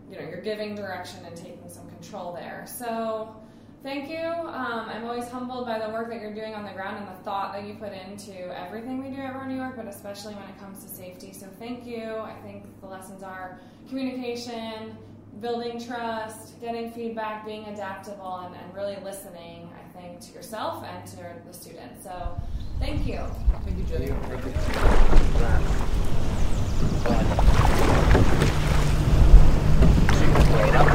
you 0.09 0.19
know, 0.19 0.27
you're 0.27 0.41
giving 0.41 0.75
direction 0.75 1.23
and 1.25 1.36
taking 1.36 1.69
some 1.69 1.88
control 1.88 2.34
there. 2.34 2.65
So 2.67 3.36
Thank 3.82 4.09
you. 4.09 4.17
Um, 4.17 4.89
I'm 4.89 5.05
always 5.05 5.30
humbled 5.30 5.65
by 5.65 5.80
the 5.80 5.88
work 5.93 6.09
that 6.09 6.19
you're 6.19 6.34
doing 6.34 6.53
on 6.53 6.65
the 6.65 6.71
ground 6.71 6.97
and 6.97 7.07
the 7.07 7.23
thought 7.23 7.53
that 7.53 7.65
you 7.65 7.75
put 7.75 7.93
into 7.93 8.34
everything 8.57 9.01
we 9.01 9.09
do 9.09 9.21
at 9.21 9.34
Row 9.34 9.45
New 9.45 9.55
York, 9.55 9.77
but 9.77 9.88
especially 9.88 10.34
when 10.36 10.43
it 10.43 10.59
comes 10.59 10.84
to 10.84 10.89
safety. 10.89 11.32
So 11.32 11.47
thank 11.59 11.86
you. 11.86 12.17
I 12.17 12.36
think 12.43 12.65
the 12.82 12.88
lessons 12.88 13.23
are 13.23 13.61
communication, 13.88 14.97
building 15.39 15.82
trust, 15.82 16.59
getting 16.59 16.91
feedback, 16.91 17.45
being 17.45 17.65
adaptable, 17.67 18.39
and, 18.39 18.53
and 18.53 18.75
really 18.75 18.97
listening, 19.01 19.69
I 19.73 19.97
think, 19.97 20.19
to 20.21 20.34
yourself 20.34 20.84
and 20.84 21.07
to 21.11 21.36
the 21.47 21.53
students. 21.53 22.03
So 22.03 22.38
thank 22.80 23.07
you. 23.07 23.21
Thank 23.63 23.77
you, 23.77 23.84
Jenny. 23.86 24.07
Thank 24.07 24.43
you. 24.43 24.51
Thank 30.51 30.84
you. 30.84 30.88